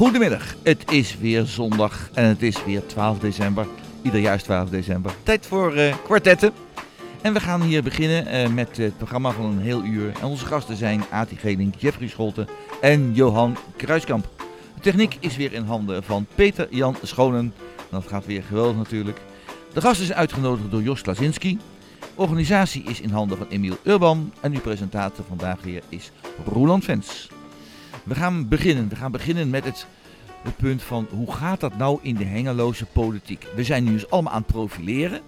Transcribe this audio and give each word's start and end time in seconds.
Goedemiddag, 0.00 0.54
het 0.62 0.90
is 0.90 1.18
weer 1.18 1.44
zondag 1.44 2.10
en 2.14 2.24
het 2.24 2.42
is 2.42 2.64
weer 2.64 2.86
12 2.86 3.18
december. 3.18 3.66
Ieder 4.02 4.20
jaar 4.20 4.34
is 4.34 4.42
12 4.42 4.68
december. 4.68 5.12
Tijd 5.22 5.46
voor 5.46 5.76
uh, 5.76 5.94
kwartetten. 6.04 6.52
En 7.22 7.32
we 7.32 7.40
gaan 7.40 7.62
hier 7.62 7.82
beginnen 7.82 8.34
uh, 8.34 8.54
met 8.54 8.76
het 8.76 8.96
programma 8.96 9.30
van 9.30 9.44
een 9.44 9.60
heel 9.60 9.84
uur. 9.84 10.12
En 10.20 10.26
onze 10.26 10.46
gasten 10.46 10.76
zijn 10.76 11.04
Ati 11.10 11.36
Geling, 11.36 11.74
Jeffrey 11.78 12.08
Scholten 12.08 12.48
en 12.80 13.14
Johan 13.14 13.56
Kruiskamp. 13.76 14.28
De 14.74 14.80
techniek 14.80 15.16
is 15.20 15.36
weer 15.36 15.52
in 15.52 15.64
handen 15.64 16.02
van 16.02 16.26
Peter 16.34 16.66
Jan 16.70 16.96
Schonen. 17.02 17.54
Dat 17.90 18.06
gaat 18.06 18.26
weer 18.26 18.42
geweldig 18.42 18.76
natuurlijk. 18.76 19.20
De 19.72 19.80
gast 19.80 20.00
is 20.00 20.12
uitgenodigd 20.12 20.70
door 20.70 20.82
Jos 20.82 21.02
Klasinski. 21.02 21.58
Organisatie 22.14 22.82
is 22.82 23.00
in 23.00 23.10
handen 23.10 23.36
van 23.36 23.46
Emiel 23.48 23.76
Urban. 23.82 24.32
En 24.40 24.52
uw 24.52 24.60
presentator 24.60 25.24
vandaag 25.28 25.62
weer 25.62 25.82
is 25.88 26.10
Roland 26.46 26.84
Vens. 26.84 27.28
We 28.02 28.14
gaan 28.14 28.48
beginnen. 28.48 28.88
We 28.88 28.96
gaan 28.96 29.12
beginnen 29.12 29.50
met 29.50 29.64
het, 29.64 29.86
het 30.42 30.56
punt 30.56 30.82
van 30.82 31.06
hoe 31.10 31.32
gaat 31.32 31.60
dat 31.60 31.76
nou 31.76 31.98
in 32.02 32.14
de 32.14 32.24
hengeloze 32.24 32.86
politiek? 32.86 33.46
We 33.54 33.64
zijn 33.64 33.84
nu 33.84 33.92
dus 33.92 34.10
allemaal 34.10 34.32
aan 34.32 34.42
het 34.42 34.52
profileren. 34.52 35.20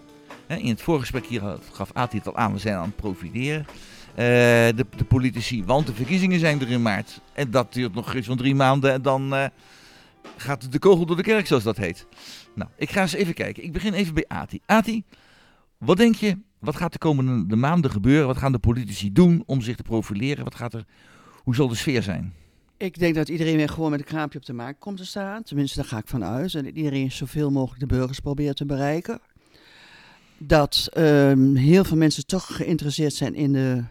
In 0.47 0.69
het 0.69 0.83
voorgesprek 0.83 1.27
hier 1.27 1.59
gaf 1.73 1.91
Ati 1.93 2.17
het 2.17 2.27
al 2.27 2.37
aan, 2.37 2.53
we 2.53 2.59
zijn 2.59 2.77
aan 2.77 2.85
het 2.85 2.97
profileren. 2.97 3.67
Uh, 4.13 4.17
de, 4.17 4.87
de, 4.97 5.05
politici, 5.09 5.65
want 5.65 5.87
de 5.87 5.95
verkiezingen 5.95 6.41
zijn 6.41 6.61
er 6.61 6.71
in 6.71 6.83
maart. 6.83 7.21
En 7.33 7.51
dat 7.51 7.73
duurt 7.73 7.95
nog 7.95 8.15
eens 8.15 8.29
drie 8.37 8.55
maanden 8.55 8.93
en 8.93 9.03
dan 9.03 9.35
uh, 9.35 9.45
gaat 10.37 10.73
de 10.73 10.79
kogel 10.79 11.07
door 11.07 11.17
de 11.17 11.23
kerk, 11.23 11.47
zoals 11.47 11.63
dat 11.63 11.77
heet. 11.77 12.07
Nou, 12.55 12.71
ik 12.77 12.91
ga 12.91 13.01
eens 13.01 13.13
even 13.13 13.35
kijken. 13.35 13.65
Ik 13.65 13.73
begin 13.73 13.93
even 13.93 14.15
bij 14.15 14.25
Ati. 14.29 14.61
Ati, 14.67 15.03
wat 15.79 15.97
denk 15.97 16.15
je, 16.15 16.39
wat 16.59 16.77
gaat 16.77 16.93
de 16.93 16.99
komende 16.99 17.57
maanden 17.57 17.91
gebeuren? 17.91 18.27
Wat 18.27 18.37
gaan 18.37 18.53
de 18.53 18.59
politici 18.59 19.13
doen 19.13 19.43
om 19.47 19.61
zich 19.61 19.77
te 19.77 19.83
profileren? 19.83 20.45
Wat 20.45 20.55
gaat 20.55 20.75
er, 20.75 20.85
hoe 21.37 21.55
zal 21.55 21.69
de 21.69 21.75
sfeer 21.75 22.03
zijn? 22.03 22.35
Ik 22.83 22.99
denk 22.99 23.15
dat 23.15 23.29
iedereen 23.29 23.57
weer 23.57 23.69
gewoon 23.69 23.91
met 23.91 24.01
een 24.01 24.07
kraampje 24.07 24.39
op 24.39 24.45
de 24.45 24.53
markt 24.53 24.79
komt 24.79 24.97
te 24.97 25.07
staan. 25.07 25.43
Tenminste, 25.43 25.77
daar 25.77 25.89
ga 25.89 25.99
ik 25.99 26.09
van 26.09 26.25
uit. 26.25 26.55
En 26.55 26.77
iedereen 26.77 27.13
zoveel 27.13 27.51
mogelijk 27.51 27.81
de 27.81 27.87
burgers 27.87 28.21
probeert 28.21 28.57
te 28.57 28.67
bereiken. 28.67 29.21
Dat 30.39 30.89
um, 30.99 31.57
heel 31.57 31.85
veel 31.85 31.97
mensen 31.97 32.27
toch 32.27 32.57
geïnteresseerd 32.57 33.15
zijn 33.15 33.35
in 33.35 33.53
de, 33.53 33.85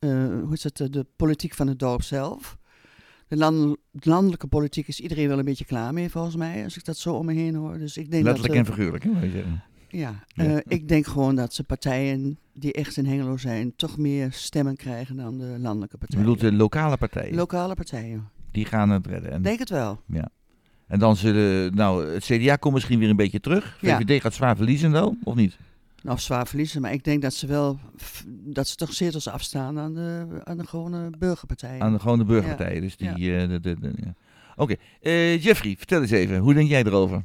uh, 0.00 0.42
hoe 0.42 0.52
is 0.52 0.62
het, 0.62 0.76
de 0.76 1.06
politiek 1.16 1.54
van 1.54 1.66
het 1.66 1.78
dorp 1.78 2.02
zelf. 2.02 2.58
De, 3.28 3.36
land, 3.36 3.76
de, 3.90 4.08
landelijke 4.08 4.46
politiek 4.46 4.88
is 4.88 5.00
iedereen 5.00 5.28
wel 5.28 5.38
een 5.38 5.44
beetje 5.44 5.64
klaar 5.64 5.92
mee, 5.92 6.10
volgens 6.10 6.36
mij, 6.36 6.64
als 6.64 6.76
ik 6.76 6.84
dat 6.84 6.96
zo 6.96 7.14
om 7.14 7.26
me 7.26 7.32
heen 7.32 7.54
hoor. 7.54 7.78
Dus 7.78 7.96
ik 7.96 8.10
denk 8.10 8.24
Letterlijk 8.24 8.54
dat, 8.54 8.66
en 8.66 8.72
figuurlijk, 8.72 9.04
hè? 9.04 9.10
Ja, 9.88 10.24
ja. 10.34 10.44
Uh, 10.44 10.56
ik 10.66 10.88
denk 10.88 11.06
gewoon 11.06 11.34
dat 11.34 11.54
ze 11.54 11.64
partijen 11.64 12.38
die 12.60 12.72
echt 12.72 12.96
in 12.96 13.06
Hengelo 13.06 13.36
zijn, 13.36 13.72
toch 13.76 13.98
meer 13.98 14.32
stemmen 14.32 14.76
krijgen 14.76 15.16
dan 15.16 15.38
de 15.38 15.56
landelijke 15.58 15.98
partijen. 15.98 16.24
Je 16.24 16.30
bedoelt 16.30 16.50
de 16.50 16.56
lokale 16.56 16.96
partijen? 16.96 17.34
Lokale 17.34 17.74
partijen. 17.74 18.28
Die 18.50 18.64
gaan 18.64 18.90
het 18.90 19.06
redden. 19.06 19.30
En, 19.30 19.42
denk 19.42 19.58
het 19.58 19.70
wel. 19.70 20.00
Ja. 20.06 20.28
En 20.86 20.98
dan 20.98 21.16
zullen, 21.16 21.74
nou, 21.74 22.12
het 22.12 22.24
CDA 22.24 22.56
komt 22.56 22.74
misschien 22.74 22.98
weer 22.98 23.10
een 23.10 23.16
beetje 23.16 23.40
terug. 23.40 23.76
VVD 23.78 24.08
ja. 24.08 24.20
gaat 24.20 24.34
zwaar 24.34 24.56
verliezen 24.56 24.90
wel, 24.90 25.16
of 25.24 25.34
niet? 25.34 25.58
Nou, 26.02 26.18
zwaar 26.18 26.46
verliezen, 26.46 26.80
maar 26.80 26.92
ik 26.92 27.04
denk 27.04 27.22
dat 27.22 27.34
ze 27.34 27.46
wel, 27.46 27.78
dat 28.26 28.68
ze 28.68 28.76
toch 28.76 28.92
zetels 28.92 29.28
afstaan 29.28 29.78
aan 29.78 29.94
de, 29.94 30.26
aan 30.44 30.56
de 30.56 30.66
gewone 30.66 31.10
burgerpartijen. 31.18 31.82
Aan 31.82 31.92
de 31.92 31.98
gewone 31.98 32.24
burgerpartijen, 32.24 32.74
ja. 32.74 32.80
dus 32.80 32.96
die, 32.96 33.18
ja. 33.18 33.42
Uh, 33.42 33.48
de, 33.48 33.60
de, 33.60 33.80
de, 33.80 33.92
ja. 33.96 34.14
Oké, 34.56 34.72
okay. 34.72 34.78
uh, 35.02 35.42
Jeffrey, 35.42 35.74
vertel 35.76 36.00
eens 36.00 36.10
even, 36.10 36.38
hoe 36.38 36.54
denk 36.54 36.68
jij 36.68 36.84
erover? 36.84 37.22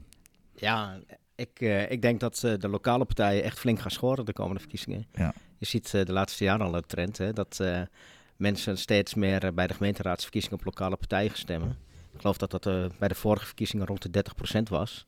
Ja, 0.56 1.00
ik, 1.36 1.62
uh, 1.62 1.92
ik 1.92 2.02
denk 2.02 2.20
dat 2.20 2.36
de 2.36 2.70
lokale 2.70 3.06
partijen 3.06 3.44
echt 3.44 3.60
flink 3.60 3.80
gaan 3.80 3.92
scoren 3.92 4.26
de 4.26 4.34
komende 4.34 4.60
verkiezingen. 4.60 5.08
Ja. 5.14 5.34
Je 5.58 5.66
ziet 5.66 5.92
de 5.92 6.12
laatste 6.12 6.44
jaren 6.44 6.66
al 6.66 6.76
een 6.76 6.86
trend, 6.86 7.18
hè, 7.18 7.34
dat 7.34 7.64
mensen 8.36 8.78
steeds 8.78 9.14
meer 9.14 9.54
bij 9.54 9.68
de 9.68 9.74
gemeenteraadsverkiezingen 9.74 10.58
op 10.58 10.66
lokale 10.66 10.96
partijen 10.96 11.30
gaan 11.30 11.38
stemmen. 11.38 11.78
Ik 12.14 12.20
geloof 12.20 12.38
dat 12.38 12.52
dat 12.52 12.64
bij 13.00 13.08
de 13.08 13.16
vorige 13.16 13.46
verkiezingen 13.46 13.86
rond 13.86 14.02
de 14.02 14.10
30% 14.10 14.70
was. 14.70 15.06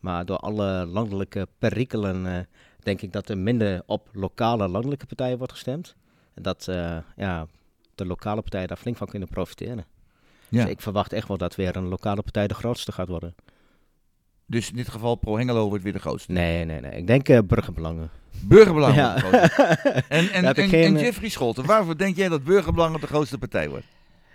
Maar 0.00 0.24
door 0.24 0.36
alle 0.36 0.86
landelijke 0.86 1.48
perikelen 1.58 2.48
denk 2.78 3.02
ik 3.02 3.12
dat 3.12 3.28
er 3.28 3.38
minder 3.38 3.82
op 3.86 4.08
lokale 4.12 4.68
landelijke 4.68 5.06
partijen 5.06 5.38
wordt 5.38 5.52
gestemd. 5.52 5.94
En 6.34 6.42
dat 6.42 6.64
ja, 7.16 7.46
de 7.94 8.06
lokale 8.06 8.40
partijen 8.40 8.68
daar 8.68 8.76
flink 8.76 8.96
van 8.96 9.06
kunnen 9.06 9.28
profiteren. 9.28 9.84
Ja. 10.48 10.62
Dus 10.62 10.72
ik 10.72 10.80
verwacht 10.80 11.12
echt 11.12 11.28
wel 11.28 11.36
dat 11.36 11.54
weer 11.54 11.76
een 11.76 11.88
lokale 11.88 12.22
partij 12.22 12.46
de 12.46 12.54
grootste 12.54 12.92
gaat 12.92 13.08
worden. 13.08 13.34
Dus 14.50 14.70
in 14.70 14.76
dit 14.76 14.88
geval 14.88 15.14
Pro 15.14 15.36
Hengelo 15.36 15.68
wordt 15.68 15.84
weer 15.84 15.92
de 15.92 15.98
grootste? 15.98 16.32
Nee, 16.32 16.64
nee, 16.64 16.80
nee. 16.80 16.90
Ik 16.90 17.06
denk 17.06 17.28
uh, 17.28 17.38
burgerbelangen. 17.46 18.10
Burgerbelangen? 18.42 18.96
Ja. 18.96 19.16
en, 20.08 20.30
en, 20.30 20.44
en, 20.44 20.68
geen, 20.68 20.96
en 20.96 21.02
Jeffrey 21.02 21.28
Scholten, 21.28 21.66
waarvoor 21.66 21.96
denk 21.96 22.16
jij 22.16 22.28
dat 22.28 22.44
burgerbelangen 22.44 23.00
de 23.00 23.06
grootste 23.06 23.38
partij 23.38 23.68
wordt? 23.68 23.86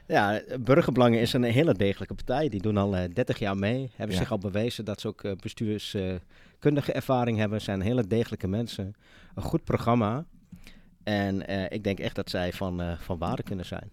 Ja, 0.07 0.41
Burgerbelangen 0.59 1.19
is 1.19 1.33
een 1.33 1.43
hele 1.43 1.73
degelijke 1.73 2.13
partij. 2.13 2.49
Die 2.49 2.61
doen 2.61 2.77
al 2.77 2.95
uh, 2.95 3.03
30 3.13 3.39
jaar 3.39 3.57
mee. 3.57 3.91
Hebben 3.95 4.15
ja. 4.15 4.21
zich 4.21 4.31
al 4.31 4.37
bewezen 4.37 4.85
dat 4.85 5.01
ze 5.01 5.07
ook 5.07 5.23
uh, 5.23 5.31
bestuurskundige 5.39 6.91
ervaring 6.91 7.37
hebben. 7.37 7.61
Zijn 7.61 7.81
hele 7.81 8.07
degelijke 8.07 8.47
mensen. 8.47 8.95
Een 9.35 9.43
goed 9.43 9.63
programma. 9.63 10.25
En 11.03 11.51
uh, 11.51 11.63
ik 11.69 11.83
denk 11.83 11.99
echt 11.99 12.15
dat 12.15 12.29
zij 12.29 12.53
van, 12.53 12.97
van 12.99 13.17
waarde 13.17 13.43
kunnen 13.43 13.65
zijn. 13.65 13.91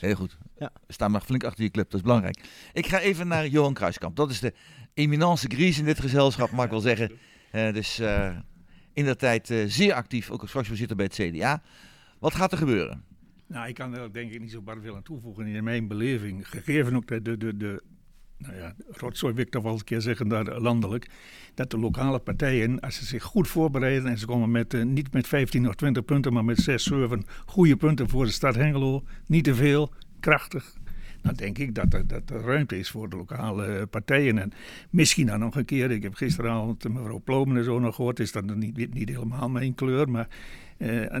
Heel 0.00 0.14
goed. 0.14 0.38
Ja. 0.58 0.72
Sta 0.88 1.08
maar 1.08 1.20
flink 1.20 1.44
achter 1.44 1.64
je 1.64 1.70
club, 1.70 1.90
dat 1.90 2.00
is 2.00 2.06
belangrijk. 2.06 2.40
Ik 2.72 2.86
ga 2.86 3.00
even 3.00 3.28
naar 3.28 3.46
Johan 3.46 3.74
Kruiskamp. 3.74 4.16
Dat 4.16 4.30
is 4.30 4.40
de 4.40 4.52
eminence 4.94 5.48
gries 5.48 5.78
in 5.78 5.84
dit 5.84 6.00
gezelschap, 6.00 6.50
mag 6.50 6.64
ik 6.64 6.70
wel 6.70 6.80
zeggen. 6.80 7.12
dus 7.50 7.98
in 8.92 9.04
de 9.04 9.16
tijd 9.16 9.54
zeer 9.66 9.92
actief, 9.92 10.30
ook 10.30 10.40
als 10.40 10.50
fractievoorzitter 10.50 10.96
bij 10.96 11.06
het 11.12 11.14
CDA. 11.14 11.62
Wat 12.18 12.34
gaat 12.34 12.52
er 12.52 12.58
gebeuren? 12.58 13.04
Nou, 13.46 13.68
ik 13.68 13.74
kan 13.74 13.96
er 13.96 14.12
denk 14.12 14.32
ik 14.32 14.40
niet 14.40 14.50
zo 14.50 14.62
bar 14.62 14.80
veel 14.80 14.96
aan 14.96 15.02
toevoegen 15.02 15.46
in 15.46 15.64
mijn 15.64 15.88
beleving. 15.88 16.48
Gegeven 16.48 16.96
ook 16.96 17.06
de, 17.06 17.22
de, 17.22 17.36
de, 17.36 17.56
de 17.56 17.82
nou 18.38 18.56
ja, 18.56 18.74
rotzooi 18.88 19.34
wil 19.34 19.44
ik 19.44 19.50
toch 19.50 19.62
wel 19.62 19.72
een 19.72 19.84
keer 19.84 20.00
zeggen, 20.00 20.28
daar 20.28 20.60
landelijk. 20.60 21.10
Dat 21.54 21.70
de 21.70 21.78
lokale 21.78 22.18
partijen, 22.18 22.80
als 22.80 22.94
ze 22.94 23.04
zich 23.04 23.22
goed 23.22 23.48
voorbereiden 23.48 24.10
en 24.10 24.18
ze 24.18 24.26
komen 24.26 24.50
met, 24.50 24.74
uh, 24.74 24.84
niet 24.84 25.12
met 25.12 25.26
15 25.26 25.68
of 25.68 25.74
20 25.74 26.04
punten, 26.04 26.32
maar 26.32 26.44
met 26.44 26.58
6, 26.58 26.82
7 26.82 27.24
goede 27.46 27.76
punten 27.76 28.08
voor 28.08 28.24
de 28.24 28.30
stad 28.30 28.54
Hengelo. 28.54 29.02
Niet 29.26 29.44
te 29.44 29.54
veel, 29.54 29.92
krachtig. 30.20 30.76
Denk 31.36 31.58
ik 31.58 31.74
dat 31.74 31.94
er, 31.94 32.06
dat 32.06 32.30
ruimte 32.30 32.78
is 32.78 32.90
voor 32.90 33.08
de 33.08 33.16
lokale 33.16 33.86
partijen. 33.86 34.38
En 34.38 34.52
misschien 34.90 35.26
dan 35.26 35.38
nog 35.38 35.56
een 35.56 35.64
keer, 35.64 35.90
ik 35.90 36.02
heb 36.02 36.14
gisteravond 36.14 36.88
mevrouw 36.88 37.20
Plomen 37.24 37.56
en 37.56 37.64
zo 37.64 37.78
nog 37.78 37.94
gehoord, 37.94 38.20
is 38.20 38.32
dat 38.32 38.56
niet, 38.56 38.94
niet 38.94 39.08
helemaal 39.08 39.48
mijn 39.48 39.74
kleur, 39.74 40.10
maar 40.10 40.28
uh, 40.78 41.16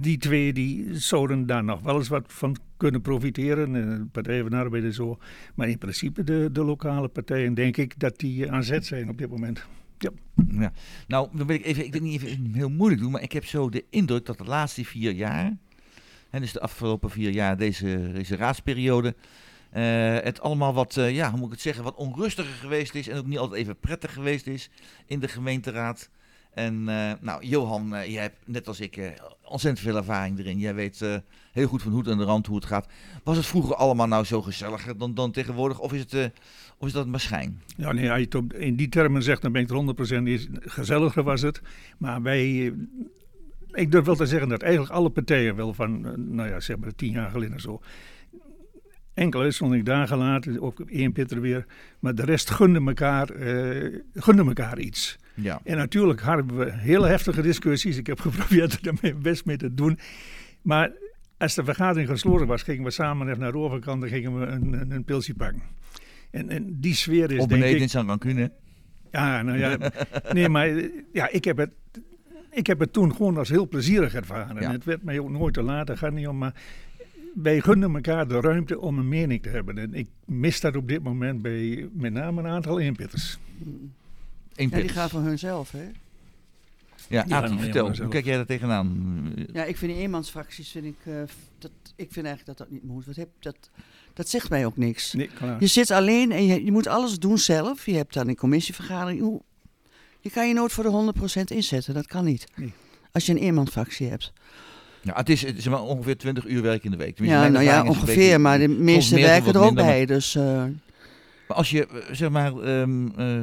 die 0.00 0.18
twee 0.18 0.52
die 0.52 0.94
zouden 0.94 1.46
daar 1.46 1.64
nog 1.64 1.80
wel 1.80 1.96
eens 1.96 2.08
wat 2.08 2.24
van 2.26 2.56
kunnen 2.76 3.00
profiteren. 3.00 3.74
Uh, 3.74 4.00
Partij 4.12 4.42
van 4.42 4.52
Arbeid 4.52 4.84
en 4.84 4.94
zo. 4.94 5.18
Maar 5.54 5.68
in 5.68 5.78
principe 5.78 6.24
de, 6.24 6.48
de 6.52 6.64
lokale 6.64 7.08
partijen 7.08 7.54
denk 7.54 7.76
ik 7.76 7.98
dat 7.98 8.18
die 8.18 8.50
aan 8.50 8.64
zet 8.64 8.86
zijn 8.86 9.08
op 9.08 9.18
dit 9.18 9.30
moment. 9.30 9.66
Ja. 9.98 10.10
ja. 10.50 10.72
Nou, 11.06 11.28
dan 11.32 11.46
wil 11.46 11.56
ik 11.56 11.64
even, 11.64 11.84
ik 11.84 11.92
wil 11.92 12.02
niet 12.02 12.22
even 12.22 12.54
heel 12.54 12.70
moeilijk 12.70 13.00
doen, 13.00 13.10
maar 13.10 13.22
ik 13.22 13.32
heb 13.32 13.44
zo 13.44 13.68
de 13.68 13.84
indruk 13.90 14.26
dat 14.26 14.38
de 14.38 14.44
laatste 14.44 14.84
vier 14.84 15.12
jaar, 15.12 15.56
hè, 16.36 16.42
dus 16.42 16.52
de 16.52 16.60
afgelopen 16.60 17.10
vier 17.10 17.30
jaar, 17.30 17.56
deze, 17.56 18.12
raadsperiode, 18.36 19.14
uh, 19.76 19.82
het 20.18 20.40
allemaal 20.40 20.74
wat, 20.74 20.96
uh, 20.96 21.14
ja, 21.14 21.30
hoe 21.30 21.38
moet 21.38 21.46
ik 21.46 21.52
het 21.52 21.62
zeggen, 21.62 21.84
wat 21.84 21.94
onrustiger 21.94 22.54
geweest 22.54 22.94
is 22.94 23.08
en 23.08 23.18
ook 23.18 23.26
niet 23.26 23.38
altijd 23.38 23.60
even 23.60 23.78
prettig 23.78 24.12
geweest 24.12 24.46
is 24.46 24.70
in 25.06 25.20
de 25.20 25.28
gemeenteraad. 25.28 26.10
En 26.52 26.74
uh, 26.88 27.12
nou, 27.20 27.46
Johan, 27.46 27.88
jij 27.88 28.22
hebt 28.22 28.36
net 28.44 28.68
als 28.68 28.80
ik 28.80 29.12
ontzettend 29.42 29.86
veel 29.86 29.96
ervaring 29.96 30.38
erin. 30.38 30.58
Jij 30.58 30.74
weet 30.74 31.04
heel 31.52 31.66
goed 31.66 31.82
van 31.82 31.92
hoed 31.92 32.06
en 32.06 32.18
de 32.18 32.24
rand 32.24 32.46
hoe 32.46 32.56
het 32.56 32.64
gaat. 32.64 32.86
Was 33.24 33.36
het 33.36 33.46
vroeger 33.46 33.74
allemaal 33.74 34.06
nou 34.06 34.24
zo 34.24 34.42
gezelliger 34.42 34.98
dan, 34.98 35.14
dan 35.14 35.30
tegenwoordig? 35.30 35.78
Of 35.78 35.92
is, 35.92 36.00
het, 36.00 36.32
is 36.80 36.92
dat 36.92 37.06
maar 37.06 37.20
schijn? 37.20 37.62
Ja, 37.76 37.92
nee, 37.92 38.10
als 38.10 38.20
je 38.20 38.38
het 38.38 38.52
in 38.52 38.76
die 38.76 38.88
termen 38.88 39.22
zegt, 39.22 39.42
dan 39.42 39.52
ben 39.52 39.62
ik 39.62 39.70
er 39.70 40.20
100% 40.20 40.22
is. 40.22 40.46
Gezelliger 40.60 41.22
was 41.22 41.42
het. 41.42 41.60
Maar 41.98 42.22
wij, 42.22 42.72
ik 43.76 43.90
durf 43.90 44.04
wel 44.04 44.16
te 44.16 44.26
zeggen 44.26 44.48
dat 44.48 44.62
eigenlijk 44.62 44.92
alle 44.92 45.10
partijen 45.10 45.56
wel 45.56 45.74
van, 45.74 46.00
nou 46.34 46.48
ja, 46.48 46.60
zeg 46.60 46.76
maar 46.76 46.94
tien 46.94 47.12
jaar 47.12 47.30
geleden 47.30 47.60
zo 47.60 47.80
Enkele 49.16 49.42
uitzondering 49.42 49.86
daar 49.86 50.08
gelaten, 50.08 50.60
ook 50.60 50.80
één 50.80 51.12
Pitter 51.12 51.40
weer. 51.40 51.66
Maar 51.98 52.14
de 52.14 52.24
rest 52.24 52.50
gunde 52.50 52.80
elkaar, 52.86 53.36
uh, 53.36 53.98
gunde 54.14 54.44
elkaar 54.44 54.78
iets. 54.78 55.18
Ja. 55.34 55.60
En 55.64 55.76
natuurlijk 55.76 56.20
hadden 56.20 56.56
we 56.56 56.72
hele 56.72 57.06
heftige 57.06 57.42
discussies. 57.42 57.96
Ik 57.96 58.06
heb 58.06 58.20
geprobeerd 58.28 58.86
er 58.86 58.94
mijn 59.00 59.22
best 59.22 59.44
mee 59.44 59.56
te 59.56 59.74
doen. 59.74 59.98
Maar 60.62 60.92
als 61.38 61.54
de 61.54 61.64
vergadering 61.64 62.08
gesloten 62.08 62.46
was, 62.46 62.62
gingen 62.62 62.84
we 62.84 62.90
samen 62.90 63.28
even 63.28 63.40
naar 63.40 63.52
de 63.52 63.58
overkant 63.58 64.02
en 64.02 64.08
gingen 64.08 64.40
we 64.40 64.46
een, 64.46 64.72
een, 64.72 64.90
een 64.90 65.04
pilsje 65.04 65.34
pakken. 65.34 65.62
En, 66.30 66.48
en 66.48 66.80
die 66.80 66.94
sfeer 66.94 67.30
is. 67.30 67.40
Op 67.40 67.48
beneden 67.48 67.80
in 67.80 67.88
San 67.88 68.06
Rancune. 68.06 68.52
Ja, 69.10 69.42
nou 69.42 69.58
ja. 69.58 69.92
nee, 70.32 70.48
maar 70.48 70.68
ja, 71.12 71.28
ik 71.28 71.44
heb 71.44 71.56
het. 71.56 71.70
Ik 72.56 72.66
heb 72.66 72.78
het 72.78 72.92
toen 72.92 73.14
gewoon 73.14 73.36
als 73.36 73.48
heel 73.48 73.68
plezierig 73.68 74.14
ervaren. 74.14 74.60
Ja. 74.62 74.70
Het 74.72 74.84
werd 74.84 75.02
mij 75.02 75.18
ook 75.18 75.30
nooit 75.30 75.54
te 75.54 75.62
laat, 75.62 75.86
daar 75.86 75.98
gaat 75.98 76.12
niet 76.12 76.28
om. 76.28 76.38
Maar 76.38 76.54
wij 77.34 77.60
gunnen 77.60 77.94
elkaar 77.94 78.28
de 78.28 78.40
ruimte 78.40 78.80
om 78.80 78.98
een 78.98 79.08
mening 79.08 79.42
te 79.42 79.48
hebben. 79.48 79.78
En 79.78 79.94
ik 79.94 80.06
mis 80.24 80.60
dat 80.60 80.76
op 80.76 80.88
dit 80.88 81.02
moment 81.02 81.42
bij 81.42 81.88
met 81.92 82.12
name 82.12 82.40
een 82.42 82.48
aantal 82.48 82.80
eenpitters. 82.80 83.38
Ja, 84.54 84.68
die 84.68 84.88
gaan 84.88 85.08
van 85.08 85.22
hunzelf, 85.22 85.70
hè? 85.70 85.84
Ja, 87.08 87.24
Ja, 87.28 87.58
vertel, 87.58 87.96
hoe 87.96 88.08
kijk 88.08 88.24
jij 88.24 88.36
daar 88.36 88.46
tegenaan? 88.46 89.32
Ja, 89.52 89.64
ik 89.64 89.76
vind 89.76 89.92
die 89.92 90.00
eenmansfracties, 90.00 90.70
vind 90.70 90.84
ik, 90.84 90.96
eh, 91.04 91.14
dat, 91.58 91.70
ik 91.96 92.12
vind 92.12 92.26
eigenlijk 92.26 92.58
dat 92.58 92.68
dat 92.68 92.70
niet 92.70 92.84
moet. 92.84 93.06
Wat 93.06 93.16
heb, 93.16 93.28
dat, 93.40 93.56
dat 94.12 94.28
zegt 94.28 94.50
mij 94.50 94.66
ook 94.66 94.76
niks. 94.76 95.12
Nee, 95.12 95.26
klaar. 95.26 95.60
Je 95.60 95.66
zit 95.66 95.90
alleen 95.90 96.32
en 96.32 96.46
je, 96.46 96.64
je 96.64 96.72
moet 96.72 96.86
alles 96.86 97.18
doen 97.18 97.38
zelf. 97.38 97.86
Je 97.86 97.94
hebt 97.94 98.14
dan 98.14 98.28
een 98.28 98.36
commissievergadering. 98.36 99.20
Hoe- 99.20 99.42
Je 100.26 100.32
kan 100.32 100.48
je 100.48 100.54
nooit 100.54 100.72
voor 100.72 100.84
de 100.84 101.12
100% 101.40 101.42
inzetten, 101.44 101.94
dat 101.94 102.06
kan 102.06 102.24
niet. 102.24 102.46
Nee. 102.56 102.72
Als 103.12 103.26
je 103.26 103.32
een 103.32 103.38
eenmansfractie 103.38 104.08
hebt. 104.08 104.32
Ja, 105.02 105.14
het 105.14 105.28
is, 105.28 105.42
het 105.42 105.56
is 105.56 105.68
maar 105.68 105.82
ongeveer 105.82 106.16
20 106.16 106.46
uur 106.46 106.62
werk 106.62 106.84
in 106.84 106.90
de 106.90 106.96
week. 106.96 107.14
Tenminste, 107.16 107.42
Ja, 107.44 107.48
nou 107.48 107.64
ja, 107.64 107.84
ongeveer, 107.84 108.06
beetje- 108.16 108.38
maar 108.38 108.58
de 108.58 108.82
soms 108.86 109.08
werken 109.10 109.52
er 109.52 109.58
ook 109.58 109.64
minder, 109.64 109.84
maar- 109.84 109.92
bij. 109.92 110.06
Dus 110.06 110.34
eh, 110.34 110.42
Maar 111.48 111.56
als 111.56 111.70
je, 111.70 111.86
eh, 111.86 112.14
zeg 112.14 112.30
maar, 112.30 112.56
ehm, 112.58 113.08
eh, 113.16 113.42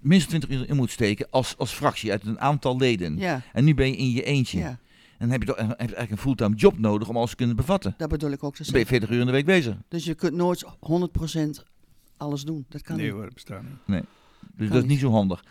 minstens 0.00 0.28
20 0.28 0.50
uur 0.50 0.68
in 0.68 0.76
moet 0.76 0.90
steken 0.90 1.26
als, 1.30 1.54
als 1.58 1.72
fractie 1.72 2.10
uit 2.10 2.24
een 2.26 2.40
aantal 2.40 2.76
leden. 2.76 3.18
ja, 3.18 3.42
En 3.52 3.64
nu 3.64 3.74
ben 3.74 3.86
je 3.90 3.96
in 3.96 4.10
je 4.10 4.22
eentje. 4.22 4.58
ja, 4.58 4.68
En 4.68 4.78
dan 5.18 5.30
heb 5.30 5.40
je, 5.40 5.46
toch, 5.46 5.56
heb 5.56 5.68
je 5.68 5.74
eigenlijk 5.76 6.10
een 6.10 6.18
fulltime 6.18 6.54
job 6.56 6.78
nodig 6.78 7.08
om 7.08 7.16
alles 7.16 7.30
te 7.30 7.36
kunnen 7.36 7.56
bevatten. 7.56 7.94
dat 7.96 8.08
bedoel 8.08 8.30
ik 8.30 8.44
ook 8.44 8.54
te 8.56 8.62
Dan 8.62 8.72
ben 8.72 8.80
je 8.80 8.86
zeggen. 8.86 9.06
40 9.08 9.10
uur 9.10 9.20
in 9.20 9.26
de 9.26 9.32
week 9.32 9.46
bezig. 9.46 9.76
Dus 9.88 10.04
je 10.04 10.14
kunt 10.14 10.34
nooit 10.34 10.64
100% 10.80 11.62
alles 12.16 12.42
doen. 12.42 12.64
Dat 12.68 12.82
kan 12.82 12.96
Nee 12.96 13.04
niet. 13.04 13.14
hoor, 13.14 13.24
dat 13.24 13.34
bestaat 13.34 13.62
niet. 13.62 14.04
Dus 14.56 14.68
Kan 14.68 14.76
dat 14.76 14.82
is 14.84 14.90
niet 14.90 15.00
zo 15.00 15.10
handig. 15.10 15.44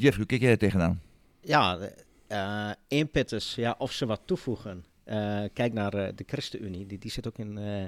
Jeff, 0.00 0.16
hoe 0.16 0.26
kijk 0.26 0.40
jij 0.40 0.50
er 0.50 0.58
tegenaan? 0.58 1.02
Ja, 1.40 1.78
eh 2.26 2.70
één 2.88 3.10
pitters, 3.10 3.54
ja, 3.54 3.74
of 3.78 3.92
ze 3.92 4.06
wat 4.06 4.20
toevoegen. 4.24 4.84
Eh, 5.04 5.44
kijk 5.52 5.72
naar 5.72 5.94
eh, 5.94 6.12
de 6.14 6.24
ChristenUnie, 6.26 6.86
die, 6.86 6.98
die 6.98 7.10
zit 7.10 7.26
ook 7.26 7.38
in, 7.38 7.58
eh, 7.58 7.84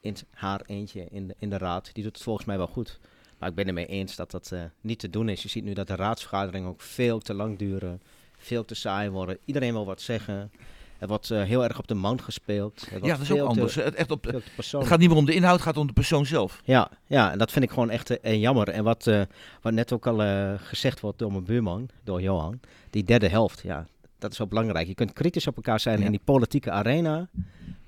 in 0.00 0.16
haar 0.30 0.62
eentje 0.66 1.06
in 1.10 1.26
de, 1.26 1.34
in 1.38 1.50
de 1.50 1.58
raad. 1.58 1.90
Die 1.94 2.02
doet 2.04 2.14
het 2.14 2.22
volgens 2.22 2.46
mij 2.46 2.56
wel 2.56 2.66
goed. 2.66 3.00
Maar 3.38 3.48
ik 3.48 3.54
ben 3.54 3.66
het 3.66 3.74
mee 3.74 3.86
eens 3.86 4.16
dat 4.16 4.30
dat 4.30 4.52
eh, 4.52 4.64
niet 4.80 4.98
te 4.98 5.10
doen 5.10 5.28
is. 5.28 5.42
Je 5.42 5.48
ziet 5.48 5.64
nu 5.64 5.72
dat 5.72 5.86
de 5.86 5.96
raadsvergaderingen 5.96 6.68
ook 6.68 6.80
veel 6.80 7.18
te 7.18 7.34
lang 7.34 7.58
duren, 7.58 8.02
veel 8.36 8.64
te 8.64 8.74
saai 8.74 9.10
worden. 9.10 9.38
Iedereen 9.44 9.72
wil 9.72 9.86
wat 9.86 10.00
zeggen. 10.00 10.50
Er 10.98 11.06
wordt 11.08 11.30
eh, 11.30 11.42
heel 11.42 11.64
erg 11.64 11.78
op 11.78 11.86
de 11.88 11.94
man 11.94 12.20
gespeeld. 12.22 12.86
Ja, 12.90 12.98
dat 12.98 13.20
is 13.20 13.30
ook 13.30 13.38
te- 13.38 13.42
anders. 13.44 13.74
Het, 13.74 13.94
echt 13.94 14.10
op, 14.10 14.24
het 14.24 14.44
gaat 14.86 14.98
niet 14.98 15.08
meer 15.08 15.18
om 15.18 15.24
de 15.24 15.34
inhoud, 15.34 15.52
het 15.54 15.62
gaat 15.62 15.76
om 15.76 15.86
de 15.86 15.92
persoon 15.92 16.26
zelf. 16.26 16.60
Ja, 16.64 16.90
ja, 17.06 17.32
en 17.32 17.38
dat 17.38 17.52
vind 17.52 17.64
ik 17.64 17.70
gewoon 17.70 17.90
echt 17.90 18.10
eh, 18.10 18.32
eh, 18.32 18.40
jammer. 18.40 18.68
En 18.68 18.84
wat, 18.84 19.06
eh, 19.06 19.22
wat 19.60 19.72
net 19.72 19.92
ook 19.92 20.06
al 20.06 20.18
gezegd 20.58 21.00
wordt 21.00 21.18
door 21.18 21.32
mijn 21.32 21.44
buurman, 21.44 21.88
door 22.04 22.22
Johan, 22.22 22.60
die 22.90 23.04
derde 23.04 23.28
helft, 23.28 23.60
ja, 23.62 23.86
dat 24.18 24.32
is 24.32 24.38
wel 24.38 24.46
belangrijk. 24.46 24.86
Je 24.86 24.94
kunt 24.94 25.12
kritisch 25.12 25.46
op 25.46 25.56
elkaar 25.56 25.80
zijn 25.80 25.98
Ja. 25.98 26.04
in 26.04 26.10
die 26.10 26.20
politieke 26.24 26.70
arena, 26.70 27.28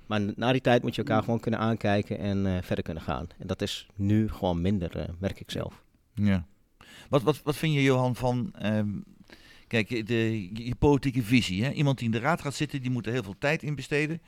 maar 0.06 0.20
na 0.36 0.52
die 0.52 0.60
tijd 0.60 0.82
moet 0.82 0.94
je 0.94 1.02
elkaar 1.02 1.22
gewoon 1.22 1.40
kunnen 1.40 1.60
aankijken 1.60 2.18
en 2.18 2.64
verder 2.64 2.84
kunnen 2.84 3.02
gaan. 3.02 3.26
En 3.38 3.46
dat 3.46 3.62
is 3.62 3.86
nu 3.94 4.28
gewoon 4.30 4.60
minder, 4.60 5.06
merk 5.18 5.40
ik 5.40 5.50
zelf. 5.50 5.82
Ja. 6.14 6.44
Wat, 7.08 7.22
wat, 7.22 7.40
wat 7.42 7.56
vind 7.56 7.74
je, 7.74 7.82
Johan, 7.82 8.14
van... 8.16 8.52
ehm, 8.58 8.88
kijk, 9.68 10.06
de, 10.06 10.48
je, 10.64 10.74
politieke 10.74 11.22
visie. 11.22 11.64
Hè? 11.64 11.70
Iemand 11.70 11.98
die 11.98 12.06
in 12.06 12.12
de 12.12 12.18
raad 12.18 12.40
gaat 12.40 12.54
zitten, 12.54 12.82
die 12.82 12.90
moet 12.90 13.06
er 13.06 13.12
heel 13.12 13.22
veel 13.22 13.38
tijd 13.38 13.62
in 13.62 13.74
besteden. 13.74 14.20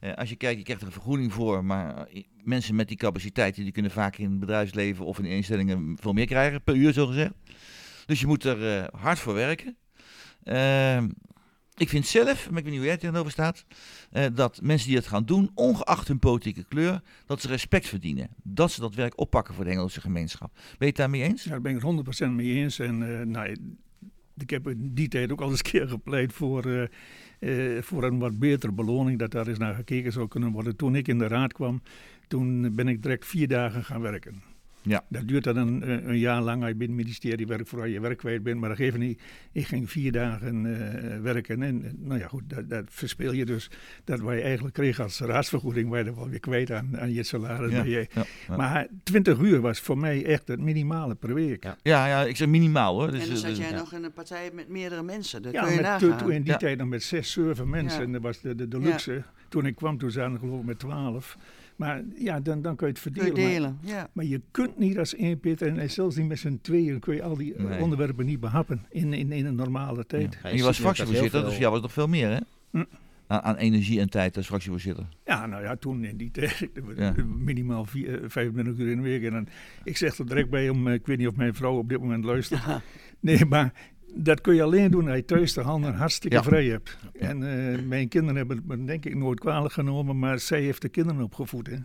Eh, 0.00 0.14
als 0.14 0.28
je 0.28 0.36
kijkt, 0.36 0.58
je 0.58 0.64
krijgt 0.64 0.80
er 0.80 0.86
een 0.86 0.92
vergoeding 0.92 1.32
voor, 1.32 1.64
maar 1.64 2.06
eh, 2.06 2.22
mensen 2.42 2.74
met 2.74 2.88
die 2.88 2.96
capaciteiten, 2.96 3.62
die 3.62 3.72
kunnen 3.72 3.90
vaak 3.90 4.16
in 4.16 4.30
het 4.30 4.38
bedrijfsleven 4.38 5.04
of 5.04 5.18
in 5.18 5.24
instellingen 5.24 5.96
veel 6.00 6.12
meer 6.12 6.26
krijgen, 6.26 6.62
per 6.62 6.74
uur 6.74 6.92
zo 6.92 7.06
gezegd. 7.06 7.32
Dus 8.06 8.20
je 8.20 8.26
moet 8.26 8.44
er 8.44 8.78
eh, 8.78 9.00
hard 9.00 9.18
voor 9.18 9.34
werken. 9.34 9.76
Ehm, 10.42 11.08
ik 11.76 11.88
vind 11.88 12.06
zelf, 12.06 12.50
maar 12.50 12.58
ik 12.58 12.64
weet 12.64 12.72
niet 12.72 12.76
hoe 12.76 12.86
jij 12.86 12.96
tegenover 12.96 13.32
staat, 13.32 13.64
dat 14.32 14.60
mensen 14.62 14.88
die 14.88 14.96
het 14.96 15.06
gaan 15.06 15.24
doen, 15.24 15.50
ongeacht 15.54 16.08
hun 16.08 16.18
politieke 16.18 16.64
kleur, 16.64 17.00
dat 17.26 17.40
ze 17.40 17.48
respect 17.48 17.86
verdienen. 17.86 18.28
Dat 18.42 18.72
ze 18.72 18.80
dat 18.80 18.94
werk 18.94 19.20
oppakken 19.20 19.54
voor 19.54 19.64
de 19.64 19.70
Engelse 19.70 20.00
gemeenschap. 20.00 20.54
Ben 20.54 20.74
je 20.78 20.86
het 20.86 20.96
daarmee 20.96 21.22
eens? 21.22 21.44
Ja, 21.44 21.50
daar 21.50 21.60
ben 21.60 21.76
ik 21.76 21.82
het 21.82 22.26
100% 22.26 22.30
mee 22.30 22.54
eens. 22.54 22.78
En 22.78 23.30
nou, 23.30 23.56
ik 24.36 24.50
heb 24.50 24.68
in 24.68 24.94
die 24.94 25.08
tijd 25.08 25.32
ook 25.32 25.40
al 25.40 25.50
eens 25.50 25.58
een 25.58 25.70
keer 25.70 25.88
gepleit 25.88 26.32
voor, 26.32 26.64
eh, 26.64 27.76
eh, 27.76 27.82
voor 27.82 28.04
een 28.04 28.18
wat 28.18 28.38
betere 28.38 28.72
beloning. 28.72 29.18
Dat 29.18 29.30
daar 29.30 29.46
eens 29.46 29.58
naar 29.58 29.74
gekeken 29.74 30.12
zou 30.12 30.28
kunnen 30.28 30.52
worden. 30.52 30.76
Toen 30.76 30.94
ik 30.96 31.08
in 31.08 31.18
de 31.18 31.26
raad 31.26 31.52
kwam, 31.52 31.82
toen 32.28 32.74
ben 32.74 32.88
ik 32.88 33.02
direct 33.02 33.26
vier 33.26 33.48
dagen 33.48 33.84
gaan 33.84 34.00
werken. 34.00 34.55
Ja. 34.88 35.04
Dat 35.08 35.28
duurt 35.28 35.44
dan 35.44 35.56
een, 35.56 35.90
een- 35.90 36.08
een 36.08 36.18
jaar 36.18 36.42
lang 36.42 36.60
als 36.60 36.68
je 36.70 36.76
bij 36.76 36.86
het 36.86 36.96
ministerie 36.96 37.46
werkt 37.46 37.68
voordat 37.68 37.90
je 37.92 38.00
werk 38.00 38.18
kwijt 38.18 38.42
bent. 38.42 38.60
Maar 38.60 38.68
dat 38.68 38.78
geeft 38.78 38.98
niet. 38.98 39.22
Ik 39.52 39.66
ging 39.66 39.90
vier 39.90 40.12
dagen 40.12 40.66
eh, 40.66 41.20
werken. 41.20 41.62
En 41.62 41.84
eh, 41.84 41.90
nou 41.96 42.20
ja, 42.20 42.28
goed, 42.28 42.42
dat, 42.46 42.68
dat 42.68 42.84
verspeel 42.88 43.32
je 43.32 43.44
dus. 43.44 43.70
Dat 44.04 44.20
wat 44.20 44.34
je 44.34 44.40
eigenlijk 44.40 44.74
kreeg 44.74 45.00
als 45.00 45.20
raadsvergoeding, 45.20 45.88
waar 45.88 45.98
je 46.04 46.04
er 46.10 46.14
wel 46.16 46.28
weer 46.28 46.40
kwijt 46.40 46.70
aan, 46.72 46.98
aan 46.98 47.12
je 47.12 47.22
salaris. 47.22 47.70
Ja, 47.70 47.76
Maar 47.76 47.88
je- 47.88 48.06
ja, 48.14 48.24
ja. 48.48 48.56
Maar 48.56 48.86
20 49.02 49.38
uur 49.38 49.60
was 49.60 49.80
voor 49.80 49.98
mij 49.98 50.24
echt 50.24 50.48
het 50.48 50.60
minimale 50.60 51.14
per 51.14 51.34
week. 51.34 51.64
Ja. 51.64 51.76
Ja, 51.82 52.06
ja, 52.06 52.22
ik 52.24 52.36
zeg 52.36 52.48
minimaal 52.48 52.94
hoor. 52.98 53.10
Dus, 53.10 53.20
en 53.20 53.26
dan 53.26 53.34
eh, 53.36 53.40
zat 53.40 53.50
dus- 53.50 53.58
jij 53.58 53.70
ja. 53.70 53.76
nog 53.76 53.92
in 53.92 54.04
een 54.04 54.12
partij 54.12 54.50
met 54.54 54.68
meerdere 54.68 55.02
mensen. 55.02 55.42
Dat 55.42 55.52
Ja, 55.52 55.62
kun 55.64 55.74
je 55.74 55.80
met, 55.80 56.20
in 56.20 56.42
die 56.42 56.52
Ja. 56.52 56.56
tijd 56.56 56.78
dan 56.78 56.88
met 56.88 57.02
zes, 57.02 57.32
zeven 57.32 57.68
mensen. 57.70 57.98
Ja. 58.00 58.06
En 58.06 58.12
dat 58.12 58.22
was 58.22 58.40
de, 58.40 58.54
de, 58.54 58.68
de 58.68 58.78
Ja. 58.78 58.84
luxe. 58.84 59.22
Toen 59.48 59.66
ik 59.66 59.74
kwam, 59.76 59.98
toen 59.98 60.10
zaten 60.10 60.32
er 60.32 60.38
geloof 60.38 60.60
ik 60.60 60.66
met 60.66 60.78
twaalf. 60.78 61.36
Maar 61.76 62.02
ja, 62.14 62.40
dan, 62.40 62.62
dan 62.62 62.76
kun 62.76 62.86
je 62.86 62.92
het 62.92 63.02
je 63.14 63.22
verdelen. 63.22 63.78
Maar, 63.82 63.92
ja. 63.92 64.08
maar 64.12 64.24
je 64.24 64.40
kunt 64.50 64.78
niet 64.78 64.98
als 64.98 65.14
één 65.14 65.40
Peter, 65.40 65.78
en 65.78 65.90
zelfs 65.90 66.16
niet 66.16 66.28
met 66.28 66.38
z'n 66.38 66.58
tweeën, 66.62 66.98
kun 67.00 67.14
je 67.14 67.22
al 67.22 67.36
die 67.36 67.54
eh, 67.54 67.64
Nee. 67.64 67.80
onderwerpen 67.80 68.26
niet 68.26 68.40
behappen 68.40 68.86
in, 68.90 69.12
in, 69.12 69.32
in 69.32 69.46
een 69.46 69.54
normale 69.54 70.06
tijd. 70.06 70.38
Ja. 70.42 70.48
En 70.50 70.56
je 70.56 70.62
was 70.62 70.78
fractievoorzitter, 70.78 71.44
dus 71.44 71.56
jij 71.58 71.70
was 71.70 71.80
nog 71.80 71.92
veel 71.92 72.06
meer 72.08 72.28
hè? 72.30 72.38
Hm. 72.70 72.84
Aan, 73.26 73.40
aan 73.42 73.56
energie 73.56 74.00
en 74.00 74.10
tijd 74.10 74.36
als 74.36 74.46
fractievoorzitter. 74.46 75.06
Ja, 75.24 75.46
nou 75.46 75.62
ja, 75.62 75.76
toen 75.76 76.04
in 76.04 76.16
die 76.16 76.30
tijd, 76.30 76.68
Ja. 76.96 77.14
minimaal 77.36 77.84
vier, 77.84 78.22
eh, 78.22 78.28
25 78.28 78.78
uur 78.84 78.90
in 78.90 78.96
de 78.96 79.02
week. 79.02 79.22
En 79.22 79.32
dan, 79.32 79.48
ik 79.84 79.96
zeg 79.96 80.18
er 80.18 80.26
direct 80.26 80.50
bij 80.50 80.68
om, 80.68 80.88
eh, 80.88 80.94
ik 80.94 81.06
weet 81.06 81.18
niet 81.18 81.28
of 81.28 81.36
mijn 81.36 81.54
vrouw 81.54 81.76
op 81.78 81.88
dit 81.88 82.00
moment 82.00 82.24
luistert. 82.24 82.62
Nee, 83.20 83.44
maar 83.44 83.72
dat 84.14 84.40
kun 84.40 84.54
je 84.54 84.62
alleen 84.62 84.90
doen 84.90 85.06
als 85.08 85.16
je 85.16 85.24
thuis 85.24 85.52
de 85.52 85.60
handen 85.60 85.94
hartstikke 85.94 86.36
Ja. 86.36 86.42
vrij 86.42 86.66
hebt. 86.66 86.96
En 87.18 87.42
eh, 87.72 87.78
mijn 87.82 88.08
kinderen 88.08 88.36
hebben 88.36 88.56
het 88.56 88.66
me 88.66 88.84
denk 88.84 89.04
ik 89.04 89.14
nooit 89.16 89.40
kwalijk 89.40 89.72
genomen, 89.74 90.18
maar 90.18 90.38
zij 90.40 90.60
heeft 90.60 90.82
de 90.82 90.88
kinderen 90.88 91.22
opgevoed. 91.22 91.66
Hè. 91.66 91.76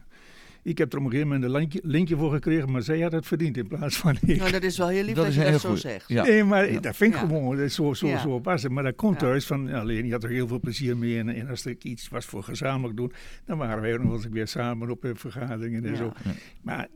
Ik 0.64 0.78
heb 0.78 0.92
er 0.94 0.98
op 1.00 1.04
een 1.06 1.12
gegeven 1.12 1.32
moment 1.32 1.52
een 1.52 1.58
linkje, 1.60 1.80
linkje 1.84 2.16
voor 2.16 2.32
gekregen, 2.32 2.72
maar 2.72 2.82
zij 2.82 3.00
had 3.00 3.12
het 3.12 3.26
verdiend 3.26 3.58
in 3.58 3.68
plaats 3.68 3.98
van 3.98 4.18
ik. 4.26 4.38
Nou, 4.38 4.52
dat 4.52 4.64
is 4.64 4.78
wel 4.78 4.88
heel 4.88 5.04
lief 5.04 5.16
Dat 5.16 5.34
je 5.34 5.42
heel 5.42 5.52
dat 5.52 5.62
zo 5.62 5.70
goed. 5.70 5.80
zegt. 5.80 6.08
Ja. 6.08 6.24
Nee, 6.24 6.44
maar 6.44 6.72
Ja. 6.72 6.80
dat 6.80 6.96
vind 6.96 7.14
ik 7.14 7.20
Ja. 7.20 7.26
gewoon, 7.28 7.58
dat 7.58 7.72
zo, 7.72 7.94
zo, 7.94 8.08
Ja. 8.08 8.20
zo 8.20 8.40
passen. 8.40 8.74
Maar 8.74 8.84
dat 8.84 8.96
komt 8.96 9.14
Ja. 9.14 9.20
thuis 9.28 9.46
van, 9.46 9.68
ja, 9.68 9.84
Leen, 9.84 10.06
je 10.06 10.12
had 10.12 10.24
er 10.24 10.30
heel 10.30 10.48
veel 10.48 10.60
plezier 10.60 10.98
mee. 10.98 11.20
En, 11.20 11.30
en 11.30 11.48
als 11.50 11.66
er 11.66 11.76
iets 11.82 12.10
was 12.10 12.26
voor 12.26 12.44
gezamenlijk 12.44 12.98
doen, 12.98 13.12
dan 13.46 13.58
waren 13.58 13.82
wij 13.82 13.94
ook 13.94 14.04
nog 14.04 14.14
eens 14.14 14.28
weer 14.32 14.48
samen 14.48 14.90
op 14.90 15.06
vergaderingen 15.14 15.84
en 15.86 15.92
Ja. 15.92 15.98
zo. 15.98 16.12
Ja. 16.24 16.32
Maar 16.62 16.88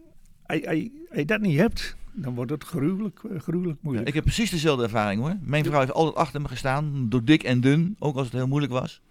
als 0.45 0.77
je 1.15 1.25
dat 1.25 1.41
niet 1.41 1.57
hebt, 1.59 1.95
dan 2.15 2.35
wordt 2.35 2.51
het 2.51 2.63
gruwelijk, 2.63 3.19
eh, 3.31 3.39
gruwelijk 3.39 3.75
Ja, 3.75 3.81
moeilijk. 3.81 4.07
ik 4.07 4.13
heb 4.13 4.23
precies 4.23 4.49
dezelfde 4.49 4.83
ervaring 4.83 5.21
hoor. 5.21 5.35
Mijn 5.41 5.65
vrouw 5.65 5.79
heeft 5.79 5.93
altijd 5.93 6.15
achter 6.15 6.41
me 6.41 6.47
gestaan, 6.47 7.09
door 7.09 7.23
dik 7.23 7.43
en 7.43 7.61
dun, 7.61 7.95
ook 7.99 8.15
als 8.15 8.25
het 8.25 8.35
heel 8.35 8.47
moeilijk 8.47 8.73
was. 8.73 9.01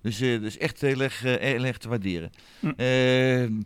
Dus 0.00 0.20
eh, 0.20 0.32
dat 0.32 0.42
is 0.42 0.58
echt 0.58 0.80
heel 0.80 1.00
erg, 1.00 1.24
eh, 1.24 1.34
heel 1.34 1.64
erg 1.64 1.78
te 1.78 1.88
waarderen. 1.88 2.30
Hm. 2.60 3.60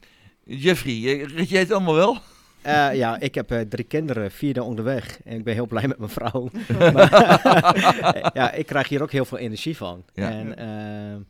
Jeffrey, 0.44 1.22
red 1.22 1.48
jij 1.48 1.60
het 1.60 1.72
allemaal 1.72 1.94
wel? 1.94 2.18
Eh, 2.62 2.94
ja, 2.94 3.20
ik 3.20 3.34
heb 3.34 3.50
eh, 3.50 3.60
drie 3.60 3.84
kinderen, 3.84 4.30
vierde 4.30 4.62
onderweg. 4.62 5.20
En 5.24 5.38
ik 5.38 5.44
ben 5.44 5.54
heel 5.54 5.66
blij 5.66 5.88
met 5.88 5.98
mijn 5.98 6.10
vrouw. 6.10 6.50
Maar, 6.92 8.30
ja, 8.34 8.52
ik 8.52 8.66
krijg 8.66 8.88
hier 8.88 9.02
ook 9.02 9.10
heel 9.10 9.24
veel 9.24 9.38
energie 9.38 9.76
van. 9.76 10.04
Ja. 10.14 10.30
En 10.30 11.26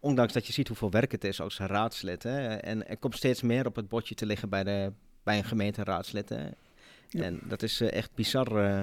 ondanks 0.00 0.32
dat 0.32 0.46
je 0.46 0.52
ziet 0.52 0.68
hoeveel 0.68 0.90
werk 0.90 1.12
het 1.12 1.24
is 1.24 1.40
als 1.40 1.58
raadslid. 1.58 2.22
Hè, 2.22 2.54
en 2.54 2.88
er 2.88 2.96
komt 2.96 3.16
steeds 3.16 3.42
meer 3.42 3.66
op 3.66 3.76
het 3.76 3.88
bordje 3.88 4.14
te 4.14 4.26
liggen 4.26 4.48
bij, 4.48 4.64
de, 4.64 4.92
bij 5.22 5.38
een 5.38 5.44
gemeenteraadslid. 5.44 6.28
Hè. 6.28 6.44
Ja. 7.12 7.22
En 7.22 7.40
dat 7.44 7.62
is 7.62 7.80
eh, 7.80 7.92
echt 7.92 8.10
bizar 8.14 8.56
eh, 8.56 8.80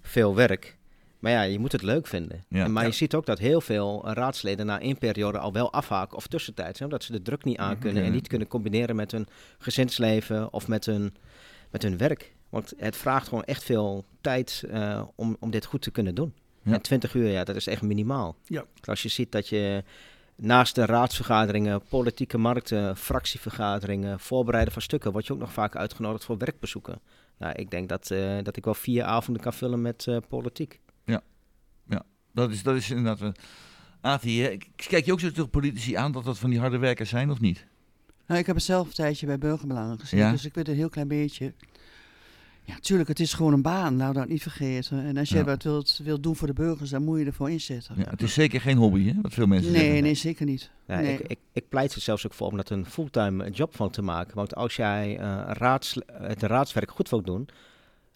veel 0.00 0.34
werk. 0.34 0.76
Maar 1.18 1.32
ja, 1.32 1.42
je 1.42 1.58
moet 1.58 1.72
het 1.72 1.82
leuk 1.82 2.06
vinden. 2.06 2.44
Ja. 2.48 2.64
En, 2.64 2.72
maar 2.72 2.82
Ja. 2.82 2.88
je 2.88 2.94
ziet 2.94 3.14
ook 3.14 3.26
dat 3.26 3.38
heel 3.38 3.60
veel 3.60 4.02
eh, 4.06 4.12
raadsleden 4.12 4.66
na 4.66 4.80
één 4.80 4.98
periode 4.98 5.38
al 5.38 5.52
wel 5.52 5.72
afhaken 5.72 6.16
of 6.16 6.26
tussentijds. 6.26 6.78
Hè, 6.78 6.84
omdat 6.84 7.04
ze 7.04 7.12
de 7.12 7.22
druk 7.22 7.44
niet 7.44 7.58
aan 7.58 7.78
kunnen 7.78 8.02
en 8.04 8.12
niet 8.12 8.28
kunnen 8.28 8.48
combineren 8.48 8.96
met 8.96 9.10
hun 9.12 9.26
gezinsleven 9.58 10.52
of 10.52 10.68
met 10.68 10.86
hun, 10.86 11.14
met 11.70 11.82
hun 11.82 11.96
werk. 11.96 12.32
Want 12.48 12.72
het 12.76 12.96
vraagt 12.96 13.28
gewoon 13.28 13.44
echt 13.44 13.62
veel 13.64 14.04
tijd 14.20 14.64
om, 15.14 15.36
om 15.40 15.50
dit 15.50 15.64
goed 15.64 15.82
te 15.82 15.90
kunnen 15.90 16.14
doen. 16.14 16.34
Ja. 16.62 16.72
En 16.72 16.82
20 16.82 17.14
uur, 17.14 17.28
ja, 17.28 17.44
dat 17.44 17.56
is 17.56 17.66
echt 17.66 17.82
minimaal. 17.82 18.36
Ja. 18.44 18.64
Als 18.84 19.02
je 19.02 19.08
ziet 19.08 19.32
dat 19.32 19.48
je 19.48 19.84
naast 20.36 20.74
de 20.74 20.86
raadsvergaderingen, 20.86 21.82
politieke 21.88 22.38
markten, 22.38 22.96
fractievergaderingen, 22.96 24.20
voorbereiden 24.20 24.72
van 24.72 24.82
stukken, 24.82 25.12
word 25.12 25.26
je 25.26 25.32
ook 25.32 25.38
nog 25.38 25.52
vaak 25.52 25.76
uitgenodigd 25.76 26.24
voor 26.24 26.38
werkbezoeken. 26.38 27.00
Nou, 27.38 27.52
ik 27.54 27.70
denk 27.70 27.88
dat, 27.88 28.10
eh, 28.10 28.38
dat 28.42 28.56
ik 28.56 28.64
wel 28.64 28.74
vier 28.74 29.04
avonden 29.04 29.42
kan 29.42 29.52
vullen 29.52 29.82
met 29.82 30.06
eh, 30.06 30.16
politiek. 30.28 30.80
Dat 32.34 32.50
is, 32.50 32.62
dat 32.62 32.76
is 32.76 32.90
inderdaad... 32.90 33.32
hè, 34.00 34.56
kijk 34.76 35.04
je 35.04 35.12
ook 35.12 35.20
zo 35.20 35.28
tegen 35.28 35.50
politici 35.50 35.94
aan 35.94 36.12
dat 36.12 36.24
dat 36.24 36.38
van 36.38 36.50
die 36.50 36.58
harde 36.58 36.78
werkers 36.78 37.10
zijn 37.10 37.30
of 37.30 37.40
niet? 37.40 37.66
Nou, 38.26 38.40
ik 38.40 38.46
heb 38.46 38.56
het 38.56 38.64
zelf 38.64 38.86
een 38.86 38.92
tijdje 38.92 39.26
bij 39.26 39.38
Burgerbelangen 39.38 39.98
gezien, 40.00 40.18
Ja. 40.18 40.30
dus 40.30 40.44
ik 40.44 40.54
weet 40.54 40.68
een 40.68 40.74
heel 40.74 40.88
klein 40.88 41.08
beetje. 41.08 41.54
Ja, 42.64 42.74
tuurlijk, 42.80 43.08
het 43.08 43.20
is 43.20 43.32
gewoon 43.32 43.52
een 43.52 43.62
baan, 43.62 43.96
nou 43.96 44.12
dat 44.12 44.28
niet 44.28 44.42
vergeten. 44.42 45.04
En 45.04 45.16
als 45.16 45.28
je 45.28 45.36
Ja. 45.36 45.44
wat 45.44 45.62
wilt, 45.62 46.00
wilt 46.02 46.22
doen 46.22 46.36
voor 46.36 46.46
de 46.46 46.52
burgers, 46.52 46.90
dan 46.90 47.04
moet 47.04 47.18
je 47.18 47.24
ervoor 47.24 47.50
inzetten. 47.50 47.94
Ja, 47.98 48.10
het 48.10 48.22
is 48.22 48.32
zeker 48.32 48.60
geen 48.60 48.76
hobby, 48.76 49.06
hè, 49.06 49.14
wat 49.22 49.32
veel 49.34 49.46
mensen 49.46 49.72
nee, 49.72 49.82
zeggen. 49.84 50.02
nee, 50.02 50.14
zeker 50.14 50.46
niet. 50.46 50.70
Ja, 50.86 51.00
Nee. 51.00 51.12
ik, 51.18 51.20
ik, 51.20 51.38
ik 51.52 51.68
pleit 51.68 51.94
er 51.94 52.00
zelfs 52.00 52.26
ook 52.26 52.32
voor 52.34 52.46
om 52.50 52.56
dat 52.56 52.70
een 52.70 52.86
fulltime 52.86 53.50
job 53.50 53.76
van 53.76 53.90
te 53.90 54.02
maken. 54.02 54.34
Want 54.34 54.54
als 54.54 54.76
jij 54.76 55.18
eh, 55.18 55.42
raads, 55.46 55.98
het 56.12 56.42
raadswerk 56.42 56.90
goed 56.90 57.08
wilt 57.08 57.26
doen, 57.26 57.48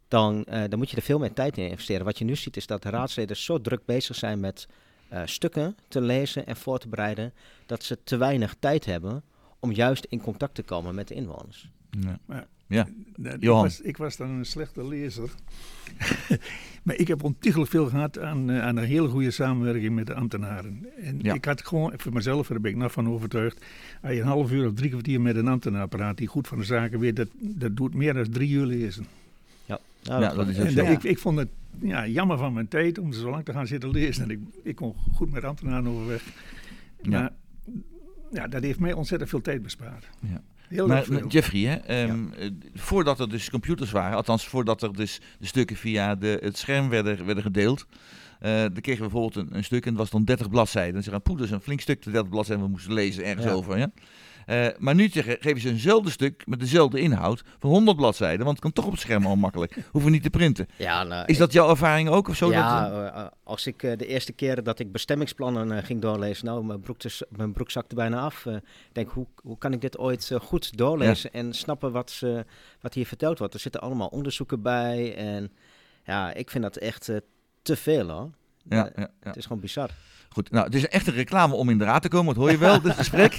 dan, 0.09 0.45
eh, 0.45 0.63
dan 0.69 0.79
moet 0.79 0.91
je 0.91 0.97
er 0.97 1.03
veel 1.03 1.19
meer 1.19 1.33
tijd 1.33 1.59
in 1.59 1.69
investeren. 1.69 2.05
Wat 2.05 2.19
je 2.19 2.25
nu 2.25 2.37
ziet 2.37 2.57
is 2.57 2.67
dat 2.67 2.83
de 2.83 2.91
raadsleden 2.91 3.37
zo 3.37 3.61
druk 3.61 3.85
bezig 3.85 4.17
zijn 4.17 4.41
met 4.41 4.69
eh, 5.09 5.23
stukken 5.25 5.77
te 5.89 6.01
lezen 6.01 6.47
en 6.47 6.57
voor 6.57 6.79
te 6.79 6.89
bereiden, 6.89 7.33
dat 7.67 7.85
ze 7.85 7.99
te 8.05 8.17
weinig 8.17 8.55
tijd 8.59 8.85
hebben 8.85 9.23
om 9.61 9.73
juist 9.73 10.05
in 10.09 10.21
contact 10.21 10.55
te 10.55 10.63
komen 10.63 10.95
met 10.95 11.09
de 11.09 11.15
inwoners. 11.15 11.71
Ja. 12.01 12.47
Ja. 12.67 12.87
Nou, 13.17 13.35
ik, 13.35 13.43
Johan. 13.43 13.63
was, 13.63 13.81
ik 13.81 13.97
was 13.97 14.17
dan 14.17 14.31
een 14.31 14.45
slechte 14.47 14.89
lezer. 14.89 15.31
maar 16.83 16.97
ik 16.97 17.09
heb 17.09 17.23
ontiegelijk 17.25 17.71
veel 17.71 17.87
gehad 17.87 18.19
aan, 18.19 18.51
eh, 18.51 18.63
aan 18.63 18.77
een 18.77 18.85
hele 18.85 19.09
goede 19.09 19.31
samenwerking 19.31 19.95
met 19.95 20.07
de 20.07 20.15
ambtenaren. 20.15 20.87
En 20.97 21.19
Ja. 21.23 21.35
ik 21.35 21.45
had 21.45 21.67
gewoon, 21.67 21.93
voor 21.97 22.13
mezelf, 22.13 22.47
daar 22.47 22.61
ben 22.61 22.71
ik 22.71 22.77
nog 22.77 22.93
van 22.93 23.09
overtuigd. 23.09 23.65
Als 24.03 24.13
je 24.13 24.21
een 24.21 24.27
half 24.27 24.51
uur 24.53 24.67
of 24.67 24.75
drie 24.75 24.91
kwartier 24.91 25.21
met 25.21 25.37
een 25.37 25.49
ambtenaar 25.49 25.89
praat 25.89 26.17
die 26.17 26.27
goed 26.27 26.49
van 26.49 26.59
de 26.59 26.65
zaken 26.65 26.99
weet, 26.99 27.17
dat, 27.17 27.29
dat 27.39 27.77
doet 27.77 27.95
meer 27.95 28.15
dan 28.15 28.31
drie 28.31 28.51
uur 28.51 28.67
lezen. 28.67 29.07
Ja, 29.65 29.79
Ja, 30.03 30.35
dat 30.35 30.49
is 30.49 30.59
En 30.59 30.87
ik, 30.93 31.03
ik 31.03 31.19
vond 31.19 31.39
het 31.39 31.49
ja, 31.81 32.07
jammer 32.07 32.39
van 32.39 32.53
mijn 32.53 32.69
tijd 32.69 32.99
om 32.99 33.13
zo 33.13 33.31
lang 33.31 33.45
te 33.45 33.53
gaan 33.53 33.67
zitten 33.67 33.91
lezen. 33.91 34.23
En 34.25 34.31
ik, 34.31 34.41
ik 34.63 34.75
kon 34.77 34.95
goed 35.13 35.31
met 35.31 35.45
ambtenaren 35.45 35.87
overweg. 35.87 36.23
Ja. 37.03 37.21
Maar 37.21 37.33
ja, 38.33 38.49
dat 38.49 38.63
heeft 38.63 38.79
mij 38.79 38.93
ontzettend 38.93 39.31
veel 39.31 39.41
tijd 39.41 39.63
bespaard. 39.63 40.09
Ja. 40.21 40.43
Heel 40.69 40.87
Maar 40.87 40.97
erg 40.97 41.07
veel. 41.07 41.27
Jeffrey, 41.29 41.61
hè, 41.61 41.75
ehm, 41.75 42.33
eh, 42.33 42.51
voordat 42.75 43.21
er 43.21 43.29
dus 43.29 43.51
computers 43.51 43.91
waren, 43.91 44.17
althans 44.17 44.47
voordat 44.47 44.83
er 44.83 44.93
dus 44.93 45.21
de 45.39 45.47
stukken 45.47 45.77
via 45.77 46.15
de, 46.15 46.39
het 46.43 46.59
scherm 46.59 46.89
werden, 46.89 47.27
werden 47.27 47.43
gedeeld, 47.43 47.87
eh, 48.41 48.51
dan 48.53 48.81
kregen 48.81 49.03
we 49.05 49.09
bijvoorbeeld 49.11 49.37
een, 49.37 49.57
een 49.57 49.65
stuk 49.65 49.85
en 49.85 49.91
dat 49.91 50.01
was 50.01 50.11
dan 50.11 50.25
30 50.25 50.51
bladzijden. 50.51 50.93
Dan 50.95 51.03
zeggen 51.03 51.23
poeh, 51.23 51.39
dat 51.39 51.47
is 51.47 51.53
een 51.53 51.61
flink 51.61 51.81
stuk, 51.81 52.03
de 52.03 52.11
30 52.11 52.31
bladzijden, 52.31 52.65
we 52.65 52.71
moesten 52.71 52.93
lezen 52.93 53.25
ergens 53.25 53.47
Ja. 53.47 53.53
over. 53.53 53.79
Ja? 53.79 53.91
Eh, 54.47 54.67
maar 54.79 54.95
nu 54.95 55.09
zeggen, 55.09 55.37
geven 55.41 55.61
ze 55.61 55.69
eenzelfde 55.69 56.11
stuk 56.11 56.47
met 56.47 56.61
dezelfde 56.61 57.01
inhoud 57.01 57.43
van 57.59 57.71
100 57.71 57.97
bladzijden, 57.97 58.39
want 58.45 58.51
het 58.51 58.61
kan 58.61 58.73
toch 58.73 58.85
op 58.85 58.91
het 58.91 59.01
scherm 59.01 59.27
al 59.27 59.37
makkelijk. 59.37 59.77
Hoeven 59.93 60.11
niet 60.11 60.23
te 60.23 60.31
printen. 60.31 60.67
Ja, 60.77 61.03
nou, 61.03 61.27
Is 61.27 61.39
dat 61.39 61.53
jouw 61.53 61.71
ervaring 61.71 62.09
ook 62.09 62.29
of 62.29 62.37
zo? 62.37 62.51
ja, 62.51 62.89
Dat, 62.89 62.93
eh, 62.93 63.21
eh, 63.21 63.27
als 63.45 63.67
ik 63.67 63.81
de 63.81 64.07
eerste 64.07 64.33
keer 64.33 64.63
dat 64.63 64.79
ik 64.79 64.93
bestemmingsplannen 64.93 65.83
ging 65.83 66.01
doorlezen, 66.01 66.47
nou, 66.47 66.65
mijn 66.65 66.81
broek, 66.81 67.01
dus- 67.01 67.23
mijn 67.29 67.53
broek 67.53 67.71
zakte 67.71 67.95
bijna 67.95 68.21
af. 68.21 68.47
Ik 68.47 68.63
denk, 68.93 69.11
hoe, 69.11 69.27
hoe 69.43 69.59
kan 69.59 69.73
ik 69.73 69.81
dit 69.81 69.99
ooit 69.99 70.31
goed 70.41 70.77
doorlezen 70.77 71.33
en 71.33 71.53
snappen 71.53 71.93
wat, 71.93 72.11
ze, 72.11 72.45
wat 72.81 72.95
hier 72.95 73.07
verteld 73.07 73.39
wordt? 73.39 73.55
Er 73.55 73.61
zitten 73.61 73.81
allemaal 73.81 74.09
onderzoeken 74.09 74.63
bij 74.63 75.17
en 75.17 75.53
ja, 76.05 76.35
ik 76.35 76.51
vind 76.51 76.65
dat 76.65 76.77
echt 76.77 77.11
te 77.63 77.77
veel 77.77 78.09
hoor. 78.09 78.31
Ja, 78.69 78.87
Eh, 78.87 78.93
ja, 78.97 79.11
ja. 79.21 79.29
Het 79.29 79.37
is 79.37 79.47
gewoon 79.47 79.61
bizar. 79.61 79.91
Goed, 80.29 80.51
nou, 80.51 80.65
het 80.65 80.75
is 80.75 80.89
echt 80.89 81.07
een 81.07 81.15
reclame 81.15 81.55
om 81.55 81.69
in 81.71 81.79
de 81.79 81.85
raad 81.85 82.03
te 82.03 82.09
komen, 82.09 82.35
dat 82.35 82.43
hoor 82.43 82.51
je 82.53 82.59
wel, 82.59 82.81
dit 82.81 82.93
gesprek. 83.03 83.37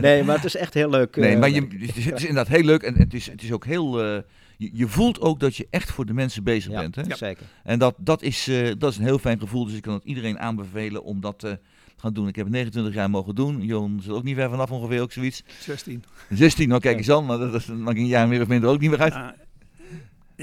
Nee, 0.00 0.24
maar 0.24 0.36
het 0.36 0.44
is 0.44 0.56
echt 0.56 0.74
heel 0.74 0.90
leuk. 0.90 1.16
Nee, 1.16 1.32
eh, 1.32 1.38
maar 1.38 1.50
je, 1.50 1.60
het, 1.60 1.96
is, 1.96 2.04
het 2.04 2.16
is 2.16 2.24
inderdaad 2.24 2.48
heel 2.48 2.64
leuk 2.64 2.82
en 2.82 2.94
het 2.94 3.14
is, 3.14 3.26
het 3.30 3.42
is 3.42 3.52
ook 3.52 3.64
heel... 3.64 4.02
eh, 4.02 4.22
je, 4.58 4.70
je 4.72 4.88
voelt 4.88 5.20
ook 5.20 5.40
dat 5.40 5.56
je 5.56 5.66
echt 5.70 5.90
voor 5.90 6.06
de 6.06 6.12
mensen 6.12 6.44
bezig 6.44 6.72
ja, 6.72 6.80
bent. 6.80 6.94
Hè? 6.94 7.16
zeker. 7.16 7.46
En 7.64 7.78
dat, 7.78 7.94
dat, 7.98 8.22
is, 8.22 8.48
eh, 8.48 8.72
dat 8.78 8.90
is 8.92 8.98
een 8.98 9.04
heel 9.04 9.18
fijn 9.18 9.38
gevoel, 9.40 9.64
dus 9.64 9.74
ik 9.74 9.82
kan 9.82 9.94
het 9.94 10.04
iedereen 10.04 10.38
aanbevelen 10.38 11.02
om 11.04 11.20
dat 11.20 11.44
eh, 11.44 11.50
te 11.50 11.58
gaan 11.96 12.12
doen. 12.12 12.28
Ik 12.28 12.36
heb 12.36 12.44
het 12.44 12.54
29 12.54 12.94
jaar 12.94 13.10
mogen 13.10 13.34
doen. 13.34 13.62
Johan 13.62 14.00
zit 14.02 14.12
ook 14.12 14.22
niet 14.22 14.36
ver 14.36 14.50
vanaf 14.50 14.70
ongeveer, 14.70 15.00
ook 15.00 15.12
zoiets. 15.12 15.42
16. 15.60 16.04
16, 16.28 16.68
nou 16.68 16.80
kijk 16.80 16.96
eens 16.96 17.10
aan, 17.10 17.26
maar 17.26 17.38
dat 17.38 17.54
is 17.54 17.66
dan 17.66 17.82
maakt 17.82 17.98
een 17.98 18.06
jaar 18.06 18.28
meer 18.28 18.40
of 18.40 18.48
minder 18.48 18.70
ook 18.70 18.80
niet 18.80 18.90
meer 18.90 19.00
uit. 19.00 19.14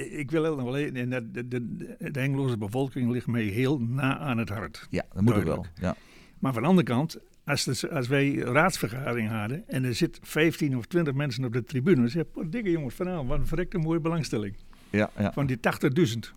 Ik 0.03 0.31
wil 0.31 0.43
heel 0.43 0.55
nog 0.55 0.65
wel 0.65 0.77
even- 0.77 0.95
en 0.95 1.09
dat- 1.09 1.33
de, 1.33 1.47
de, 1.47 1.75
de, 1.77 2.11
de 2.11 2.19
Engelse 2.19 2.57
bevolking 2.57 3.11
ligt 3.11 3.27
mij 3.27 3.43
heel 3.43 3.79
na 3.79 4.17
aan 4.17 4.37
het 4.37 4.49
hart. 4.49 4.87
Ja, 4.89 5.03
dat 5.13 5.21
moet 5.23 5.33
ook 5.33 5.43
wel. 5.43 5.65
Ja. 5.81 5.95
Maar 6.39 6.53
van 6.53 6.61
de 6.61 6.67
andere 6.67 6.87
kant, 6.87 7.17
als, 7.45 7.63
de- 7.63 7.89
als 7.89 8.07
wij 8.07 8.35
raadsvergadering 8.35 9.29
hadden 9.29 9.63
en 9.67 9.83
er 9.83 9.95
zit 9.95 10.19
15 10.21 10.77
of 10.77 10.85
20 10.85 11.13
mensen 11.13 11.45
op 11.45 11.53
de 11.53 11.63
tribune, 11.63 11.95
dan 11.95 12.09
zeg 12.09 12.21
ik, 12.23 12.27
"Wat 12.33 12.51
dikke 12.51 12.71
jongens, 12.71 12.95
vanavond, 12.95 13.29
wat 13.29 13.39
een 13.39 13.47
verrekte 13.47 13.77
mooie 13.77 13.99
belangstelling. 13.99 14.55
Ja, 14.89 15.09
ja. 15.17 15.31
Van 15.33 15.45
die 15.45 15.59
80.000. 15.59 16.33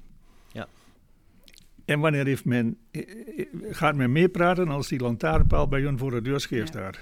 Ja. 0.52 0.66
En 1.84 2.00
wanneer 2.00 2.26
heeft 2.26 2.44
men, 2.44 2.76
eh, 2.90 3.02
eh, 3.36 3.46
gaat 3.70 3.94
men 3.96 4.12
meer 4.12 4.28
praten 4.28 4.68
als 4.68 4.88
die 4.88 5.00
lantaarnpaal 5.00 5.68
bij 5.68 5.80
hun 5.80 5.98
voor 5.98 6.10
de 6.10 6.22
deur 6.22 6.40
scheef 6.40 6.60
Ja. 6.60 6.66
staat? 6.66 6.98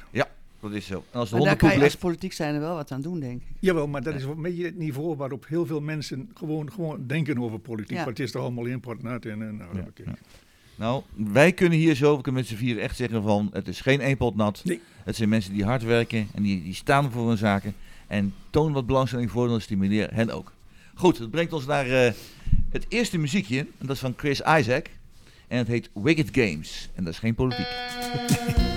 Dat 0.60 0.72
is 0.72 0.86
zo. 0.86 1.04
En 1.10 1.18
als 1.18 1.30
de 1.30 1.36
Maar 1.36 1.44
daar 1.44 1.56
kan 1.56 1.78
je 1.78 1.84
als 1.84 1.96
politiek 1.96 2.32
zijn 2.32 2.54
er 2.54 2.60
wel 2.60 2.75
wat 2.75 2.92
aan 2.92 3.00
doen, 3.02 3.20
denk 3.20 3.42
ik. 3.42 3.48
Jawel, 3.60 3.86
maar 3.86 4.02
dat 4.02 4.14
is 4.14 4.22
een 4.22 4.42
beetje 4.42 4.64
het 4.64 4.78
niveau 4.78 5.16
waarop 5.16 5.46
heel 5.48 5.66
veel 5.66 5.80
mensen 5.80 6.30
gewoon, 6.34 6.72
gewoon 6.72 7.06
denken 7.06 7.38
over 7.38 7.58
politiek. 7.58 7.96
Ja. 7.96 8.04
Want 8.04 8.18
het 8.18 8.26
is 8.26 8.32
toch 8.32 8.42
allemaal 8.42 8.64
import 8.64 9.02
nat 9.02 9.25
en, 9.25 9.42
en 9.42 9.56
nou, 9.56 9.76
Ja, 9.76 9.84
oké. 9.88 10.02
ja. 10.06 10.16
Nou, 10.76 11.02
wij 11.14 11.52
kunnen 11.52 11.78
hier 11.78 11.94
zo, 11.94 12.16
we 12.16 12.22
kunnen 12.22 12.40
met 12.40 12.50
z'n 12.50 12.56
vieren 12.56 12.82
echt 12.82 12.96
zeggen 12.96 13.22
van, 13.22 13.50
het 13.52 13.68
is 13.68 13.80
geen 13.80 14.00
eenpot 14.00 14.36
nat. 14.36 14.60
Nee. 14.64 14.80
Het 15.04 15.16
zijn 15.16 15.28
mensen 15.28 15.52
die 15.52 15.64
hard 15.64 15.82
werken 15.82 16.28
en 16.34 16.42
die, 16.42 16.62
die 16.62 16.75
staan 16.75 17.10
voor 17.10 17.28
hun 17.28 17.36
zaken. 17.36 17.75
En 18.06 18.34
toon 18.50 18.72
wat 18.72 18.86
belangstelling 18.86 19.30
voor, 19.30 19.48
dan 19.48 19.60
stimuleer 19.60 20.14
hen 20.14 20.30
ook. 20.30 20.52
Goed, 20.94 21.18
dat 21.18 21.30
brengt 21.30 21.52
ons 21.52 21.66
naar 21.66 21.86
eh, 21.86 22.12
het 22.70 22.86
eerste 22.88 23.18
muziekje. 23.18 23.58
En 23.58 23.86
dat 23.86 23.90
is 23.90 23.98
van 23.98 24.14
Chris 24.16 24.40
Isaac. 24.40 24.86
En 25.48 25.58
het 25.58 25.66
heet 25.66 25.90
Wicked 25.92 26.28
Games. 26.32 26.90
En 26.94 27.04
dat 27.04 27.12
is 27.12 27.18
geen 27.18 27.34
politiek. 27.34 27.66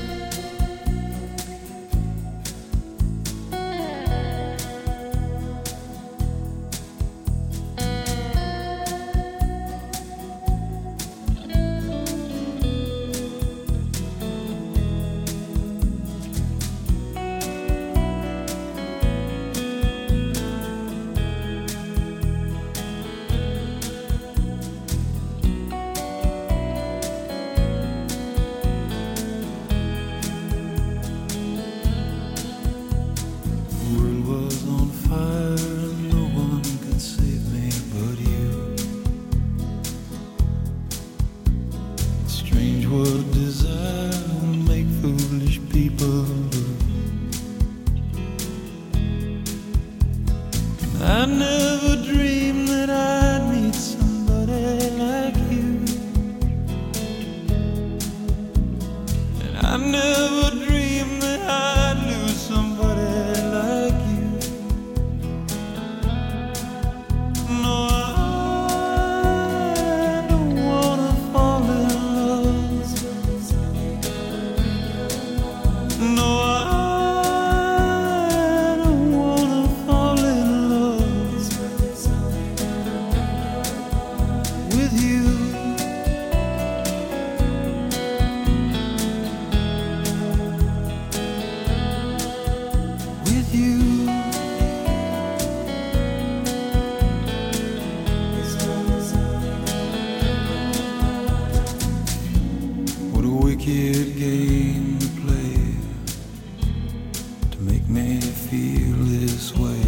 make 107.62 107.88
me 107.90 108.22
feel 108.22 108.96
this 109.06 109.54
way. 109.56 109.84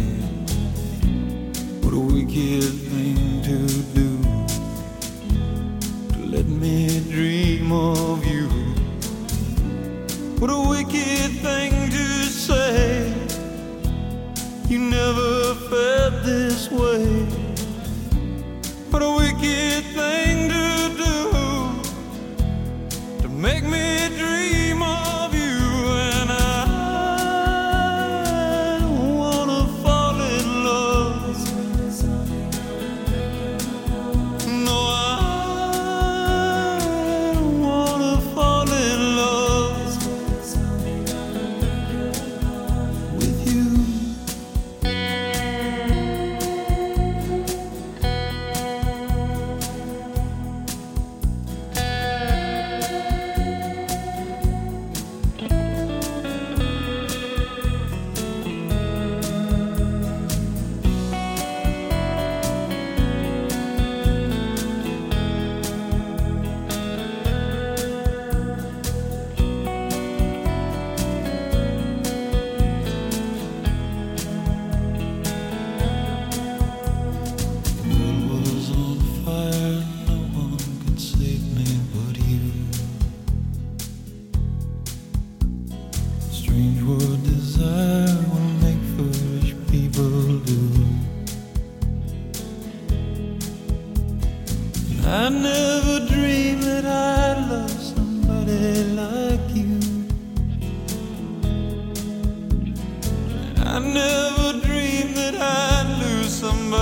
What 1.80 1.94
a 1.94 1.98
wicked 1.98 2.64
thing 2.64 2.91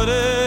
what 0.01 0.09
it 0.09 0.40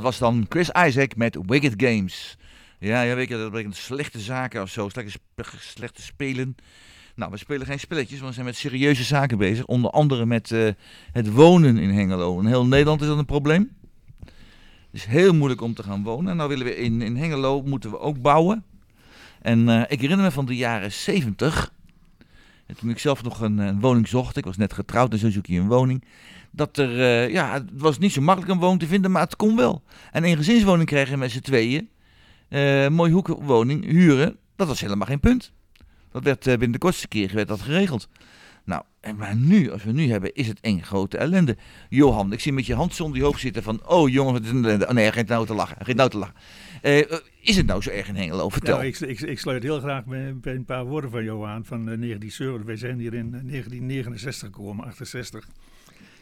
dat 0.00 0.08
was 0.08 0.18
dan 0.18 0.46
Chris 0.48 0.70
Isaac 0.86 1.16
met 1.16 1.38
Wicked 1.46 1.74
Games. 1.76 2.36
Ja, 2.78 3.02
ja 3.02 3.14
weet 3.14 3.28
je, 3.28 3.36
dat 3.36 3.50
betekent 3.50 3.76
slechte 3.76 4.20
zaken 4.20 4.62
of 4.62 4.70
zo, 4.70 4.88
slechte, 4.88 5.18
slechte 5.58 6.02
spelen. 6.02 6.56
Nou, 7.14 7.30
we 7.30 7.36
spelen 7.36 7.66
geen 7.66 7.80
spelletjes, 7.80 8.18
want 8.18 8.28
we 8.28 8.34
zijn 8.34 8.46
met 8.46 8.56
serieuze 8.56 9.04
zaken 9.04 9.38
bezig. 9.38 9.64
Onder 9.64 9.90
andere 9.90 10.26
met 10.26 10.50
eh, 10.50 10.68
het 11.12 11.32
wonen 11.32 11.78
in 11.78 11.90
Hengelo. 11.90 12.38
In 12.38 12.46
heel 12.46 12.66
Nederland 12.66 13.00
is 13.00 13.06
dat 13.06 13.18
een 13.18 13.24
probleem. 13.24 13.76
Het 14.24 15.00
is 15.00 15.04
heel 15.04 15.34
moeilijk 15.34 15.60
om 15.60 15.74
te 15.74 15.82
gaan 15.82 16.02
wonen. 16.02 16.30
En 16.30 16.36
nou 16.36 16.48
willen 16.48 16.66
we 16.66 16.76
in, 16.76 17.02
in 17.02 17.16
Hengelo 17.16 17.62
moeten 17.62 17.90
we 17.90 17.98
ook 17.98 18.20
bouwen. 18.20 18.64
En 19.42 19.68
eh, 19.68 19.82
ik 19.88 20.00
herinner 20.00 20.26
me 20.26 20.30
van 20.30 20.46
de 20.46 20.56
jaren 20.56 20.92
70. 20.92 21.72
En 22.66 22.76
toen 22.76 22.90
ik 22.90 22.98
zelf 22.98 23.22
nog 23.22 23.40
een, 23.40 23.58
een 23.58 23.80
woning 23.80 24.08
zocht. 24.08 24.36
Ik 24.36 24.44
was 24.44 24.56
net 24.56 24.72
getrouwd 24.72 25.12
en 25.12 25.18
zo 25.18 25.30
zoek 25.30 25.46
je 25.46 25.58
een 25.58 25.68
woning. 25.68 26.04
Dat 26.50 26.78
er, 26.78 27.00
eh, 27.00 27.32
ja, 27.32 27.52
het 27.52 27.70
was 27.72 27.98
niet 27.98 28.12
zo 28.12 28.20
makkelijk 28.20 28.52
een 28.52 28.58
woning 28.58 28.80
te 28.80 28.86
vinden, 28.86 29.10
maar 29.10 29.22
het 29.22 29.36
kon 29.36 29.56
wel. 29.56 29.82
En 30.12 30.24
een 30.24 30.36
gezinswoning 30.36 30.88
kregen 30.88 31.18
met 31.18 31.30
z'n 31.30 31.40
tweeën. 31.40 31.88
eh 32.48 32.88
mooie 32.88 33.12
hoekwoning 33.12 33.84
huren. 33.84 34.36
Dat 34.56 34.66
was 34.68 34.80
helemaal 34.80 35.06
geen 35.06 35.20
punt. 35.20 35.52
Dat 36.12 36.24
werd 36.24 36.46
eh, 36.46 36.52
binnen 36.52 36.72
de 36.72 36.78
kortste 36.78 37.08
keer 37.08 37.30
werd 37.34 37.48
dat 37.48 37.60
geregeld. 37.60 38.08
Nou, 38.64 38.82
en 39.00 39.16
maar 39.16 39.36
nu, 39.36 39.70
als 39.70 39.84
we 39.84 39.92
nu 39.92 40.10
hebben, 40.10 40.34
is 40.34 40.46
het 40.46 40.60
één 40.60 40.82
grote 40.82 41.18
ellende. 41.18 41.56
Johan, 41.88 42.32
ik 42.32 42.40
zie 42.40 42.52
met 42.52 42.66
je 42.66 42.74
hand 42.74 42.94
zonder 42.94 43.18
je 43.18 43.24
hoofd 43.24 43.40
zitten 43.40 43.62
van... 43.62 43.86
Oh 43.86 44.08
jongen, 44.08 44.32
wat 44.32 44.42
is 44.42 44.50
een 44.50 44.64
ellende. 44.64 44.86
Oh 44.88 44.92
nee, 44.92 45.12
gaat 45.12 45.26
nou 45.26 45.46
te 45.46 45.54
lachen. 45.54 45.96
Nou 45.96 46.10
te 46.10 46.18
lachen. 46.18 46.34
Is 47.40 47.56
het 47.56 47.66
nou 47.66 47.82
zo 47.82 47.90
erg 47.90 48.08
in 48.08 48.14
Hengelo? 48.14 48.48
Vertel. 48.48 48.76
Nou, 48.76 48.86
ik, 48.86 49.00
ik, 49.00 49.20
ik 49.20 49.38
sluit 49.38 49.62
heel 49.62 49.80
graag 49.80 50.04
bij, 50.04 50.34
een 50.42 50.64
paar 50.64 50.84
woorden 50.84 51.10
van 51.10 51.24
jou 51.24 51.46
aan 51.46 51.64
van 51.64 51.78
eh, 51.78 51.84
1970. 51.84 52.66
Wij 52.66 52.76
zijn 52.76 52.98
hier 52.98 53.14
in 53.14 53.34
eh, 53.34 53.40
1969 53.40 54.48
gekomen, 54.48 54.86
68. 54.86 55.48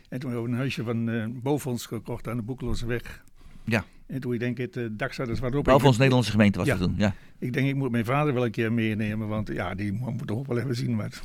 En 0.08 0.18
toen 0.18 0.30
hebben 0.30 0.48
we 0.48 0.52
een 0.52 0.60
huisje 0.60 0.82
van 0.84 1.08
eh 1.10 1.24
boven 1.42 1.70
ons 1.70 1.86
gekocht 1.86 2.28
aan 2.28 2.36
de 2.36 2.42
Boekeloze 2.42 2.86
weg. 2.86 3.24
Ja. 3.64 3.84
En 4.06 4.20
toen 4.20 4.32
ik 4.32 4.40
denk, 4.40 4.58
het 4.58 4.76
uh, 4.76 4.86
dak 4.90 5.16
dus 5.16 5.38
wat 5.40 5.54
op. 5.54 5.64
Wel 5.66 5.74
Ik- 5.74 5.80
van 5.80 5.88
ons 5.88 5.96
Nederlandse 5.98 6.30
gemeente 6.30 6.58
was 6.58 6.66
Ja. 6.66 6.76
toen. 6.76 6.94
Ja. 6.96 7.14
Ik 7.38 7.52
denk, 7.52 7.68
ik 7.68 7.74
moet 7.74 7.90
mijn 7.90 8.04
vader 8.04 8.34
wel 8.34 8.44
een 8.44 8.50
keer 8.50 8.72
meenemen, 8.72 9.28
want 9.28 9.48
ja, 9.48 9.74
die 9.74 9.92
mo- 9.92 10.10
moet 10.10 10.26
toch 10.26 10.38
ook 10.38 10.46
wel 10.46 10.58
even 10.58 10.74
zien 10.76 10.96
wat. 10.96 11.22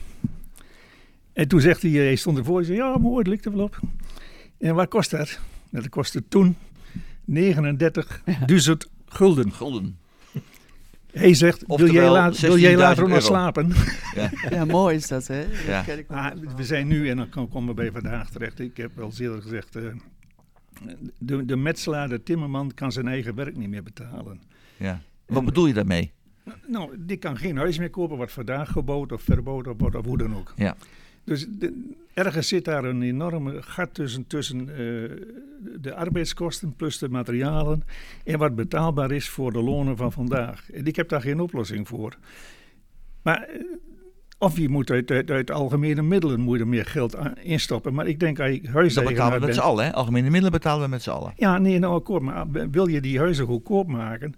En 1.33 1.47
toen 1.47 1.61
zegt 1.61 1.81
hij, 1.81 1.91
eh, 1.91 1.97
hij 1.97 2.15
stond 2.15 2.37
ervoor, 2.37 2.55
hij 2.57 2.65
zei, 2.65 2.77
ja 2.77 2.97
mooi, 2.97 3.17
het 3.17 3.27
ligt 3.27 3.45
er 3.45 3.51
wel 3.55 3.63
op. 3.63 3.79
En 4.57 4.75
wat 4.75 4.87
kost 4.87 5.11
dat? 5.11 5.39
Nou, 5.69 5.83
dat 5.83 5.89
kostte 5.89 6.23
toen 6.27 6.55
39.000 7.25 8.87
gulden. 9.05 9.51
Gulden. 9.51 9.97
Hij 11.13 11.33
zegt, 11.33 11.63
wil 11.67 11.91
jij, 11.91 12.09
laat, 12.09 12.39
wil 12.39 12.57
jij 12.57 12.71
16.000 12.73 12.77
later 12.77 13.07
nog 13.09 13.21
slapen? 13.21 13.71
Ja, 14.49 14.65
mooi 14.65 14.95
is 14.95 15.07
dat, 15.07 15.27
hè? 15.27 15.45
Ja. 15.67 15.85
Maar 16.07 16.33
we 16.55 16.63
zijn 16.63 16.87
nu, 16.87 17.09
en 17.09 17.17
dan 17.17 17.29
kom- 17.29 17.49
komen 17.49 17.69
we 17.69 17.73
bij 17.81 17.91
vandaag 17.91 18.29
terecht. 18.29 18.59
Ik 18.59 18.77
heb 18.77 18.91
wel 18.95 19.05
eens 19.05 19.19
eerder 19.19 19.41
gezegd, 19.41 19.75
eh, 19.75 19.83
de, 21.17 21.45
de 21.45 21.55
metselaar, 21.55 22.09
de 22.09 22.23
timmerman, 22.23 22.71
kan 22.73 22.91
zijn 22.91 23.07
eigen 23.07 23.35
werk 23.35 23.55
niet 23.57 23.69
meer 23.69 23.83
betalen. 23.83 24.41
Ja. 24.77 25.01
Wat 25.25 25.45
bedoel 25.45 25.65
je 25.67 25.73
daarmee? 25.73 26.11
Nou, 26.67 26.95
die 26.99 27.17
kan 27.17 27.37
geen 27.37 27.57
huis 27.57 27.77
meer 27.77 27.89
kopen 27.89 28.17
wat 28.17 28.31
vandaag 28.31 28.71
gebouwd 28.71 29.11
of 29.11 29.21
verboden 29.21 29.77
wordt 29.77 29.95
of 29.95 30.05
hoe 30.05 30.17
dan 30.17 30.35
ook. 30.35 30.53
Ja. 30.55 30.75
Dus 31.23 31.47
de- 31.49 31.91
ergens 32.13 32.47
zit 32.47 32.65
daar 32.65 32.83
een 32.85 33.01
enorme 33.01 33.61
gat 33.61 33.93
tussen, 33.93 34.27
tussen 34.27 34.59
eh, 34.69 34.75
de 35.81 35.93
arbeidskosten 35.95 36.75
plus 36.75 36.97
de 36.97 37.09
materialen 37.09 37.83
en 38.23 38.39
wat 38.39 38.55
betaalbaar 38.55 39.11
is 39.11 39.29
voor 39.29 39.51
de 39.51 39.61
lonen 39.63 39.97
van 39.97 40.11
vandaag. 40.11 40.71
En 40.71 40.85
ik 40.85 40.95
heb 40.95 41.09
daar 41.09 41.21
geen 41.21 41.39
oplossing 41.39 41.87
voor. 41.87 42.17
Maar 43.21 43.41
eh, 43.41 43.61
of 44.37 44.57
je 44.57 44.69
moet 44.69 44.89
uit, 44.91 45.11
uit, 45.11 45.29
uit 45.31 45.51
algemene 45.51 46.01
middelen 46.01 46.39
moet 46.39 46.55
je 46.57 46.61
er 46.63 46.67
meer 46.69 46.85
geld 46.85 47.15
aan 47.15 47.37
instoppen. 47.37 47.93
Maar 47.93 48.07
ik 48.07 48.19
denk 48.19 48.39
als 48.39 48.49
je 48.51 48.61
Dat 48.61 49.03
betalen 49.05 49.39
we 49.39 49.45
met 49.45 49.55
z'n 49.55 49.61
allen, 49.61 49.85
hè? 49.85 49.93
Algemene 49.93 50.25
middelen 50.29 50.51
betalen 50.51 50.83
we 50.83 50.89
met 50.89 51.01
z'n 51.03 51.09
allen. 51.09 51.33
ja, 51.35 51.57
nee, 51.57 51.79
nou 51.79 51.93
akkoord. 51.95 52.21
Maar 52.23 52.45
wil 52.71 52.87
je 52.87 53.01
die 53.01 53.17
huizen 53.19 53.45
goedkoop 53.45 53.87
maken? 53.87 54.33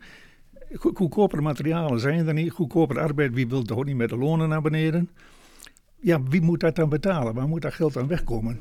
Go- 0.73 0.91
Goedkopere 0.93 1.41
materialen 1.41 1.99
zijn 1.99 2.27
er 2.27 2.33
niet. 2.33 2.51
Goedkopere 2.51 2.99
arbeid, 2.99 3.33
wie 3.33 3.47
wil 3.47 3.61
toch 3.63 3.85
niet 3.85 3.95
met 3.95 4.09
de 4.09 4.17
lonen 4.17 4.49
naar 4.49 4.61
beneden? 4.61 5.09
Ja, 6.05 6.23
wie 6.23 6.41
moet 6.41 6.59
dat 6.59 6.75
dan 6.75 6.89
betalen? 6.89 7.33
Waar 7.33 7.47
moet 7.47 7.61
dat 7.61 7.73
geld 7.73 7.93
dan 7.93 8.07
wegkomen? 8.07 8.59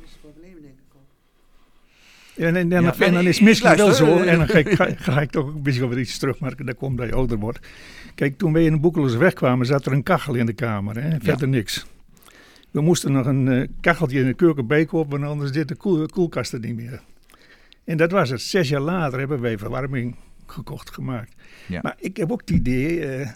En, 2.36 2.56
en, 2.56 2.72
en, 2.72 2.82
Ja, 2.82 2.94
en 2.98 3.12
dan 3.12 3.26
is 3.26 3.40
misschien 3.40 3.76
wel 3.76 3.92
zo, 3.92 4.16
en 4.18 4.38
dan 4.38 4.48
ga 4.48 4.58
ik, 4.58 4.70
ga, 4.78 4.88
ga 4.96 5.20
ik 5.20 5.30
toch 5.30 5.54
misschien 5.62 5.80
wel 5.80 5.94
weer 5.94 6.04
iets 6.04 6.18
terugmaken, 6.18 6.66
dat 6.66 6.76
komt 6.76 6.98
dat 6.98 7.06
je 7.06 7.14
ouder 7.14 7.38
wordt. 7.38 7.66
Kijk, 8.14 8.38
toen 8.38 8.52
wij 8.52 8.64
in 8.64 8.72
de 8.72 8.78
Boekeloze 8.78 9.18
wegkwamen, 9.18 9.66
zat 9.66 9.86
er 9.86 9.92
een 9.92 10.02
kachel 10.02 10.34
in 10.34 10.46
de 10.46 10.52
kamer, 10.52 11.02
hè? 11.02 11.20
verder 11.20 11.48
niks. 11.48 11.86
We 12.70 12.80
moesten 12.80 13.12
nog 13.12 13.26
een 13.26 13.48
eh, 13.48 13.68
kacheltje 13.80 14.20
in 14.20 14.26
de 14.26 14.34
keuken 14.34 14.66
bijkopen, 14.66 15.10
want 15.10 15.32
anders 15.32 15.52
zit 15.52 15.68
de 15.68 15.74
koel, 15.74 16.06
koelkast 16.06 16.52
er 16.52 16.60
niet 16.60 16.76
meer. 16.76 17.00
En 17.84 17.96
dat 17.96 18.10
was 18.10 18.30
het. 18.30 18.40
Zes 18.40 18.68
jaar 18.68 18.80
later 18.80 19.18
hebben 19.18 19.40
wij 19.40 19.58
verwarming 19.58 20.16
gekocht, 20.46 20.90
gemaakt. 20.90 21.34
Ja. 21.68 21.78
Maar 21.82 21.96
ik 21.98 22.16
heb 22.16 22.32
ook 22.32 22.40
het 22.40 22.50
idee 22.50 23.06
eh, 23.06 23.30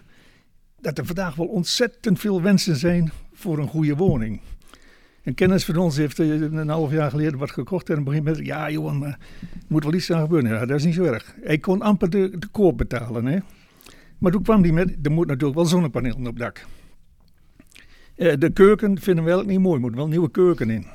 dat 0.80 0.98
er 0.98 1.06
vandaag 1.06 1.34
wel 1.34 1.46
ontzettend 1.46 2.18
veel 2.18 2.42
wensen 2.42 2.76
zijn 2.76 3.10
voor 3.32 3.58
een 3.58 3.68
goede 3.68 3.96
woning. 3.96 4.40
Een 5.24 5.34
kennis 5.34 5.64
van 5.64 5.76
ons 5.76 5.96
heeft 5.96 6.18
eh, 6.18 6.40
een 6.40 6.68
half 6.68 6.92
jaar 6.92 7.10
geleden 7.10 7.38
wat 7.38 7.50
gekocht 7.50 7.90
en 7.90 8.04
begint 8.04 8.24
met, 8.24 8.38
ja 8.38 8.70
Johan, 8.70 8.98
maar 8.98 9.18
er 9.40 9.64
moet 9.66 9.84
wel 9.84 9.94
iets 9.94 10.12
aan 10.12 10.20
gebeuren. 10.20 10.50
Ja, 10.50 10.66
dat 10.66 10.78
is 10.78 10.84
niet 10.84 10.94
zo 10.94 11.04
erg. 11.04 11.34
Hij 11.40 11.58
kon 11.58 11.82
amper 11.82 12.10
de, 12.10 12.38
de 12.38 12.46
koop 12.46 12.78
betalen. 12.78 13.26
Hè? 13.26 13.38
Maar 14.18 14.32
toen 14.32 14.42
kwam 14.42 14.62
hij 14.62 14.72
met, 14.72 14.96
er 15.02 15.10
moet 15.10 15.26
natuurlijk 15.26 15.58
wel 15.58 15.66
zonnepanelen 15.66 16.26
op 16.26 16.38
dak. 16.38 16.66
Eh, 18.16 18.32
de 18.38 18.50
keuken 18.50 19.00
vinden 19.00 19.24
we 19.24 19.32
ook 19.32 19.46
niet 19.46 19.60
mooi, 19.60 19.74
er 19.74 19.80
moet 19.80 19.94
wel 19.94 20.04
een 20.04 20.10
nieuwe 20.10 20.30
keuken 20.30 20.70
in. 20.70 20.86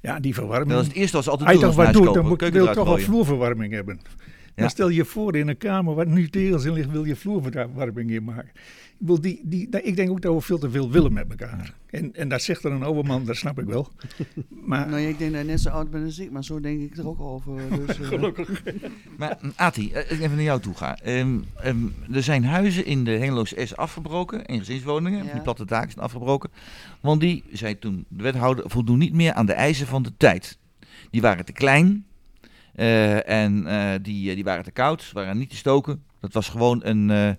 Ja, 0.00 0.20
die 0.20 0.34
verwarming. 0.34 0.70
Dat 0.70 0.80
is 0.80 0.86
het 0.86 0.96
eerste 0.96 1.22
ze 1.22 1.30
altijd 1.30 1.54
toch 1.54 1.64
als 1.64 1.74
wat 1.74 1.92
doet, 1.92 2.14
dan 2.14 2.26
moet, 2.26 2.40
je 2.40 2.50
toch 2.50 2.84
wel 2.84 2.98
vloerverwarming 2.98 3.72
hebben. 3.72 4.00
Ja. 4.60 4.66
Dan 4.66 4.76
stel 4.76 4.88
je 4.88 5.04
voor 5.04 5.36
in 5.36 5.48
een 5.48 5.56
kamer 5.56 5.94
waar 5.94 6.06
nu 6.06 6.28
tegels 6.28 6.64
in 6.64 6.72
ligt, 6.72 6.90
wil 6.90 7.04
je 7.04 7.16
vloerverwarming 7.16 8.10
in 8.10 8.24
maken. 8.24 8.50
Ik, 8.54 9.06
bedoel, 9.06 9.20
die, 9.20 9.40
die, 9.42 9.68
nou, 9.70 9.84
ik 9.84 9.96
denk 9.96 10.10
ook 10.10 10.20
dat 10.20 10.34
we 10.34 10.40
veel 10.40 10.58
te 10.58 10.70
veel 10.70 10.90
willen 10.90 11.12
met 11.12 11.30
elkaar. 11.30 11.74
En, 11.86 12.14
en 12.14 12.28
dat 12.28 12.42
zegt 12.42 12.62
dan 12.62 12.72
een 12.72 12.82
oude 12.82 13.02
man, 13.02 13.24
dat 13.24 13.36
snap 13.36 13.58
ik 13.58 13.64
wel. 13.64 13.88
Maar 14.48 14.88
Nou, 14.88 15.00
ja, 15.00 15.08
ik 15.08 15.18
denk 15.18 15.32
dat 15.32 15.40
je 15.40 15.46
net 15.46 15.60
zo 15.60 15.68
oud 15.68 15.90
bent 15.90 16.04
als 16.04 16.18
ik, 16.18 16.30
maar 16.30 16.44
zo 16.44 16.60
denk 16.60 16.80
ik 16.80 16.96
er 16.96 17.08
ook 17.08 17.20
over. 17.20 17.62
Dus, 17.86 18.00
eh, 18.10 18.22
Maar 19.18 19.38
mm, 19.40 19.52
Ati, 19.56 19.92
eh, 19.92 20.10
ik 20.10 20.20
even 20.20 20.34
naar 20.34 20.42
jou 20.42 20.60
toe 20.60 20.74
ga. 20.74 20.98
Ehm, 20.98 21.38
ehm, 21.62 21.86
er 22.12 22.22
zijn 22.22 22.44
huizen 22.44 22.84
in 22.84 23.04
de 23.04 23.10
Hengeloze 23.10 23.66
S 23.66 23.76
afgebroken, 23.76 24.44
in 24.44 24.58
gezinswoningen. 24.58 25.24
Ja. 25.24 25.32
Die 25.32 25.42
platte 25.42 25.64
daken 25.64 25.90
zijn 25.90 26.04
afgebroken. 26.04 26.50
Want 27.00 27.20
die, 27.20 27.44
zei 27.52 27.78
toen 27.78 28.04
de 28.08 28.22
wethouder, 28.22 28.70
voldoen 28.70 28.98
niet 28.98 29.14
meer 29.14 29.32
aan 29.32 29.46
de 29.46 29.52
eisen 29.52 29.86
van 29.86 30.02
de 30.02 30.12
tijd. 30.16 30.58
Die 31.10 31.20
waren 31.20 31.44
te 31.44 31.52
klein 31.52 32.04
eh, 32.80 33.28
en 33.28 33.66
eh, 33.66 33.98
die, 34.02 34.28
eh, 34.28 34.34
die 34.34 34.44
waren 34.44 34.64
te 34.64 34.70
koud, 34.70 35.12
waren 35.12 35.38
niet 35.38 35.50
te 35.50 35.56
stoken. 35.56 36.02
Dat 36.20 36.32
was 36.32 36.48
gewoon 36.48 36.80
een, 36.84 37.36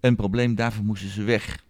een 0.00 0.16
probleem, 0.16 0.54
daarvoor 0.54 0.84
moesten 0.84 1.08
ze 1.08 1.22
weg. 1.22 1.64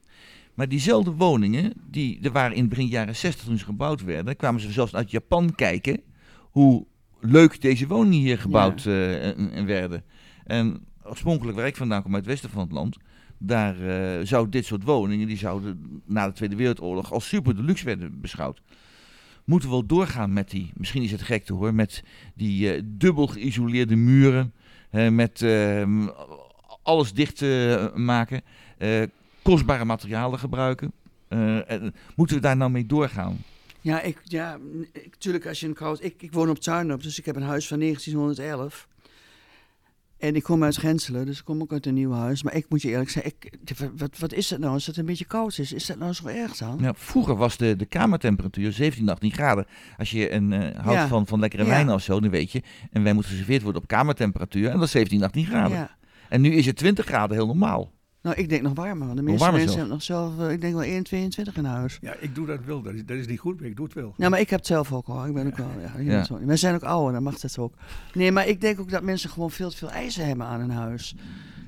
Maar 0.54 0.68
diezelfde 0.68 1.10
woningen, 1.10 1.72
die 1.90 2.18
er 2.22 2.32
waren 2.32 2.52
in 2.56 2.60
het 2.60 2.68
begin 2.68 2.86
jaren 2.86 3.16
60 3.16 3.44
toen 3.44 3.58
ze 3.58 3.64
gebouwd 3.64 4.04
werden, 4.04 4.36
kwamen 4.36 4.60
ze 4.60 4.72
zelfs 4.72 4.94
uit 4.94 5.10
Japan 5.10 5.54
kijken 5.54 6.00
hoe 6.40 6.86
leuk 7.20 7.60
deze 7.60 7.86
woningen 7.86 8.18
hier 8.18 8.38
gebouwd 8.38 8.86
en- 8.86 9.50
en 9.52 9.66
werden. 9.66 10.04
En 10.44 10.84
oorspronkelijk 11.02 11.56
waar 11.56 11.66
ik 11.66 11.76
vandaan 11.76 12.02
kom, 12.02 12.14
uit 12.14 12.24
het 12.24 12.30
westen 12.32 12.50
van 12.50 12.62
het 12.62 12.72
land, 12.72 12.96
daar 13.38 13.76
zou 14.26 14.48
dit 14.48 14.64
soort 14.64 14.84
woningen, 14.84 15.26
die 15.26 15.36
zouden 15.36 16.02
na 16.06 16.26
de 16.26 16.32
Tweede 16.32 16.56
Wereldoorlog 16.56 17.12
als 17.12 17.28
super 17.28 17.56
deluxe 17.56 17.84
werden 17.84 18.20
beschouwd. 18.20 18.62
Moeten 19.44 19.68
we 19.68 19.74
wel 19.74 19.86
doorgaan 19.86 20.32
met 20.32 20.50
die, 20.50 20.72
misschien 20.74 21.02
is 21.02 21.10
het 21.10 21.22
gekte 21.22 21.52
hoor, 21.52 21.74
met 21.74 22.02
die 22.34 22.72
eh, 22.72 22.82
dubbel 22.84 23.26
geïsoleerde 23.26 23.96
muren, 23.96 24.52
met 25.10 25.42
eh, 25.42 26.06
alles 26.82 27.12
dicht 27.12 27.42
eh, 27.42 27.94
maken, 27.94 28.42
kostbare 29.42 29.84
materialen 29.84 30.38
gebruiken. 30.38 30.92
En 31.28 31.94
moeten 32.16 32.36
we 32.36 32.42
daar 32.42 32.56
nou 32.56 32.70
mee 32.70 32.86
doorgaan? 32.86 33.38
ja, 33.80 34.00
ik, 34.00 34.20
ja, 34.24 34.58
ik, 34.92 35.14
tuurlijk 35.14 35.46
als 35.46 35.60
je 35.60 35.66
een 35.66 35.74
koud... 35.74 36.02
Ik, 36.02 36.22
ik 36.22 36.32
woon 36.32 36.50
op 36.50 36.58
Tuinop, 36.58 37.02
dus 37.02 37.18
ik 37.18 37.24
heb 37.24 37.36
een 37.36 37.42
huis 37.42 37.66
van 37.66 37.78
1911. 37.78 38.88
En 40.24 40.34
ik 40.36 40.42
kom 40.42 40.64
uit 40.64 40.76
Genselen, 40.76 41.26
dus 41.26 41.38
ik 41.38 41.44
kom 41.44 41.60
ook 41.60 41.72
uit 41.72 41.86
een 41.86 41.94
nieuw 41.94 42.12
huis. 42.12 42.42
Maar 42.42 42.54
ik 42.54 42.66
moet 42.68 42.82
je 42.82 42.88
eerlijk 42.88 43.10
zeggen, 43.10 43.32
ik, 43.36 43.52
wat, 43.96 44.18
wat 44.18 44.32
is 44.32 44.50
het 44.50 44.60
nou 44.60 44.72
als 44.72 44.86
het 44.86 44.96
een 44.96 45.06
beetje 45.06 45.24
koud 45.24 45.58
is? 45.58 45.72
Is 45.72 45.86
dat 45.86 45.98
nou 45.98 46.12
zo 46.12 46.26
erg 46.26 46.56
dan? 46.56 46.78
Ja, 46.80 46.94
vroeger 46.94 47.36
was 47.36 47.56
de, 47.56 47.76
de 47.76 47.84
kamertemperatuur 47.84 48.72
17, 48.72 49.08
18 49.08 49.32
graden. 49.32 49.66
Als 49.98 50.10
je 50.10 50.32
een, 50.32 50.52
eh, 50.52 50.80
houdt 50.80 50.98
Ja. 50.98 51.08
van, 51.08 51.26
van 51.26 51.40
lekkere 51.40 51.64
wijn 51.64 51.90
of 51.90 52.02
zo, 52.02 52.20
dan 52.20 52.30
weet 52.30 52.52
je. 52.52 52.62
En 52.90 53.02
wij 53.02 53.12
moeten 53.12 53.30
geserveerd 53.32 53.62
worden 53.62 53.82
op 53.82 53.88
kamertemperatuur. 53.88 54.68
En 54.68 54.74
dat 54.78 54.86
is 54.86 54.90
17, 54.90 55.22
18 55.22 55.46
graden. 55.46 55.88
En 56.28 56.40
nu 56.40 56.50
is 56.54 56.66
het 56.66 56.76
20 56.76 57.06
graden 57.06 57.36
heel 57.36 57.46
normaal. 57.46 57.92
Nou, 58.24 58.36
ik 58.36 58.48
denk 58.48 58.62
nog 58.62 58.72
warmer. 58.74 59.06
want 59.06 59.18
De 59.18 59.22
meeste 59.22 59.38
warmer 59.38 59.58
mensen 59.58 59.78
hebben 59.78 59.94
nog 59.94 60.04
zelf, 60.04 60.38
eh, 60.38 60.50
ik 60.50 60.60
denk 60.60 60.74
wel 60.74 60.84
1, 60.84 61.02
22 61.02 61.56
in 61.56 61.64
huis. 61.64 61.98
ja, 62.00 62.14
ik 62.20 62.34
doe 62.34 62.46
dat 62.46 62.64
wel. 62.64 62.82
Dat 62.82 62.94
is, 62.94 63.04
dat 63.04 63.16
is 63.16 63.26
niet 63.26 63.38
goed, 63.38 63.60
maar 63.60 63.68
ik 63.68 63.76
doe 63.76 63.84
het 63.84 63.94
wel. 63.94 64.14
Ja, 64.16 64.28
maar 64.28 64.40
ik 64.40 64.50
heb 64.50 64.58
het 64.58 64.68
zelf 64.68 64.92
ook 64.92 65.08
al. 65.08 65.26
Ik 65.26 65.34
ben 65.34 65.46
ook 65.46 65.56
wel, 65.56 65.70
ja, 65.98 66.22
bent 66.22 66.28
Wij 66.46 66.56
zijn 66.56 66.74
ook 66.74 66.82
ouder, 66.82 67.12
dan 67.12 67.22
mag 67.22 67.38
dat 67.38 67.58
ook. 67.58 67.74
Nee, 68.14 68.32
maar 68.32 68.48
ik 68.48 68.60
denk 68.60 68.80
ook 68.80 68.90
dat 68.90 69.02
mensen 69.02 69.30
gewoon 69.30 69.50
veel 69.50 69.70
te 69.70 69.76
veel 69.76 69.90
eisen 69.90 70.26
hebben 70.26 70.46
aan 70.46 70.60
hun 70.60 70.70
huis. 70.70 71.14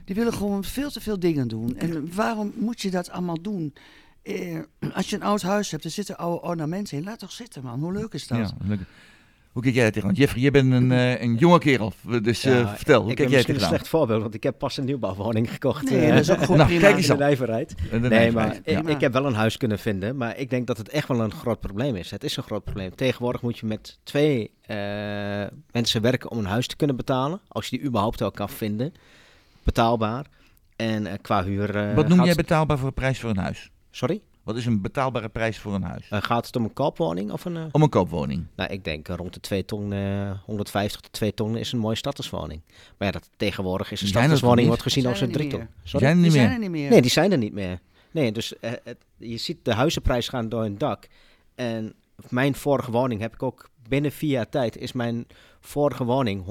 Die 0.05 0.15
willen 0.15 0.33
gewoon 0.33 0.65
veel 0.65 0.91
te 0.91 1.01
veel 1.01 1.19
dingen 1.19 1.49
doen. 1.49 1.77
En 1.77 2.15
waarom 2.15 2.53
moet 2.55 2.81
je 2.81 2.91
dat 2.91 3.11
allemaal 3.11 3.43
doen? 3.43 3.75
Eh, 4.23 4.59
als 4.93 5.11
je 5.11 5.17
een 5.17 5.23
oud 5.23 5.43
huis 5.43 5.71
hebt, 5.71 5.85
er 5.85 5.91
zitten 5.91 6.17
oude 6.17 6.43
ornamenten 6.47 6.99
in. 6.99 7.05
Laat 7.05 7.19
toch 7.19 7.33
zitten, 7.33 7.63
man. 7.63 7.81
Hoe 7.81 7.93
leuk 7.93 8.13
is 8.13 8.27
dat? 8.27 8.39
Ja, 8.39 8.67
leuk. 8.67 8.81
Hoe 9.57 9.65
kijk 9.65 9.75
jij 9.77 9.91
tegenaan? 9.91 10.15
Jeffrey, 10.15 10.43
jij 10.43 10.51
bent 10.51 10.73
een, 10.73 10.93
eh, 10.93 11.21
een 11.23 11.35
jonge 11.35 11.59
kerel, 11.59 11.93
dus 12.23 12.45
eh, 12.45 12.53
Ja, 12.53 12.77
vertel, 12.77 13.01
hoe 13.03 13.11
ik 13.11 13.17
kijk 13.17 13.29
jij 13.29 13.37
misschien 13.37 13.55
een 13.55 13.61
tegenaan? 13.61 13.69
slecht 13.69 13.89
voorbeeld, 13.89 14.23
want 14.23 14.35
ik 14.35 14.43
heb 14.43 14.59
pas 14.59 14.77
een 14.77 14.85
nieuwbouwwoning 14.85 15.51
gekocht. 15.53 15.91
Nee, 15.91 16.01
eh, 16.01 16.11
dat 16.11 16.19
is 16.21 16.31
ook 16.31 16.39
gewoon 16.41 16.57
Nou, 16.57 16.69
prima. 16.69 16.85
kijk 16.85 16.97
eens 16.97 17.07
in 17.07 17.13
aan. 17.13 17.19
de 17.19 17.25
nijverheid. 17.25 17.69
De 17.91 17.99
Nee, 17.99 18.09
nijverheid, 18.09 18.65
maar 18.65 18.75
ja. 18.75 18.81
ik, 18.81 18.89
ik 18.89 19.01
heb 19.01 19.13
wel 19.13 19.27
een 19.27 19.35
huis 19.35 19.57
kunnen 19.57 19.79
vinden, 19.79 20.17
maar 20.17 20.39
ik 20.39 20.51
denk 20.51 20.67
dat 20.67 20.77
het 20.79 20.89
echt 20.89 21.09
wel 21.09 21.21
een 21.21 21.33
groot 21.33 21.61
probleem 21.61 21.97
is. 21.97 22.11
Het 22.11 22.25
is 22.25 22.37
een 22.37 22.43
groot 22.43 22.65
probleem. 22.65 22.95
Tegenwoordig 22.95 23.43
moet 23.43 23.59
je 23.59 23.67
met 23.67 23.99
twee 24.03 24.51
eh, 24.63 24.77
mensen 25.73 26.03
werken 26.03 26.31
om 26.31 26.39
een 26.39 26.45
huis 26.47 26.67
te 26.67 26.77
kunnen 26.77 26.97
betalen. 26.97 27.41
Als 27.49 27.67
je 27.69 27.77
die 27.79 27.87
überhaupt 27.87 28.21
wel 28.21 28.31
kan 28.31 28.49
vinden. 28.49 28.93
Betaalbaar. 29.63 30.27
En 30.77 31.07
eh, 31.07 31.13
qua 31.23 31.45
huur... 31.45 31.77
eh, 31.77 31.95
Wat 31.95 32.09
noem 32.09 32.17
gaat 32.19 32.27
jij 32.27 32.35
betaalbaar 32.35 32.79
voor 32.79 32.87
een 32.89 32.95
prijs 32.95 33.21
voor 33.21 33.31
een 33.31 33.37
huis? 33.39 33.71
Sorry? 33.91 34.21
Wat 34.47 34.57
is 34.57 34.67
een 34.67 34.81
betaalbare 34.81 35.29
prijs 35.29 35.59
voor 35.59 35.75
een 35.75 35.83
huis? 35.83 36.09
Eh, 36.11 36.23
gaat 36.23 36.47
het 36.47 36.57
om 36.57 36.65
een 36.65 36.73
koopwoning 36.73 37.31
of 37.33 37.45
een... 37.45 37.57
eh, 37.57 37.65
Om 37.73 37.83
een 37.83 37.89
koopwoning. 37.89 38.47
Nou, 38.57 38.71
ik 38.73 38.85
denk 38.85 39.09
eh, 39.09 39.17
rond 39.17 39.35
de 39.35 39.41
2 39.41 39.65
ton, 39.65 39.93
eh 39.93 40.31
150 40.45 41.01
tot 41.01 41.13
2 41.13 41.35
ton 41.35 41.57
is 41.57 41.73
een 41.73 41.79
mooie 41.79 41.97
starterswoning. 41.97 42.61
Maar 42.69 43.07
ja, 43.09 43.11
dat, 43.11 43.31
tegenwoordig 43.37 43.91
is 43.93 44.01
een 44.01 44.07
er 44.07 44.13
starterswoning 44.13 44.67
wordt 44.67 44.83
gezien 44.83 45.07
als 45.07 45.21
een 45.21 45.27
er 45.29 45.33
3 45.33 45.47
niet 45.49 45.57
ton. 45.57 45.69
Die 45.83 46.01
zijn 46.01 46.03
er 46.17 46.17
niet 46.17 46.33
zijn 46.33 46.45
meer. 46.45 46.53
er 46.55 46.59
niet 46.61 46.71
meer. 46.71 46.91
Nee, 46.91 47.01
die 47.03 47.11
zijn 47.11 47.33
er 47.33 47.39
niet 47.39 47.53
meer. 47.53 47.81
Nee, 48.11 48.33
dus 48.33 48.59
eh, 48.59 48.71
het, 48.85 48.97
je 49.17 49.37
ziet 49.37 49.59
de 49.65 49.75
huizenprijs 49.75 50.29
gaan 50.29 50.49
door 50.49 50.65
een 50.65 50.79
dak. 50.79 51.09
En 51.55 51.95
mijn 52.29 52.55
vorige 52.55 52.91
woning 52.91 53.21
heb 53.21 53.35
ik 53.35 53.43
ook 53.43 53.69
binnen 53.89 54.13
vier 54.13 54.31
jaar 54.31 54.49
tijd 54.49 54.77
is 54.77 54.93
mijn 54.93 55.27
vorige 55.61 56.05
woning 56.05 56.45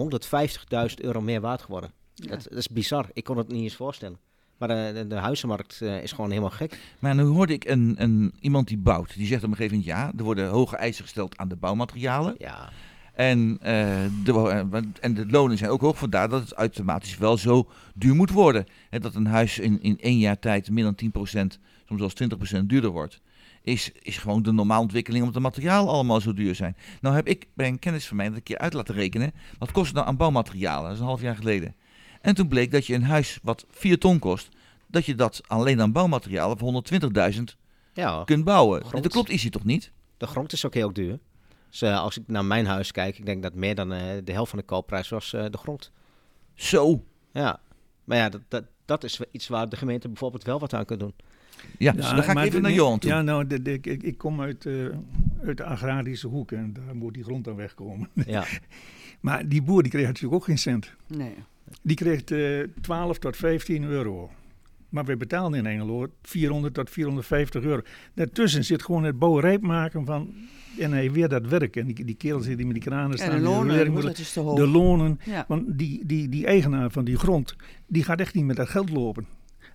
150.000 0.89 0.93
euro 0.95 1.21
meer 1.21 1.41
waard 1.41 1.61
geworden. 1.61 1.91
Ja. 2.13 2.27
Dat, 2.29 2.43
dat 2.43 2.57
is 2.57 2.67
bizar. 2.69 3.09
Ik 3.13 3.23
kon 3.23 3.37
het 3.37 3.47
niet 3.47 3.61
eens 3.63 3.75
voorstellen. 3.75 4.17
Maar 4.57 4.67
de, 4.67 5.05
de, 5.07 5.15
huizenmarkt 5.15 5.81
eh, 5.81 6.03
is 6.03 6.11
gewoon 6.11 6.29
helemaal 6.29 6.49
gek. 6.49 6.79
Maar 6.99 7.15
nu 7.15 7.23
hoorde 7.23 7.53
ik 7.53 7.65
een, 7.65 7.95
een, 7.97 8.33
iemand 8.39 8.67
die 8.67 8.77
bouwt. 8.77 9.15
Die 9.15 9.27
zegt 9.27 9.43
op 9.43 9.49
een 9.49 9.55
gegeven 9.55 9.77
moment, 9.77 9.95
ja, 9.95 10.11
er 10.17 10.23
worden 10.23 10.49
hoge 10.49 10.75
eisen 10.75 11.03
gesteld 11.03 11.37
aan 11.37 11.47
de 11.47 11.55
bouwmaterialen. 11.55 12.35
Ja, 12.37 12.69
En, 13.13 13.57
eh, 13.61 13.75
de, 14.23 14.33
eh, 14.33 14.81
en 15.01 15.13
de 15.13 15.25
lonen 15.27 15.57
zijn 15.57 15.69
ook 15.71 15.81
hoog, 15.81 15.97
vandaar 15.97 16.29
dat 16.29 16.41
het 16.41 16.53
automatisch 16.53 17.17
wel 17.17 17.37
zo 17.37 17.69
duur 17.93 18.15
moet 18.15 18.31
worden. 18.31 18.65
Dat 18.89 19.15
een 19.15 19.27
huis 19.27 19.59
in, 19.59 19.81
in 19.81 19.99
één 19.99 20.17
jaar 20.17 20.39
tijd 20.39 20.69
meer 20.69 20.83
dan 20.83 20.95
10%, 20.95 21.59
soms 21.87 21.99
zelfs 21.99 22.13
20% 22.13 22.69
duurder 22.69 22.89
wordt. 22.89 23.21
Is, 23.61 23.91
is 24.01 24.17
gewoon 24.17 24.43
de 24.43 24.51
normale 24.51 24.81
ontwikkeling 24.81 25.23
omdat 25.23 25.41
de 25.41 25.47
materialen 25.49 25.93
allemaal 25.93 26.21
zo 26.21 26.33
duur 26.33 26.55
zijn. 26.55 26.75
Nou 27.01 27.15
heb 27.15 27.27
ik 27.27 27.47
bij 27.53 27.67
een 27.67 27.79
kennis 27.79 28.07
van 28.07 28.17
mij 28.17 28.27
dat 28.27 28.35
een 28.35 28.43
keer 28.43 28.57
uit 28.57 28.73
laten 28.73 28.95
rekenen. 28.95 29.31
Wat 29.57 29.71
kost 29.71 29.85
het 29.85 29.95
nou 29.95 30.07
aan 30.07 30.17
bouwmaterialen? 30.17 30.83
Dat 30.83 30.93
is 30.93 30.99
een 30.99 31.05
half 31.05 31.21
jaar 31.21 31.35
geleden. 31.35 31.75
En 32.25 32.35
toen 32.35 32.47
bleek 32.47 32.71
dat 32.71 32.85
je 32.87 32.93
een 32.93 33.03
huis 33.03 33.39
wat 33.43 33.65
4 33.69 33.99
ton 33.99 34.19
kost, 34.19 34.49
dat 34.87 35.05
je 35.05 35.15
dat 35.15 35.41
alleen 35.47 35.81
aan 35.81 35.91
bouwmaterialen 35.91 36.57
voor 36.57 36.83
120.000 37.33 37.41
ja 37.93 38.23
kunt 38.25 38.43
bouwen. 38.43 38.85
Grond. 38.85 39.03
Dat 39.03 39.11
klopt 39.11 39.29
is 39.29 39.41
hier 39.41 39.51
toch 39.51 39.63
niet? 39.65 39.91
de 40.17 40.27
grond 40.27 40.53
is 40.53 40.65
ook 40.65 40.73
heel 40.73 40.93
duur. 40.93 41.19
Dus 41.69 41.81
eh, 41.81 41.99
als 41.99 42.17
ik 42.17 42.23
naar 42.27 42.45
mijn 42.45 42.65
huis 42.65 42.91
kijk, 42.91 43.17
ik 43.17 43.25
denk 43.25 43.43
dat 43.43 43.53
meer 43.53 43.75
dan 43.75 43.93
eh, 43.93 44.01
de 44.23 44.31
helft 44.31 44.49
van 44.49 44.59
de 44.59 44.65
koopprijs 44.65 45.09
was 45.09 45.33
eh, 45.33 45.45
de 45.49 45.57
grond. 45.57 45.91
Zo. 46.53 47.03
Ja, 47.31 47.59
maar 48.03 48.17
ja, 48.17 48.29
dat, 48.29 48.41
dat, 48.47 48.63
dat 48.85 49.03
is 49.03 49.19
iets 49.31 49.47
waar 49.47 49.69
de 49.69 49.75
gemeente 49.77 50.07
bijvoorbeeld 50.07 50.43
wel 50.43 50.59
wat 50.59 50.73
aan 50.73 50.85
kan 50.85 50.97
doen. 50.97 51.13
Ja, 51.77 51.91
dus 51.91 52.09
dan 52.09 52.23
ga 52.23 52.31
ik 52.31 52.37
even 52.37 52.51
de- 52.51 52.59
naar 52.61 52.71
Johan 52.71 52.99
toe. 52.99 53.09
Ja, 53.09 53.21
nou, 53.21 53.47
de- 53.47 53.61
de- 53.61 53.73
ik, 53.73 54.03
ik 54.03 54.17
kom 54.17 54.41
uit, 54.41 54.65
eh, 54.65 54.73
uit 55.43 55.57
de 55.57 55.63
agrarische 55.63 56.27
hoek 56.27 56.51
en 56.51 56.73
daar 56.73 56.95
moet 56.95 57.13
die 57.13 57.23
grond 57.23 57.43
dan 57.43 57.55
wegkomen. 57.55 58.09
Ja, 58.25 58.43
Maar 59.19 59.47
die 59.47 59.61
boer 59.61 59.81
die 59.83 59.91
kreeg 59.91 60.05
natuurlijk 60.05 60.33
ook 60.33 60.43
geen 60.43 60.57
cent. 60.57 60.91
Nee. 61.07 61.35
Die 61.81 61.95
kreeg 61.95 62.23
eh 62.23 62.67
12 62.81 63.19
tot 63.19 63.35
15 63.35 63.83
euro. 63.83 64.29
Maar 64.89 65.05
we 65.05 65.17
betalen 65.17 65.59
in 65.59 65.65
Engelo 65.65 66.07
400 66.21 66.73
tot 66.73 66.89
450 66.89 67.63
euro. 67.63 67.81
Daartussen 68.13 68.63
zit 68.63 68.83
gewoon 68.83 69.03
het 69.03 69.19
bouwrijp 69.19 69.61
maken 69.61 70.05
van... 70.05 70.33
En 70.79 70.91
hij 70.91 71.11
weer 71.11 71.27
dat 71.27 71.47
werk. 71.47 71.75
En 71.75 71.87
die, 71.87 72.05
die 72.05 72.15
kerels 72.15 72.45
die 72.45 72.65
met 72.65 72.73
die 72.73 72.83
kranen 72.83 73.17
staan... 73.17 73.29
En 73.29 73.37
de 73.37 73.43
lonen, 73.43 73.93
dat 73.93 74.17
is 74.17 74.33
te 74.33 74.39
hoog. 74.39 74.57
de 74.57 74.67
lonen. 74.67 75.19
ja. 75.25 75.45
Want 75.47 75.77
die, 75.77 76.05
die, 76.05 76.29
die 76.29 76.45
eigenaar 76.45 76.91
van 76.91 77.05
die 77.05 77.17
grond, 77.17 77.55
die 77.87 78.03
gaat 78.03 78.19
echt 78.19 78.33
niet 78.33 78.45
met 78.45 78.55
dat 78.55 78.69
geld 78.69 78.89
lopen. 78.89 79.27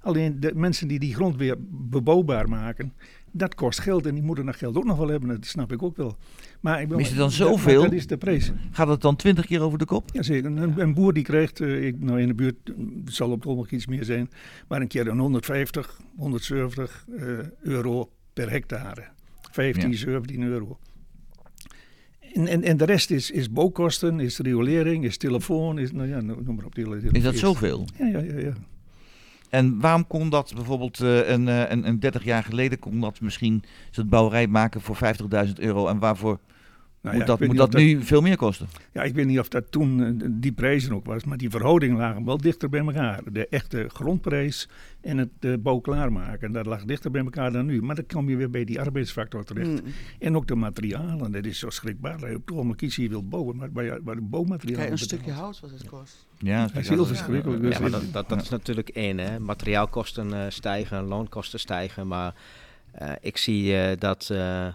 Alleen 0.02 0.40
de 0.40 0.52
mensen 0.54 0.88
die 0.88 0.98
die 0.98 1.14
grond 1.14 1.36
weer 1.36 1.56
bebouwbaar 1.68 2.48
maken, 2.48 2.92
dat 3.32 3.54
kost 3.54 3.78
geld. 3.80 4.06
En 4.06 4.14
die 4.14 4.22
moeten 4.22 4.46
dat 4.46 4.56
geld 4.56 4.76
ook 4.76 4.84
nog 4.84 4.96
wel 4.98 5.08
hebben, 5.08 5.28
dat 5.28 5.46
snap 5.46 5.72
ik 5.72 5.82
ook 5.82 5.96
wel. 5.96 6.16
Maar 6.60 6.80
ik 6.82 6.92
Is 6.92 7.08
het 7.08 7.16
dan 7.18 7.30
zoveel? 7.30 7.82
Dat 7.82 7.92
is 7.92 8.06
de 8.06 8.16
prijs. 8.16 8.52
Gaat 8.70 8.88
het 8.88 9.00
dan 9.00 9.16
twintig 9.16 9.46
keer 9.46 9.60
over 9.62 9.78
de 9.78 9.84
kop? 9.84 10.10
Jazeker. 10.12 10.50
Een, 10.56 10.80
een 10.80 10.94
boer 10.94 11.12
die 11.12 11.22
krijgt, 11.22 11.60
eh, 11.60 11.86
ik, 11.86 12.00
nou 12.00 12.20
in 12.20 12.26
de 12.26 12.34
buurt 12.34 12.56
het 13.04 13.14
zal 13.14 13.30
op 13.30 13.38
het 13.40 13.46
ogenblik 13.48 13.72
iets 13.72 13.86
meer 13.86 14.04
zijn, 14.04 14.30
maar 14.68 14.80
een 14.80 14.88
keer 14.88 15.08
een 15.08 15.18
150, 15.18 16.00
170 16.16 17.04
eh, 17.16 17.22
euro 17.62 18.10
per 18.32 18.50
hectare. 18.50 19.02
15, 19.50 19.90
Ja. 19.90 19.96
17 19.96 20.42
euro. 20.42 20.78
En, 22.34 22.46
en, 22.46 22.62
en 22.62 22.76
de 22.76 22.84
rest 22.84 23.10
is, 23.10 23.30
is 23.30 23.50
bouwkosten, 23.50 24.20
is 24.20 24.38
riolering, 24.38 25.04
is 25.04 25.16
telefoon, 25.16 25.78
is, 25.78 25.92
nou 25.92 26.08
ja, 26.08 26.20
noem 26.20 26.54
maar 26.54 26.64
op. 26.64 26.74
Die, 26.74 26.98
die- 27.00 27.10
Is 27.12 27.22
dat 27.22 27.36
zoveel? 27.36 27.86
Ja, 27.98 28.06
ja, 28.06 28.18
ja. 28.18 28.38
ja. 28.38 28.52
En 29.50 29.80
waarom 29.80 30.06
kon 30.06 30.28
dat 30.30 30.52
bijvoorbeeld 30.54 31.00
eh, 31.00 31.28
een, 31.28 31.48
eh, 31.48 31.70
een, 31.70 31.86
een 31.86 32.00
30 32.00 32.24
jaar 32.24 32.44
geleden 32.44 32.78
kon 32.78 33.00
dat 33.00 33.20
misschien 33.20 33.64
het 33.90 34.08
bouwerij 34.08 34.46
maken 34.46 34.80
voor 34.80 34.98
50.000 35.46 35.52
euro 35.54 35.86
en 35.86 35.98
waarvoor 35.98 36.38
Nou 37.02 37.16
moet 37.16 37.26
ja, 37.26 37.36
dat, 37.36 37.46
moet 37.48 37.56
dat 37.56 37.72
nu 37.72 38.02
veel 38.02 38.20
meer 38.20 38.36
kosten? 38.36 38.68
Ja, 38.92 39.02
ik 39.02 39.14
weet 39.14 39.26
niet 39.26 39.38
of 39.38 39.48
dat 39.48 39.64
toen 39.72 40.04
eh, 40.04 40.28
die 40.30 40.52
prijzen 40.52 40.92
ook 40.94 41.06
was, 41.06 41.24
maar 41.24 41.36
die 41.38 41.50
verhoudingen 41.50 41.96
lagen 41.96 42.24
wel 42.24 42.36
dichter 42.38 42.68
bij 42.68 42.80
elkaar. 42.80 43.20
De 43.32 43.48
echte 43.48 43.84
grondprijs 43.92 44.68
en 45.00 45.18
het 45.18 45.28
eh, 45.40 45.52
bouw 45.58 45.78
klaarmaken, 45.78 46.52
dat 46.52 46.66
lag 46.66 46.84
dichter 46.84 47.10
bij 47.10 47.22
elkaar 47.24 47.52
dan 47.52 47.66
nu. 47.66 47.82
Maar 47.82 47.94
dan 47.94 48.06
kom 48.06 48.28
je 48.28 48.36
weer 48.36 48.50
bij 48.50 48.64
die 48.64 48.80
arbeidsfactor 48.80 49.44
terecht. 49.44 49.68
Mm. 49.70 49.92
En 50.18 50.36
ook 50.36 50.46
de 50.46 50.54
materialen, 50.54 51.32
dat 51.32 51.44
is 51.44 51.58
zo 51.58 51.70
schrikbaar. 51.70 52.18
Dat 52.18 52.28
je 52.30 52.36
op 52.36 52.46
het 52.46 52.54
ogenblik 52.56 52.82
iets 52.82 52.96
hier 52.96 53.08
wil 53.08 53.24
bouwen, 53.28 53.56
maar 53.56 53.68
waar, 53.72 53.84
je- 53.84 54.00
waar 54.04 54.14
de 54.14 54.20
bouwmaterialen... 54.22 54.80
Kijk, 54.80 54.92
een 54.92 55.04
stukje 55.06 55.32
hout 55.32 55.60
wat 55.60 55.70
het 55.70 55.84
kost. 55.88 56.26
Ja, 56.38 56.66
Dat 56.66 56.76
is 56.76 56.88
heel 56.88 57.06
verschrikkelijk. 57.06 57.62
Dus 57.62 57.74
ja 57.74 57.78
maar 57.80 57.88
ik- 57.88 57.94
dat, 57.94 58.12
dat, 58.12 58.28
dat 58.28 58.42
is 58.42 58.48
natuurlijk 58.48 58.88
één. 58.88 59.18
Hè. 59.18 59.38
Materiaalkosten 59.38 60.32
eh, 60.34 60.40
stijgen, 60.48 61.02
loonkosten 61.04 61.60
stijgen. 61.60 62.06
Maar 62.06 62.34
eh, 62.92 63.12
ik 63.20 63.36
zie 63.36 63.76
eh, 63.76 63.96
dat, 63.98 64.28
eh, 64.32 64.66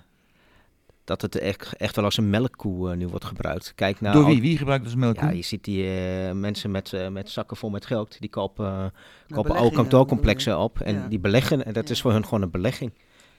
dat 1.06 1.22
het 1.22 1.38
echt, 1.40 1.76
echt 1.76 1.96
wel 1.96 2.06
als 2.06 2.18
een 2.18 2.30
melkkoe 2.30 2.92
eh, 2.92 2.98
nu 2.98 3.08
wordt 3.08 3.26
gebruikt. 3.26 3.74
Kijk 3.76 4.02
naar 4.02 4.14
Door 4.14 4.26
wie? 4.26 4.42
Wie 4.42 4.58
gebruikt 4.58 4.84
dus 4.84 4.96
melk? 4.96 5.16
Ja, 5.16 5.30
je 5.30 5.42
ziet 5.42 5.64
die 5.64 5.84
eh, 5.84 6.32
mensen 6.32 6.72
met, 6.72 6.94
eh, 6.94 7.08
met 7.08 7.30
zakken 7.30 7.58
vol 7.58 7.70
met 7.70 7.86
geld. 7.86 8.20
Die 8.20 8.30
kopen, 8.30 8.66
kopen 8.66 8.94
oude 9.28 9.44
beleggingen, 9.44 9.74
kantoorcomplexen 9.74 10.60
op. 10.60 10.80
En 10.80 10.96
Ja. 10.96 11.08
die 11.08 11.20
beleggen. 11.20 11.66
En 11.66 11.74
dat 11.74 11.90
is 11.90 12.02
voor 12.02 12.12
hun 12.12 12.24
gewoon 12.24 12.42
een 12.42 12.52
belegging. 12.52 12.92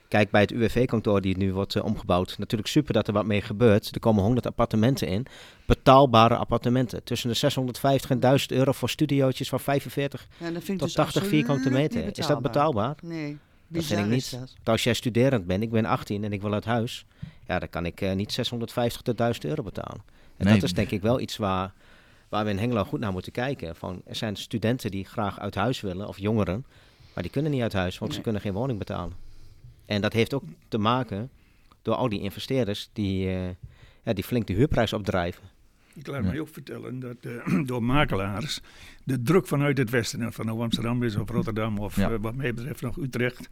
Kijk, 0.07 0.31
bij 0.31 0.41
het 0.41 0.51
UWV-kantoor 0.51 1.21
die 1.21 1.37
nu 1.37 1.53
wordt 1.53 1.81
omgebouwd. 1.81 2.37
Natuurlijk 2.37 2.69
super 2.69 2.93
dat 2.93 3.07
er 3.07 3.13
wat 3.13 3.25
mee 3.25 3.41
gebeurt. 3.41 3.95
Er 3.95 3.99
komen 3.99 4.23
100 4.23 4.45
appartementen 4.45 5.07
in. 5.07 5.25
Betaalbare 5.65 6.35
appartementen. 6.35 7.03
Tussen 7.03 7.29
de 7.29 7.35
650 7.35 8.09
en 8.09 8.19
1000 8.19 8.51
euro 8.51 8.71
voor 8.71 8.89
studiootjes 8.89 9.49
van 9.49 9.59
45 9.59 10.27
Ja, 10.37 10.51
tot 10.51 10.79
dus 10.79 10.93
80 10.93 11.25
vierkante 11.25 11.69
absoluut 11.69 11.93
meter. 11.93 12.17
Is 12.17 12.27
dat 12.27 12.41
betaalbaar? 12.41 12.95
Nee, 13.01 13.37
Dat 13.67 13.83
vind 13.83 13.99
ik 13.99 14.05
niet. 14.05 14.31
dat. 14.31 14.39
Want 14.39 14.69
als 14.69 14.83
jij 14.83 14.93
studerend 14.93 15.45
bent, 15.47 15.63
ik 15.63 15.69
ben 15.71 15.85
18 15.85 16.23
en 16.23 16.33
ik 16.33 16.41
wil 16.41 16.53
uit 16.53 16.65
huis. 16.65 17.05
Ja, 17.47 17.59
dan 17.59 17.69
kan 17.69 17.85
ik 17.85 18.01
eh, 18.01 18.13
niet 18.15 18.31
650 18.31 19.01
tot 19.01 19.17
1000 19.17 19.45
euro 19.45 19.63
betalen. 19.63 20.01
En 20.37 20.45
Nee. 20.45 20.53
dat 20.53 20.63
is 20.63 20.73
denk 20.73 20.91
ik 20.91 21.01
wel 21.01 21.19
iets 21.19 21.37
waar, 21.37 21.73
waar 22.29 22.45
we 22.45 22.49
in 22.51 22.57
Hengelo 22.57 22.83
goed 22.83 22.99
naar 22.99 23.11
moeten 23.11 23.31
kijken. 23.31 23.75
Van, 23.75 24.01
er 24.05 24.15
zijn 24.15 24.35
studenten 24.35 24.91
die 24.91 25.05
graag 25.05 25.39
uit 25.39 25.55
huis 25.55 25.81
willen, 25.81 26.07
of 26.07 26.17
jongeren. 26.19 26.65
Maar 27.13 27.23
die 27.23 27.31
kunnen 27.31 27.51
niet 27.51 27.61
uit 27.61 27.73
huis, 27.73 27.97
want 27.97 28.13
ze 28.13 28.21
kunnen 28.21 28.41
geen 28.41 28.53
woning 28.53 28.79
betalen. 28.79 29.13
En 29.85 30.01
dat 30.01 30.13
heeft 30.13 30.33
ook 30.33 30.43
te 30.67 30.77
maken 30.77 31.29
door 31.81 31.95
al 31.95 32.09
die 32.09 32.21
investeerders 32.21 32.89
die, 32.93 33.27
eh, 33.29 33.47
ja, 34.03 34.13
die 34.13 34.23
flink 34.23 34.47
de 34.47 34.53
huurprijs 34.53 34.93
opdrijven. 34.93 35.43
Ik 35.97 36.07
laat 36.07 36.23
Ja. 36.23 36.29
mij 36.29 36.39
ook 36.39 36.49
vertellen 36.49 36.99
dat 36.99 37.17
eh, 37.21 37.59
door 37.69 37.83
makelaars 37.83 38.61
de 39.03 39.21
druk 39.21 39.47
vanuit 39.47 39.77
het 39.77 39.89
westen, 39.89 40.21
en 40.21 40.33
van 40.33 40.45
nou 40.45 40.61
Amsterdam 40.61 41.03
is 41.03 41.15
of 41.15 41.29
Rotterdam 41.29 41.77
of 41.77 41.95
Ja. 41.95 42.11
eh, 42.11 42.17
wat 42.21 42.35
mij 42.35 42.53
betreft 42.53 42.81
nog 42.81 42.97
Utrecht, 42.97 43.49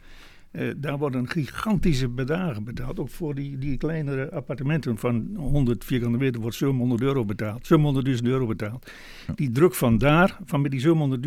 eh, 0.50 0.68
daar 0.76 0.98
worden 0.98 1.28
gigantische 1.28 2.08
bedragen 2.08 2.64
betaald. 2.64 2.98
Ook 2.98 3.08
voor 3.08 3.34
die, 3.34 3.58
die 3.58 3.76
kleinere 3.76 4.30
appartementen 4.30 4.98
van 4.98 5.28
100 5.36 5.84
vierkante 5.84 6.18
meter 6.18 6.40
wordt 6.40 6.56
700 6.56 7.00
euro 7.00 7.24
betaald. 7.24 7.68
700.000 8.08 8.22
euro 8.22 8.46
betaald. 8.46 8.90
Die 9.34 9.50
druk 9.50 9.74
van 9.74 9.98
daar, 9.98 10.38
van 10.44 10.60
met 10.60 10.70
die 10.70 10.80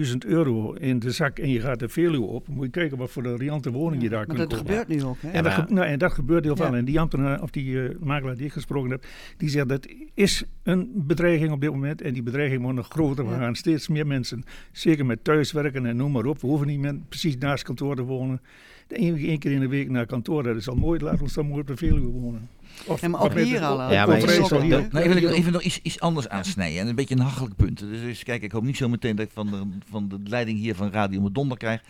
700.000 0.08 0.16
euro 0.28 0.74
in 0.74 1.00
de 1.00 1.12
zak 1.12 1.40
en 1.40 1.50
je 1.50 1.60
gaat 1.60 1.80
de 1.80 1.90
Veluwe 1.90 2.26
op, 2.26 2.48
moet 2.48 2.66
je 2.66 2.72
kijken 2.72 2.98
wat 2.98 3.12
voor 3.12 3.26
een 3.26 3.38
riante 3.38 3.72
woning 3.72 4.02
je 4.02 4.10
daar 4.10 4.28
maar 4.28 4.36
kunt 4.36 4.50
dat 4.50 4.60
kopen. 4.60 4.76
gebeurt 4.78 4.88
nu 5.02 5.04
ook, 5.04 5.18
hè? 5.22 5.30
En, 5.30 5.44
dat 5.44 5.54
ge- 5.54 5.66
nou, 5.74 5.88
en 5.88 6.00
dat 6.00 6.12
gebeurt 6.12 6.44
heel 6.44 6.56
veel. 6.56 6.76
En 6.76 6.86
die 6.86 7.00
ambtenaar, 7.00 7.42
of 7.42 7.50
die 7.50 7.84
eh, 7.84 7.96
makelaar 8.00 8.36
die 8.36 8.46
ik 8.46 8.52
gesproken 8.54 8.90
heb, 8.92 9.06
die 9.38 9.50
zegt 9.50 9.70
dat 9.70 9.88
is 10.14 10.44
een 10.64 10.92
bedreiging 10.96 11.52
op 11.52 11.62
dit 11.62 11.72
moment. 11.72 12.02
En 12.02 12.14
die 12.14 12.24
bedreiging 12.24 12.62
wordt 12.62 12.78
nog 12.78 12.88
groter. 12.88 13.26
We 13.26 13.32
Ja. 13.32 13.38
gaan 13.38 13.56
steeds 13.56 13.88
meer 13.88 14.08
mensen, 14.08 14.44
zeker 14.72 15.06
met 15.06 15.24
thuiswerken 15.24 15.86
en 15.86 15.96
noem 15.96 16.12
maar 16.12 16.26
op. 16.26 16.42
We 16.42 16.48
hoeven 16.48 16.68
niet 16.68 16.80
meer 16.80 16.96
precies 17.10 17.38
naast 17.38 17.64
kantoor 17.64 17.96
te 17.96 18.04
wonen. 18.04 18.42
Één, 18.90 19.18
één 19.18 19.40
keer 19.40 19.52
in 19.52 19.60
de 19.60 19.68
week 19.68 19.90
naar 19.90 20.06
kantoor, 20.06 20.44
dat 20.44 20.56
is 20.56 20.70
al 20.70 20.76
mooi. 20.76 21.00
Laat 21.00 21.22
ons 21.22 21.34
dan 21.34 21.48
mooi 21.48 21.62
op 21.62 21.68
de 21.68 21.78
Veluwe 21.78 22.08
wonen. 22.08 22.50
Of, 22.86 23.02
Ja, 23.02 23.08
maar 23.08 23.22
ook 23.22 23.34
hier 23.34 23.62
al? 23.62 23.92
Ja, 23.92 24.06
maar 24.06 24.16
ook 24.22 24.62
hier. 24.62 24.70
dat- 24.70 24.92
Nou, 24.92 25.06
even, 25.34 25.52
nog 25.52 25.62
iets, 25.62 25.80
iets 25.82 26.00
anders 26.00 26.30
aansnijden. 26.30 26.80
En 26.82 26.88
een 26.88 26.96
beetje 26.96 27.16
een 27.16 27.22
hachelijk 27.22 27.56
punt. 27.56 27.80
Dus, 27.80 28.02
dus 28.02 28.24
kijk, 28.24 28.42
ik 28.44 28.52
hoop 28.52 28.64
niet 28.64 28.78
zo 28.78 28.90
meteen 28.90 29.16
dat 29.16 29.26
ik 29.26 29.32
van 29.34 29.48
de, 29.48 29.62
van 29.90 30.08
de 30.08 30.18
leiding 30.24 30.60
hier 30.60 30.76
van 30.76 30.92
Radio 30.92 31.22
Medonder 31.22 31.58
krijg. 31.58 31.82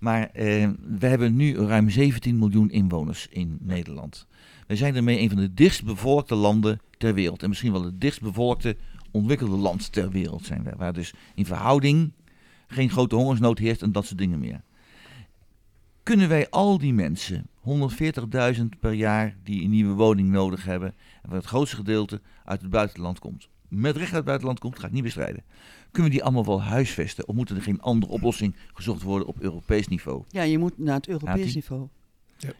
Maar 0.00 0.30
eh, 0.32 0.68
we 0.98 1.06
hebben 1.06 1.36
nu 1.36 1.56
ruim 1.56 1.90
17 1.90 2.38
miljoen 2.38 2.70
inwoners 2.70 3.26
in 3.30 3.58
Nederland. 3.60 4.26
We 4.30 4.64
We 4.66 4.76
zijn 4.76 4.94
daarmee 4.94 5.20
een 5.20 5.28
van 5.28 5.38
de 5.38 5.54
dichtstbevolkte 5.54 6.34
landen 6.34 6.80
ter 6.98 7.14
wereld. 7.14 7.42
En 7.42 7.48
misschien 7.48 7.72
wel 7.72 7.84
het 7.84 8.00
dichtstbevolkte 8.00 8.76
ontwikkelde 9.10 9.56
land 9.56 9.92
ter 9.92 10.10
wereld 10.10 10.44
zijn 10.44 10.62
we. 10.62 10.70
Waar 10.76 10.92
dus 10.92 11.12
in 11.34 11.46
verhouding 11.46 12.12
geen 12.68 12.90
grote 12.90 13.14
hongersnood 13.16 13.58
heerst 13.58 13.82
en 13.82 13.92
dat 13.92 14.06
soort 14.06 14.18
dingen 14.18 14.38
meer. 14.38 14.60
Kunnen 16.02 16.28
wij 16.28 16.50
al 16.50 16.78
die 16.78 16.92
mensen, 16.92 17.46
140.000 18.56 18.64
per 18.80 18.92
jaar, 18.92 19.36
die 19.42 19.62
een 19.62 19.70
nieuwe 19.70 19.94
woning 19.94 20.28
nodig 20.28 20.64
hebben, 20.64 20.94
en 21.22 21.28
waar 21.28 21.38
het 21.38 21.46
grootste 21.46 21.76
gedeelte 21.76 22.20
uit 22.44 22.60
het 22.60 22.70
buitenland 22.70 23.18
komt, 23.18 23.48
met 23.68 23.96
recht 23.96 24.06
uit 24.06 24.14
het 24.14 24.24
buitenland 24.24 24.58
komt, 24.58 24.78
ga 24.78 24.86
ik 24.86 24.92
niet 24.92 25.02
bestrijden. 25.02 25.42
Kunnen 25.90 26.10
we 26.10 26.16
die 26.16 26.24
allemaal 26.24 26.44
wel 26.44 26.62
huisvesten? 26.62 27.28
Of 27.28 27.34
moet 27.34 27.50
er 27.50 27.62
geen 27.62 27.80
andere 27.80 28.12
oplossing 28.12 28.56
gezocht 28.72 29.02
worden 29.02 29.28
op 29.28 29.40
Europees 29.40 29.88
niveau? 29.88 30.24
Ja, 30.28 30.42
je 30.42 30.58
moet 30.58 30.78
naar 30.78 30.94
het 30.94 31.08
Europees 31.08 31.54
niveau. 31.54 31.88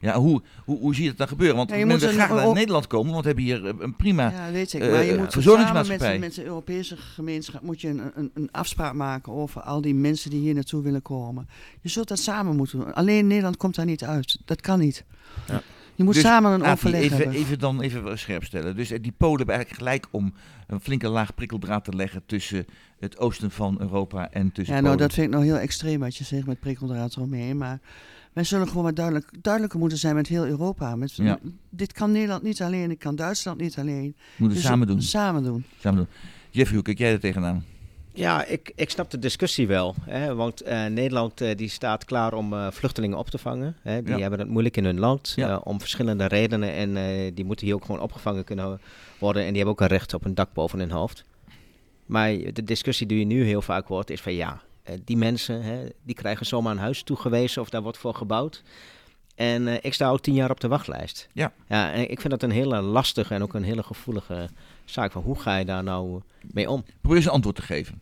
Ja, 0.00 0.18
hoe, 0.18 0.42
hoe, 0.64 0.78
hoe 0.78 0.94
zie 0.94 1.02
je 1.02 1.08
dat 1.08 1.18
dan 1.18 1.28
gebeuren? 1.28 1.56
Want 1.56 1.70
Ja, 1.70 1.76
je 1.76 1.84
men 1.84 1.92
moet 1.92 2.00
wil 2.00 2.08
een- 2.10 2.14
graag 2.26 2.44
naar 2.44 2.52
Nederland 2.54 2.86
komen, 2.86 3.10
want 3.12 3.20
we 3.22 3.26
hebben 3.26 3.44
hier 3.44 3.66
eh, 3.66 3.74
een 3.78 3.96
prima... 3.96 4.30
Ja, 4.30 4.52
weet 4.52 4.72
ik. 4.72 4.80
eh, 4.82 4.90
Maar 4.90 5.04
je 5.04 5.12
eh, 5.12 5.18
moet 5.18 5.32
verzorgingsmaatschappij. 5.32 6.06
samen 6.06 6.20
met, 6.20 6.34
de- 6.34 6.36
met 6.36 6.44
de 6.44 6.50
Europese 6.52 6.96
gemeenschap 6.96 7.62
moet 7.62 7.80
je 7.80 7.88
een, 7.88 8.02
een, 8.14 8.30
een 8.34 8.48
afspraak 8.52 8.94
maken 8.94 9.32
over 9.32 9.60
al 9.60 9.80
die 9.80 9.94
mensen 9.94 10.30
die 10.30 10.40
hier 10.40 10.54
naartoe 10.54 10.82
willen 10.82 11.02
komen. 11.02 11.48
Je 11.80 11.88
zult 11.88 12.08
dat 12.08 12.18
samen 12.18 12.56
moeten 12.56 12.78
doen. 12.78 12.94
Alleen 12.94 13.26
Nederland 13.26 13.56
komt 13.56 13.74
daar 13.74 13.84
niet 13.86 14.04
uit. 14.04 14.38
Dat 14.44 14.60
kan 14.60 14.78
niet. 14.78 15.04
Ja. 15.46 15.62
Je 15.94 16.04
moet 16.06 16.14
Dus, 16.14 16.22
samen 16.22 16.52
een 16.52 16.64
overleg 16.72 17.00
even, 17.00 17.16
hebben. 17.16 17.36
even 17.36 17.58
dan 17.58 17.80
even 17.80 18.18
scherp 18.18 18.44
stellen. 18.44 18.76
Dus 18.76 18.90
eh, 18.90 19.02
die 19.02 19.12
Polen 19.16 19.36
hebben 19.36 19.54
eigenlijk 19.54 19.84
gelijk 19.84 20.06
om 20.10 20.34
een 20.66 20.80
flinke 20.80 21.08
laag 21.08 21.34
prikkeldraad 21.34 21.84
te 21.84 21.92
leggen 21.96 22.22
tussen 22.26 22.64
het 22.98 23.18
oosten 23.18 23.50
van 23.50 23.76
Europa 23.80 24.30
en 24.30 24.52
tussen 24.52 24.74
Ja, 24.74 24.80
nou, 24.80 24.92
Polen. 24.92 24.98
dat 25.08 25.12
vind 25.12 25.26
ik 25.26 25.32
nou 25.32 25.44
heel 25.44 25.56
extreem 25.58 26.00
wat 26.00 26.16
je 26.16 26.24
zegt 26.24 26.46
met 26.46 26.60
prikkeldraad 26.60 27.16
eromheen. 27.16 27.56
Maar 27.58 27.80
wij 28.32 28.44
zullen 28.44 28.68
gewoon 28.68 28.84
wat 28.84 28.96
duidelijk, 28.96 29.28
duidelijker 29.42 29.80
moeten 29.80 29.98
zijn 29.98 30.14
met 30.14 30.26
heel 30.26 30.46
Europa. 30.46 30.96
Met, 30.96 31.14
Ja. 31.16 31.38
Dit 31.70 31.92
kan 31.92 32.12
Nederland 32.12 32.42
niet 32.42 32.62
alleen, 32.62 32.88
dit 32.88 32.98
kan 32.98 33.16
Duitsland 33.16 33.60
niet 33.60 33.78
alleen. 33.78 34.16
Moeten 34.36 34.56
we 34.56 34.62
Dus 34.62 34.62
samen 34.62 34.86
doen. 34.86 35.02
Samen 35.02 35.42
doen. 35.42 35.64
samen 35.78 35.98
doen. 35.98 36.08
Jeffrey, 36.50 36.74
hoe 36.74 36.84
kijk 36.84 36.98
jij 36.98 37.12
er 37.12 37.20
tegenaan? 37.20 37.64
Ja, 38.12 38.44
ik, 38.44 38.72
ik 38.74 38.90
snap 38.90 39.10
de 39.10 39.18
discussie 39.18 39.66
wel. 39.66 39.94
Hè, 40.00 40.34
want 40.34 40.60
eh, 40.60 40.86
Nederland 40.86 41.40
eh, 41.40 41.56
die 41.56 41.68
staat 41.68 42.04
klaar 42.04 42.32
om 42.34 42.52
eh, 42.52 42.70
vluchtelingen 42.70 43.18
op 43.18 43.28
te 43.30 43.38
vangen. 43.38 43.76
Hè, 43.82 44.02
die 44.02 44.14
Ja. 44.14 44.20
hebben 44.20 44.38
het 44.38 44.48
moeilijk 44.48 44.76
in 44.76 44.84
hun 44.84 44.98
land. 44.98 45.32
Ja. 45.36 45.56
om 45.56 45.80
verschillende 45.80 46.26
redenen. 46.26 46.72
En 46.72 46.96
eh, 46.96 47.30
die 47.34 47.44
moeten 47.44 47.66
hier 47.66 47.74
ook 47.74 47.84
gewoon 47.84 48.00
opgevangen 48.00 48.44
kunnen 48.44 48.80
worden. 49.18 49.42
En 49.42 49.48
die 49.48 49.56
hebben 49.56 49.72
ook 49.74 49.80
een 49.80 49.96
recht 49.96 50.14
op 50.14 50.24
een 50.24 50.34
dak 50.34 50.52
boven 50.52 50.78
hun 50.78 50.90
hoofd. 50.90 51.24
Maar 52.06 52.28
de 52.52 52.64
discussie 52.64 53.06
die 53.06 53.18
je 53.18 53.24
nu 53.24 53.44
heel 53.44 53.62
vaak 53.62 53.86
hoort 53.86 54.10
is 54.10 54.20
van 54.20 54.32
ja, 54.34 54.60
die 55.04 55.16
mensen 55.16 55.62
hè, 55.62 55.86
die 56.02 56.14
krijgen 56.14 56.46
zomaar 56.46 56.72
een 56.72 56.78
huis 56.78 57.02
toegewezen 57.02 57.62
of 57.62 57.68
daar 57.70 57.82
wordt 57.82 57.98
voor 57.98 58.14
gebouwd. 58.14 58.62
En 59.34 59.68
eh, 59.68 59.76
ik 59.80 59.94
sta 59.94 60.10
ook 60.10 60.20
tien 60.20 60.34
jaar 60.34 60.50
op 60.50 60.60
de 60.60 60.68
wachtlijst. 60.68 61.28
Ja. 61.32 61.52
ja 61.68 61.92
en 61.92 62.10
ik 62.10 62.20
vind 62.20 62.30
dat 62.32 62.42
een 62.42 62.50
hele 62.50 62.80
lastige 62.80 63.34
en 63.34 63.42
ook 63.42 63.54
een 63.54 63.62
hele 63.64 63.82
gevoelige 63.82 64.48
zaak. 64.84 65.12
Van 65.12 65.22
hoe 65.22 65.38
ga 65.38 65.56
je 65.56 65.64
daar 65.64 65.82
nou 65.82 66.20
mee 66.52 66.70
om? 66.70 66.84
Probeer 67.00 67.16
eens 67.18 67.26
een 67.26 67.32
antwoord 67.32 67.56
te 67.56 67.62
geven. 67.62 68.00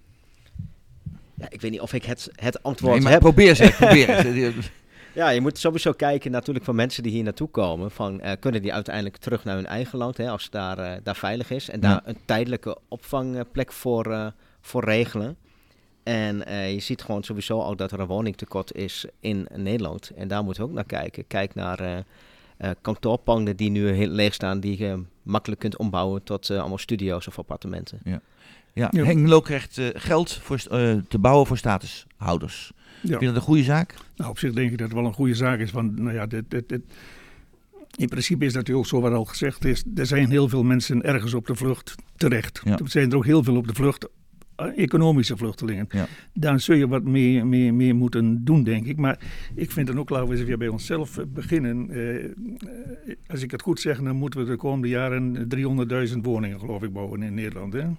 Ja, 1.35 1.47
ik 1.51 1.61
weet 1.61 1.71
niet 1.71 1.81
of 1.81 1.93
ik 1.93 2.05
het, 2.05 2.29
het 2.35 2.63
antwoord 2.63 2.93
Nee, 2.93 3.03
maar 3.03 3.13
heb. 3.13 3.21
probeer 3.21 3.61
eens, 3.61 3.77
probeer 3.77 4.09
eens. 4.27 4.71
Ja, 5.15 5.29
je 5.29 5.41
moet 5.41 5.59
sowieso 5.59 5.93
kijken 5.93 6.31
natuurlijk 6.31 6.65
van 6.65 6.75
mensen 6.75 7.03
die 7.03 7.13
hier 7.13 7.23
naartoe 7.23 7.49
komen. 7.49 7.91
Van, 7.91 8.21
eh, 8.21 8.33
kunnen 8.41 8.63
die 8.63 8.73
uiteindelijk 8.75 9.17
terug 9.17 9.45
naar 9.45 9.55
hun 9.57 9.67
eigen 9.67 9.99
land, 9.99 10.17
hè, 10.17 10.29
als 10.31 10.43
het 10.43 10.53
daar, 10.53 10.79
eh, 10.79 10.97
daar 11.03 11.17
veilig 11.17 11.51
is. 11.51 11.71
En 11.71 11.81
Ja. 11.81 11.89
daar 11.89 12.01
een 12.05 12.19
tijdelijke 12.25 12.79
opvangplek 12.89 13.73
voor, 13.73 14.13
eh, 14.13 14.27
voor 14.61 14.85
regelen. 14.85 15.37
En 16.09 16.47
eh, 16.47 16.73
je 16.73 16.81
ziet 16.81 17.03
gewoon 17.03 17.23
sowieso 17.23 17.63
ook 17.63 17.79
dat 17.79 17.93
er 17.93 18.01
een 18.01 18.07
woningtekort 18.07 18.75
is 18.75 19.05
in 19.21 19.47
Nederland. 19.55 20.11
En 20.17 20.29
daar 20.29 20.45
moeten 20.45 20.63
we 20.63 20.69
ook 20.69 20.75
naar 20.75 20.85
kijken. 20.85 21.25
Kijk 21.27 21.55
naar 21.55 21.81
eh 21.81 21.99
eh, 22.57 22.71
kantoorpanden 22.81 23.57
die 23.57 23.71
nu 23.71 23.89
heel 23.89 24.09
leeg 24.09 24.35
staan, 24.35 24.61
die 24.61 24.79
je 24.79 25.03
makkelijk 25.23 25.61
kunt 25.61 25.77
ombouwen 25.77 26.23
tot 26.23 26.51
eh, 26.51 26.59
allemaal 26.59 26.79
studio's 26.79 27.27
of 27.27 27.39
appartementen. 27.39 27.99
Ja, 28.05 28.21
Ja. 28.73 28.91
Hengelo 28.93 29.41
krijgt 29.41 29.79
eh, 29.79 29.87
geld 29.93 30.33
voor, 30.33 30.57
eh, 30.71 30.97
te 31.09 31.19
bouwen 31.19 31.47
voor 31.47 31.59
statushouders. 31.59 32.73
Ja. 33.01 33.09
Vind 33.09 33.21
je 33.21 33.27
dat 33.27 33.37
een 33.37 33.41
goede 33.43 33.63
zaak? 33.63 33.95
Nou, 34.17 34.31
op 34.31 34.39
zich 34.39 34.53
denk 34.53 34.71
ik 34.71 34.79
dat 34.79 34.87
het 34.87 34.97
wel 34.97 35.07
een 35.07 35.13
goede 35.13 35.35
zaak 35.35 35.59
is. 35.59 35.71
Want 35.71 35.99
nou 35.99 36.15
ja, 36.15 36.27
dit, 36.27 36.45
dit, 36.51 36.69
dit- 36.69 36.83
in 37.97 38.09
principe 38.09 38.45
is 38.45 38.55
natuurlijk 38.55 38.89
zo 38.89 39.01
wat 39.01 39.13
al 39.13 39.25
gezegd 39.25 39.65
is. 39.65 39.85
Er 39.97 40.07
zijn 40.07 40.31
heel 40.31 40.49
veel 40.49 40.63
mensen 40.63 41.03
ergens 41.03 41.35
op 41.35 41.47
de 41.47 41.55
vlucht 41.55 41.95
terecht. 42.17 42.61
Ja. 42.65 42.79
Er 42.79 42.91
zijn 42.91 43.11
er 43.11 43.17
ook 43.17 43.25
heel 43.25 43.43
veel 43.45 43.57
op 43.57 43.67
de 43.67 43.75
vlucht. 43.75 44.07
Economische 44.67 45.37
vluchtelingen. 45.37 45.87
Ja. 45.91 46.07
Daar 46.33 46.61
zul 46.61 46.75
je 46.75 46.89
wat 46.89 47.03
meer, 47.03 47.47
meer, 47.47 47.75
meer 47.75 47.95
moeten 47.95 48.45
doen, 48.45 48.63
denk 48.65 48.87
ik. 48.87 48.97
Maar 48.97 49.19
ik 49.55 49.71
vind 49.71 49.87
dan 49.87 49.99
ook, 49.99 50.11
laten 50.11 50.29
we 50.29 50.37
eens 50.37 50.45
weer 50.45 50.59
bij 50.59 50.69
onszelf 50.69 51.19
beginnen. 51.29 51.91
Eh, 51.91 52.25
eh, 52.25 52.31
als 53.27 53.43
ik 53.43 53.51
het 53.51 53.63
goed 53.63 53.81
zeg, 53.81 54.03
dan 54.03 54.17
moeten 54.17 54.41
we 54.41 54.47
de 54.47 54.57
komende 54.57 54.89
jaren 54.89 55.49
300.000 55.49 56.19
woningen, 56.23 56.61
geloof 56.61 56.83
ik, 56.83 56.93
bouwen 56.93 57.23
in 57.23 57.35
Nederland. 57.35 57.73
Hè? 57.73 57.81
Het 57.81 57.97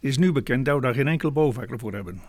is 0.00 0.18
nu 0.18 0.32
bekend 0.32 0.64
dat 0.64 0.74
we 0.74 0.80
daar 0.80 0.94
geen 0.94 1.08
enkele 1.08 1.32
bouwvakker 1.32 1.78
voor 1.78 1.92
hebben. 1.92 2.20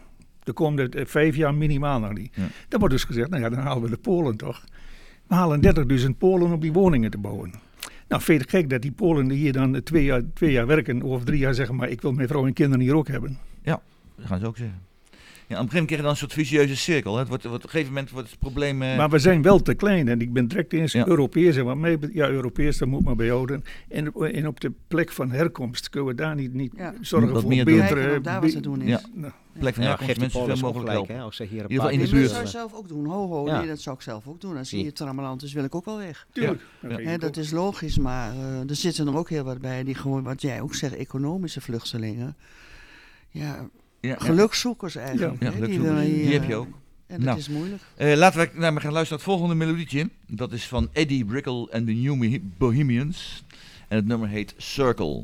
De 0.43 0.53
komende 0.53 0.99
eh, 0.99 1.05
vijf 1.05 1.35
jaar 1.35 1.55
minimaal 1.55 1.99
nog 1.99 2.13
niet. 2.13 2.35
Ja. 2.35 2.47
Dan 2.67 2.79
wordt 2.79 2.95
dus 2.95 3.03
gezegd, 3.03 3.29
nou 3.29 3.41
ja, 3.41 3.49
dan 3.49 3.59
halen 3.59 3.83
we 3.83 3.89
de 3.89 3.97
Polen 3.97 4.37
toch. 4.37 4.63
We 5.27 5.35
halen 5.35 5.61
30.000 5.99 6.09
Polen 6.17 6.51
om 6.51 6.59
die 6.59 6.73
woningen 6.73 7.11
te 7.11 7.17
bouwen. 7.17 7.51
Nou, 8.07 8.21
vind 8.21 8.39
je 8.39 8.45
het 8.45 8.55
gek 8.55 8.69
dat 8.69 8.81
die 8.81 8.91
Polen 8.91 9.27
die 9.27 9.37
hier 9.37 9.53
dan 9.53 9.83
twee 9.83 10.03
jaar, 10.03 10.21
twee 10.33 10.51
jaar 10.51 10.67
werken 10.67 11.01
of 11.01 11.23
drie 11.23 11.39
jaar 11.39 11.53
zeggen, 11.53 11.75
maar 11.75 11.89
ik 11.89 12.01
wil 12.01 12.11
mijn 12.11 12.27
vrouw 12.27 12.45
en 12.45 12.53
kinderen 12.53 12.85
hier 12.85 12.95
ook 12.95 13.07
hebben. 13.07 13.37
Dat 14.17 14.25
gaan 14.25 14.39
ze 14.39 14.45
ook 14.47 14.57
zeggen. 14.57 14.81
Ja, 15.47 15.59
op 15.59 15.65
een 15.65 15.69
gegeven 15.71 15.85
moment 15.85 15.85
krijg 15.85 15.89
je 15.89 16.01
dan 16.01 16.09
een 16.11 16.17
soort 16.17 16.33
vicieuze 16.33 16.75
cirkel. 16.75 17.13
Hè. 17.13 17.19
Het 17.19 17.27
wordt, 17.27 17.43
wordt, 17.43 17.57
op 17.57 17.63
een 17.63 17.69
gegeven 17.69 17.93
moment 17.93 18.11
wordt 18.11 18.29
het 18.29 18.39
probleem... 18.39 18.81
eh, 18.81 18.97
Maar 18.97 19.09
we 19.09 19.19
zijn 19.19 19.41
wel 19.41 19.61
te 19.61 19.73
klein 19.73 20.07
en 20.07 20.21
ik 20.21 20.33
ben 20.33 20.47
direct 20.47 20.73
eens 20.73 20.91
Ja. 20.91 21.07
Europees. 21.07 21.55
En 21.55 21.81
bet- 21.81 22.09
ja, 22.13 22.27
Europees, 22.29 22.77
dat 22.77 22.87
moet 22.87 23.03
maar 23.03 23.15
behouden. 23.15 23.63
En, 23.89 24.07
op- 24.15 24.23
en 24.23 24.47
op 24.47 24.59
de 24.59 24.71
plek 24.87 25.11
van 25.11 25.31
herkomst 25.31 25.89
kunnen 25.89 26.09
we 26.09 26.15
daar 26.15 26.35
niet, 26.35 26.53
niet 26.53 26.73
Ja. 26.77 26.93
zorgen 27.01 27.29
voor 27.41 27.47
meer 27.49 27.65
betere... 27.65 28.21
Daar 28.21 28.41
wat 28.41 28.51
te 28.51 28.59
doen 28.59 28.81
is. 28.81 28.89
Ja. 28.89 29.01
Nou, 29.13 29.31
plek 29.59 29.73
van 29.73 29.83
Ja, 29.83 29.89
herkomst 29.89 30.19
mensen 30.19 30.39
zoveel 30.39 30.55
ook 30.55 30.61
mogelijk 30.61 30.77
gelijk, 30.89 30.95
helpen. 30.97 31.15
hè, 31.15 31.21
als 31.21 31.35
ze 31.35 31.43
hier 31.43 31.65
een 31.71 31.77
paar 31.77 31.91
in 31.91 31.99
de 31.99 32.09
buurt. 32.09 32.21
dat 32.23 32.31
zou 32.31 32.43
je 32.43 32.49
zelf 32.49 32.73
ook 32.73 32.87
doen. 32.87 33.05
Ho, 33.05 33.27
ho, 33.27 33.45
Ja. 33.45 33.57
nee, 33.59 33.67
dat 33.67 33.79
zou 33.81 33.95
ik 33.95 34.01
zelf 34.01 34.27
ook 34.27 34.41
doen. 34.41 34.57
Als 34.57 34.69
Zie. 34.69 34.81
hier 34.81 34.93
trammeland 34.93 35.43
is, 35.43 35.53
wil 35.53 35.63
ik 35.63 35.75
ook 35.75 35.85
wel 35.85 35.97
weg. 35.97 36.27
tuurlijk. 36.31 36.61
Ja. 36.81 37.17
Dat 37.17 37.35
Hè, 37.35 37.41
is 37.41 37.51
logisch, 37.51 37.97
maar 37.97 38.31
eh, 38.33 38.69
er 38.69 38.75
zitten 38.75 39.07
er 39.07 39.15
ook 39.17 39.29
heel 39.29 39.43
wat 39.43 39.59
bij 39.59 39.83
die 39.83 39.95
gewoon, 39.95 40.23
wat 40.23 40.41
jij 40.41 40.61
ook 40.61 40.75
zegt, 40.75 40.95
economische 40.95 41.61
vluchtelingen. 41.61 42.35
Ja, 43.29 43.69
Ja, 44.07 44.15
gelukzoekers 44.19 44.95
eigenlijk. 44.95 45.31
Ja, 45.41 45.45
hè, 45.45 45.51
die, 45.51 45.59
gelukzoekers. 45.61 45.93
willen 45.93 46.13
hier, 46.13 46.23
Die 46.25 46.33
heb 46.39 46.47
je 46.47 46.55
ook. 46.55 46.67
En 47.07 47.15
dat 47.17 47.25
Nou. 47.25 47.37
is 47.37 47.49
moeilijk. 47.49 47.81
Eh, 47.95 48.15
laten 48.15 48.39
we 48.39 48.49
naar, 48.53 48.73
we 48.73 48.79
gaan 48.79 48.91
luisteren 48.91 48.99
naar 49.23 49.27
het 49.33 49.39
volgende 49.39 49.55
melodietje. 49.55 50.09
Dat 50.27 50.51
is 50.51 50.67
van 50.67 50.89
Eddie 50.93 51.25
Brickle 51.25 51.67
en 51.71 51.85
de 51.85 51.91
New 51.93 52.17
Bohe- 52.19 52.39
Bohemians. 52.57 53.43
En 53.87 53.95
het 53.97 54.05
nummer 54.05 54.27
heet 54.29 54.53
Circle. 54.57 55.23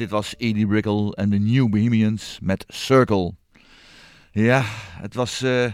Dit 0.00 0.10
was 0.10 0.36
Eddie 0.36 0.66
Brickle 0.66 1.14
en 1.14 1.30
de 1.30 1.38
New 1.38 1.68
Bohemians 1.68 2.38
met 2.42 2.64
Circle. 2.68 3.34
Ja, 4.32 4.62
het 5.00 5.14
was 5.14 5.42
eh, 5.42 5.72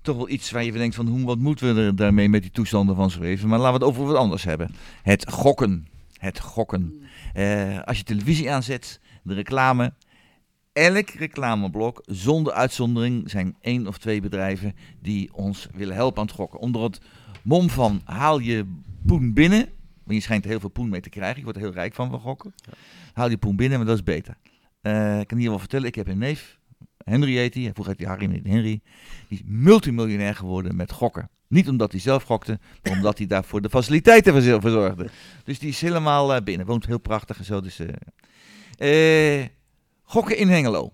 toch 0.00 0.16
wel 0.16 0.28
iets 0.28 0.50
waar 0.50 0.64
je 0.64 0.72
denkt 0.72 0.94
van 0.94 1.06
hoe, 1.06 1.24
wat 1.24 1.38
moeten 1.38 1.74
we 1.74 1.80
er 1.80 1.96
daarmee 1.96 2.28
met 2.28 2.42
die 2.42 2.50
toestanden 2.50 2.96
van 2.96 3.10
zo 3.10 3.20
even. 3.20 3.48
Maar 3.48 3.58
laten 3.58 3.78
we 3.78 3.84
het 3.86 3.94
over 3.94 4.06
wat 4.06 4.16
anders 4.16 4.44
hebben. 4.44 4.74
Het 5.02 5.30
gokken. 5.30 5.86
Het 6.12 6.40
gokken. 6.40 7.02
Eh, 7.34 7.82
als 7.82 7.98
je 7.98 8.04
televisie 8.04 8.50
aanzet, 8.50 9.00
de 9.22 9.34
reclame. 9.34 9.92
Elk 10.72 11.10
reclameblok, 11.10 12.02
zonder 12.06 12.52
uitzondering, 12.52 13.30
zijn 13.30 13.56
één 13.60 13.86
of 13.86 13.98
twee 13.98 14.20
bedrijven 14.20 14.74
die 15.02 15.34
ons 15.34 15.68
willen 15.74 15.94
helpen 15.94 16.20
aan 16.20 16.26
het 16.26 16.36
gokken. 16.36 16.60
Onder 16.60 16.82
het 16.82 17.00
mom 17.42 17.70
van 17.70 18.00
haal 18.04 18.38
je 18.38 18.66
poen 19.06 19.32
binnen. 19.32 19.68
Want 20.08 20.20
je 20.20 20.26
schijnt 20.26 20.44
heel 20.44 20.60
veel 20.60 20.68
poen 20.68 20.88
mee 20.88 21.00
te 21.00 21.08
krijgen. 21.08 21.36
Je 21.38 21.42
wordt 21.42 21.58
er 21.58 21.64
heel 21.64 21.72
rijk 21.72 21.94
van 21.94 22.10
van 22.10 22.20
gokken. 22.20 22.54
Haal 23.12 23.30
je 23.30 23.36
poen 23.38 23.56
binnen, 23.56 23.78
maar 23.78 23.86
dat 23.86 23.96
is 23.96 24.02
beter. 24.02 24.36
Eh, 24.80 25.20
ik 25.20 25.26
kan 25.26 25.38
hier 25.38 25.48
wel 25.48 25.58
vertellen, 25.58 25.86
ik 25.86 25.94
heb 25.94 26.06
een 26.08 26.18
neef. 26.18 26.58
Henry 27.04 27.36
heet 27.36 27.54
hij. 27.54 27.70
Vroeger 27.72 27.86
heette 27.86 28.02
hij 28.02 28.12
Harry, 28.12 28.26
maar 28.42 28.52
Henry. 28.52 28.80
Die 29.28 29.38
is 29.38 29.42
multimiljonair 29.44 30.34
geworden 30.34 30.76
met 30.76 30.92
gokken. 30.92 31.30
Niet 31.48 31.68
omdat 31.68 31.90
hij 31.92 32.00
zelf 32.00 32.22
gokte, 32.22 32.58
maar 32.82 32.92
omdat 32.92 33.18
hij 33.18 33.26
daarvoor 33.26 33.60
de 33.60 33.70
faciliteiten 33.70 34.32
verzo- 34.32 34.60
verzorgde. 34.60 35.08
Dus 35.44 35.58
die 35.58 35.68
is 35.68 35.80
helemaal 35.80 36.34
eh, 36.34 36.42
binnen. 36.42 36.66
Woont 36.66 36.86
heel 36.86 36.98
prachtig 37.00 37.38
en 37.38 37.44
zo. 37.44 37.60
Dus, 37.60 37.80
eh, 38.78 39.44
gokken 40.02 40.36
in 40.36 40.48
Hengelo. 40.48 40.92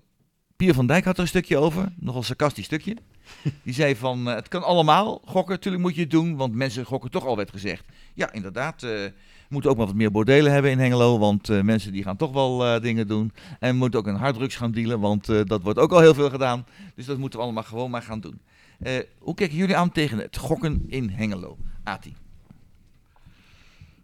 Pier 0.56 0.74
van 0.74 0.86
Dijk 0.86 1.04
had 1.04 1.14
er 1.16 1.22
een 1.22 1.28
stukje 1.28 1.56
over. 1.56 1.92
Nogal 1.96 2.20
een 2.20 2.26
sarcastisch 2.26 2.64
stukje. 2.64 2.96
Die 3.62 3.74
zei 3.74 3.96
van, 3.96 4.28
eh, 4.28 4.34
het 4.34 4.48
kan 4.48 4.62
allemaal 4.62 5.22
gokken. 5.24 5.60
Tuurlijk 5.60 5.82
moet 5.84 5.94
je 5.94 6.00
het 6.00 6.10
doen, 6.10 6.36
want 6.36 6.54
mensen 6.54 6.84
gokken 6.84 7.10
toch 7.10 7.24
al, 7.26 7.36
werd 7.36 7.50
gezegd. 7.50 7.84
Ja, 8.14 8.32
inderdaad. 8.32 8.82
eh, 8.82 8.90
we 8.90 9.60
moeten 9.60 9.70
ook 9.70 9.76
wel 9.76 9.86
wat 9.86 9.94
meer 9.94 10.10
bordelen 10.10 10.52
hebben 10.52 10.70
in 10.70 10.78
Hengelo. 10.78 11.18
Want 11.18 11.48
eh, 11.48 11.60
mensen 11.62 11.92
die 11.92 12.02
gaan 12.02 12.16
toch 12.16 12.32
wel 12.32 12.66
eh, 12.66 12.80
dingen 12.82 13.06
doen. 13.06 13.32
En 13.60 13.70
we 13.70 13.76
moeten 13.76 13.98
ook 14.00 14.06
een 14.06 14.14
harddrugs 14.16 14.56
gaan 14.56 14.72
dealen, 14.72 15.00
want 15.00 15.28
eh, 15.28 15.40
dat 15.44 15.62
wordt 15.62 15.78
ook 15.78 15.92
al 15.92 16.00
heel 16.00 16.14
veel 16.14 16.30
gedaan. 16.30 16.66
Dus 16.94 17.06
dat 17.06 17.18
moeten 17.18 17.38
we 17.38 17.44
allemaal 17.44 17.62
gewoon 17.62 17.90
maar 17.90 18.02
gaan 18.02 18.20
doen. 18.20 18.40
Eh, 18.78 18.92
hoe 19.18 19.34
kijken 19.34 19.56
jullie 19.56 19.76
aan 19.76 19.92
tegen 19.92 20.18
het 20.18 20.36
gokken 20.36 20.84
in 20.86 21.10
Hengelo? 21.10 21.56
Ati. 21.84 22.14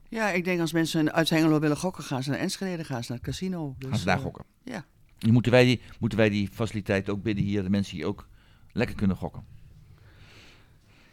Ja, 0.08 0.30
ik 0.30 0.44
denk 0.44 0.60
als 0.60 0.72
mensen 0.72 1.12
uit 1.12 1.30
Hengelo 1.30 1.58
willen 1.60 1.76
gokken, 1.76 2.04
gaan 2.04 2.22
ze 2.22 2.30
naar 2.30 2.38
Enschede, 2.38 2.84
gaan 2.84 3.02
ze 3.04 3.12
naar 3.12 3.20
het 3.20 3.26
casino. 3.30 3.74
Dus, 3.78 3.88
Gaan 3.90 3.98
ze 3.98 4.04
daar 4.04 4.18
gokken? 4.18 4.44
ja. 4.64 4.84
Moeten 5.28 5.52
wij 5.52 5.64
die, 5.64 5.80
moeten 6.00 6.18
wij 6.18 6.28
die 6.30 6.48
faciliteiten 6.52 7.12
ook 7.12 7.22
bieden 7.22 7.44
hier, 7.44 7.62
de 7.62 7.70
mensen 7.70 7.96
hier 7.96 8.06
ook 8.06 8.28
lekker 8.72 8.96
kunnen 8.96 9.16
gokken. 9.16 9.44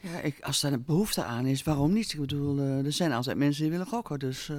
Ja, 0.02 0.20
ik, 0.20 0.40
als 0.42 0.64
er 0.64 0.74
een 0.74 0.84
behoefte 0.86 1.24
aan 1.24 1.46
is, 1.46 1.64
waarom 1.64 1.94
niet? 1.94 2.14
Ik 2.14 2.20
bedoel, 2.20 2.60
eh, 2.60 2.86
er 2.86 2.92
zijn 2.92 3.12
altijd 3.12 3.38
mensen 3.38 3.62
die 3.62 3.72
willen 3.72 3.88
gokken, 3.88 4.20
dus... 4.20 4.50
eh, 4.50 4.58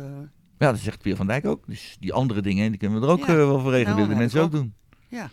Ja, 0.59 0.71
dat 0.71 0.79
zegt 0.79 1.03
Pier 1.03 1.17
van 1.17 1.27
Dijk 1.27 1.47
ook. 1.47 1.67
Dus 1.67 1.97
die 2.01 2.13
andere 2.13 2.41
dingen, 2.43 2.71
die 2.71 2.79
kunnen 2.79 3.01
we 3.01 3.07
er 3.07 3.13
ook 3.13 3.19
Ja. 3.19 3.27
eh, 3.27 3.35
wel 3.35 3.61
voor 3.61 3.71
regelen. 3.71 3.85
Nou, 3.85 3.95
willen 3.97 4.09
de 4.15 4.21
mensen 4.21 4.41
ook 4.41 4.51
doen. 4.51 4.75
ja. 5.09 5.31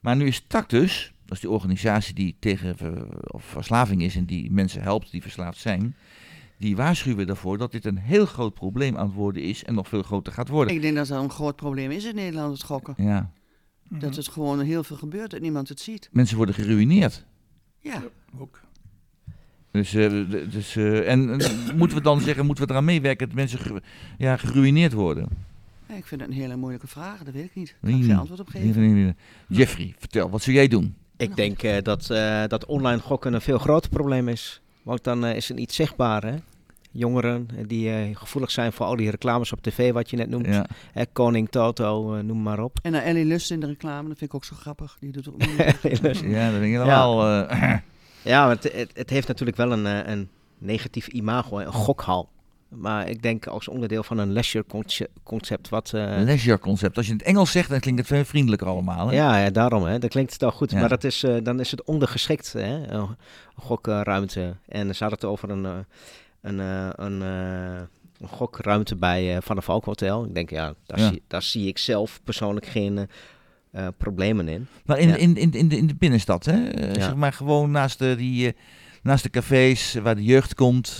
Maar 0.00 0.16
nu 0.16 0.26
is 0.26 0.44
Tactus, 0.46 1.12
dat 1.24 1.34
is 1.34 1.40
die 1.40 1.50
organisatie 1.50 2.14
die 2.14 2.36
tegen 2.38 2.76
ver- 2.76 3.32
of 3.32 3.44
verslaving 3.44 4.02
is 4.02 4.16
en 4.16 4.24
die 4.24 4.50
mensen 4.50 4.82
helpt 4.82 5.10
die 5.10 5.22
verslaafd 5.22 5.58
zijn. 5.58 5.96
Die 6.58 6.76
waarschuwen 6.76 7.28
ervoor 7.28 7.58
dat 7.58 7.72
dit 7.72 7.84
een 7.84 7.98
heel 7.98 8.26
groot 8.26 8.54
probleem 8.54 8.96
aan 8.96 9.06
het 9.06 9.14
worden 9.14 9.42
is 9.42 9.64
en 9.64 9.74
nog 9.74 9.88
veel 9.88 10.02
groter 10.02 10.32
gaat 10.32 10.48
worden. 10.48 10.74
Ik 10.74 10.82
denk 10.82 10.96
dat 10.96 11.06
dat 11.06 11.22
een 11.22 11.30
groot 11.30 11.56
probleem 11.56 11.90
is 11.90 12.04
in 12.04 12.14
Nederland, 12.14 12.52
het 12.52 12.62
gokken. 12.66 12.94
Ja, 12.96 13.30
Dat 13.98 14.16
het 14.16 14.28
gewoon 14.28 14.60
heel 14.60 14.84
veel 14.84 14.96
gebeurt 14.96 15.32
en 15.32 15.42
niemand 15.42 15.68
het 15.68 15.80
ziet. 15.80 16.08
mensen 16.12 16.36
worden 16.36 16.54
geruineerd. 16.54 17.24
Ja, 17.80 18.02
Ook. 18.38 18.60
Dus, 19.70 19.94
eh, 19.94 20.10
dus, 20.50 20.76
eh, 20.76 21.10
en 21.10 21.40
en 21.40 21.76
moeten 21.76 21.96
we 21.96 22.02
dan 22.02 22.20
zeggen, 22.20 22.46
moeten 22.46 22.64
we 22.66 22.70
eraan 22.70 22.84
meewerken 22.84 23.26
dat 23.26 23.36
mensen 23.36 23.82
ja, 24.18 24.36
geruineerd 24.36 24.92
worden? 24.92 25.28
Ja, 25.88 25.94
ik 25.94 26.06
vind 26.06 26.20
het 26.20 26.30
een 26.30 26.36
hele 26.36 26.56
moeilijke 26.56 26.86
vraag, 26.86 27.22
dat 27.22 27.34
weet 27.34 27.44
ik 27.44 27.54
niet. 27.54 27.66
Daar 27.68 27.76
Nee, 27.80 27.92
kan 27.92 28.00
ik 28.00 28.06
geen 28.08 28.18
antwoord 28.18 28.40
op 28.40 28.48
geven. 28.48 29.16
Jeffrey, 29.48 29.94
vertel, 29.98 30.30
wat 30.30 30.42
zou 30.42 30.56
jij 30.56 30.68
doen? 30.68 30.94
Ik 31.16 31.36
denk 31.36 31.62
eh, 31.62 31.82
dat, 31.82 32.10
eh, 32.10 32.46
dat 32.46 32.66
online 32.66 33.00
gokken 33.00 33.32
een 33.34 33.40
veel 33.40 33.58
groter 33.58 33.90
probleem 33.90 34.28
is. 34.28 34.60
Want 34.82 35.04
dan 35.04 35.24
is 35.26 35.48
het 35.48 35.56
niet 35.56 35.72
zichtbaar, 35.72 36.24
hè? 36.24 36.36
Jongeren 36.96 37.48
eh, 37.56 37.64
die 37.66 37.90
eh, 37.90 38.16
gevoelig 38.16 38.50
zijn 38.50 38.72
voor 38.72 38.86
al 38.86 38.96
die 38.96 39.10
reclames 39.10 39.52
op 39.52 39.62
tv, 39.62 39.92
wat 39.92 40.10
je 40.10 40.16
net 40.16 40.28
noemt. 40.28 40.46
Ja. 40.46 40.66
Hè, 40.92 41.06
Koning 41.12 41.48
Toto, 41.50 42.14
eh, 42.14 42.22
noem 42.22 42.42
maar 42.42 42.58
op. 42.60 42.78
En 42.82 42.92
naar 42.92 43.02
Ellie 43.02 43.24
Lust 43.24 43.50
in 43.50 43.60
de 43.60 43.66
reclame, 43.66 44.08
dat 44.08 44.18
vind 44.18 44.30
ik 44.30 44.36
ook 44.36 44.44
zo 44.44 44.56
grappig. 44.56 44.96
Die 45.00 45.12
doet 45.12 45.28
ook. 45.28 45.42
Ja, 45.42 45.64
dat 46.50 46.60
ben 46.60 46.62
ik 46.62 46.72
helemaal. 46.72 47.46
eh, 47.48 47.74
Ja, 48.22 48.46
want 48.46 48.62
het, 48.62 48.72
het, 48.72 48.90
het 48.94 49.10
heeft 49.10 49.28
natuurlijk 49.28 49.56
wel 49.56 49.72
een, 49.72 49.86
eh, 49.86 50.12
een 50.12 50.28
negatief 50.58 51.06
imago, 51.08 51.58
hè, 51.58 51.64
een 51.64 51.72
gokhal. 51.72 52.28
Maar 52.68 53.08
ik 53.08 53.22
denk 53.22 53.46
als 53.46 53.68
onderdeel 53.68 54.02
van 54.02 54.18
een 54.18 54.32
leisure 54.32 54.64
conce- 54.68 55.08
concept 55.22 55.68
wat... 55.68 55.92
eh, 55.94 56.00
leisure 56.18 56.58
concept. 56.58 56.96
Als 56.96 57.06
je 57.06 57.12
in 57.12 57.18
het 57.18 57.26
Engels 57.26 57.50
zegt, 57.50 57.70
dan 57.70 57.80
klinkt 57.80 57.98
het 58.00 58.08
veel 58.08 58.24
vriendelijker 58.24 58.66
allemaal. 58.68 59.08
Hè? 59.08 59.14
ja, 59.14 59.38
ja, 59.38 59.50
daarom, 59.50 59.84
hè. 59.84 59.98
dat 59.98 60.10
klinkt 60.10 60.32
het 60.32 60.42
al 60.42 60.50
goed. 60.50 60.70
Ja. 60.70 60.80
Maar 60.80 60.88
dat 60.88 61.04
is, 61.04 61.22
eh, 61.22 61.36
dan 61.42 61.60
is 61.60 61.70
het 61.70 61.84
ondergeschikt, 61.84 62.52
hè, 62.52 62.86
een 62.92 63.16
gokruimte. 63.56 64.54
En 64.68 64.94
ze 64.94 65.04
hadden 65.04 65.20
het 65.20 65.28
over 65.28 65.50
een, 65.50 65.64
eh, 65.64 65.72
een, 66.44 66.60
eh, 66.60 66.88
een, 66.92 67.22
eh, 67.22 67.80
een 68.20 68.28
gokruimte 68.28 68.96
bij 68.96 69.36
eh, 69.36 69.42
Van 69.42 69.54
der 69.56 69.64
Valk 69.64 69.84
Hotel. 69.84 70.24
Ik 70.24 70.34
denk, 70.34 70.50
ja, 70.50 70.74
daar, 70.86 70.98
Ja. 70.98 71.08
Zie, 71.08 71.22
daar 71.28 71.42
zie 71.42 71.68
ik 71.68 71.78
zelf 71.78 72.20
persoonlijk 72.24 72.66
geen 72.66 73.08
problemen 73.96 74.48
in. 74.48 74.66
Maar 74.84 74.98
in, 74.98 75.08
Ja. 75.08 75.14
in, 75.16 75.36
in, 75.36 75.52
in, 75.52 75.68
de, 75.68 75.76
in 75.76 75.86
de 75.86 75.94
binnenstad, 75.94 76.44
hè? 76.44 76.56
Ja. 76.70 76.94
zeg 76.94 77.14
maar 77.14 77.32
gewoon 77.32 77.70
naast 77.70 77.98
de, 77.98 78.16
die, 78.16 78.54
naast 79.02 79.22
de 79.22 79.30
cafés 79.30 79.94
waar 79.94 80.14
de 80.14 80.24
jeugd 80.24 80.54
komt, 80.54 80.98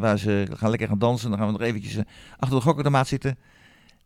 waar 0.00 0.18
ze 0.18 0.46
gaan 0.56 0.70
lekker 0.70 0.88
gaan 0.88 0.98
dansen. 0.98 1.28
Dan 1.30 1.38
gaan 1.38 1.46
we 1.46 1.52
nog 1.52 1.62
eventjes 1.62 1.96
achter 2.36 2.58
de 2.58 2.64
gokautomaat 2.64 3.08
zitten. 3.08 3.38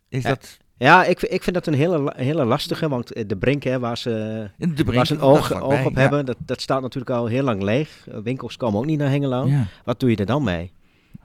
Is 0.09 0.23
Ja. 0.23 0.29
dat 0.29 0.59
Ja, 0.77 1.05
ik, 1.05 1.23
ik 1.23 1.43
vind 1.43 1.55
dat 1.55 1.67
een 1.67 1.75
hele, 1.75 2.13
hele 2.17 2.45
lastige, 2.45 2.89
want 2.89 3.13
eh, 3.13 3.25
de 3.27 3.37
Brink, 3.37 3.63
hè, 3.63 3.79
waar 3.79 3.99
ze, 3.99 4.11
in 4.59 4.69
de 4.69 4.75
brink? 4.75 4.95
waar 4.97 5.07
ze 5.07 5.15
een 5.15 5.21
oog, 5.21 5.63
op 5.63 5.95
hebben, 5.95 6.27
dat, 6.27 6.37
dat 6.39 6.61
staat 6.61 6.81
natuurlijk 6.83 7.11
al 7.11 7.27
heel 7.27 7.43
lang 7.43 7.63
leeg. 7.63 8.07
Eh, 8.09 8.19
Winkels 8.19 8.57
komen 8.57 8.79
ook 8.79 8.87
niet 8.87 8.99
naar 8.99 9.11
Hengelo. 9.11 9.47
Ja. 9.47 9.67
Wat 9.85 10.01
doe 10.01 10.11
je 10.11 10.17
er 10.17 10.27
dan 10.27 10.43
mee? 10.45 10.73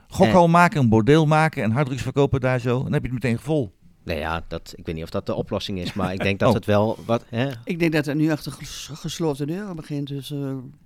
Gokhal 0.08 0.48
maken, 0.48 0.80
een 0.80 0.88
bordeel 0.88 1.26
maken 1.26 1.62
en 1.62 1.70
harddrugs 1.70 2.02
verkopen 2.02 2.40
daar 2.40 2.58
zo. 2.60 2.82
Dan 2.82 2.92
heb 2.92 3.02
je 3.04 3.10
het 3.12 3.22
meteen 3.22 3.38
vol. 3.38 3.72
Nou 4.04 4.18
ja, 4.18 4.44
dat, 4.48 4.72
ik 4.76 4.86
weet 4.86 4.94
niet 4.94 5.04
of 5.04 5.10
dat 5.10 5.26
de 5.26 5.34
oplossing 5.34 5.78
is, 5.78 5.92
maar 5.92 6.12
ik 6.12 6.22
denk 6.28 6.38
dat 6.38 6.48
Oh. 6.48 6.54
het 6.54 6.64
wel 6.64 6.98
wat. 7.06 7.24
Hè? 7.28 7.48
Ik 7.64 7.78
denk 7.78 7.92
dat 7.92 8.06
het 8.06 8.16
nu 8.16 8.30
achter 8.30 8.52
ges- 8.52 8.90
gesloten 8.92 9.46
deuren 9.46 9.76
begint. 9.76 10.08
Dus 10.08 10.30
eh, 10.30 10.38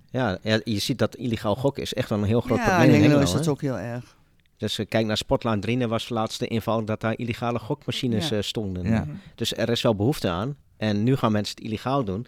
Ja, 0.09 0.37
ja, 0.41 0.59
je 0.63 0.79
ziet 0.79 0.97
dat 0.99 1.15
illegaal 1.15 1.55
gokken 1.55 1.83
is 1.83 1.93
echt 1.93 2.09
wel 2.09 2.17
een 2.19 2.23
heel 2.23 2.41
groot 2.41 2.57
ja, 2.57 2.63
probleem 2.65 2.87
in 2.89 2.95
in 2.95 3.01
Hengelo 3.01 3.21
is 3.21 3.31
dat 3.31 3.47
ook 3.47 3.61
heel 3.61 3.77
erg. 3.77 4.15
Dus 4.63 4.79
eh, 4.79 4.85
kijk 4.89 5.05
naar 5.05 5.17
Sportlaan 5.17 5.59
Drienen 5.59 5.89
was 5.89 6.07
de 6.07 6.13
laatste 6.13 6.47
inval 6.47 6.85
dat 6.85 7.01
daar 7.01 7.17
illegale 7.17 7.59
gokmachines 7.59 8.29
Ja. 8.29 8.37
eh, 8.37 8.41
stonden. 8.43 8.83
Ja. 8.85 9.07
Dus 9.35 9.55
er 9.55 9.69
is 9.69 9.81
wel 9.81 9.95
behoefte 9.95 10.29
aan. 10.29 10.55
En 10.77 11.03
nu 11.03 11.15
gaan 11.15 11.31
mensen 11.31 11.55
het 11.55 11.63
illegaal 11.65 12.03
doen. 12.03 12.25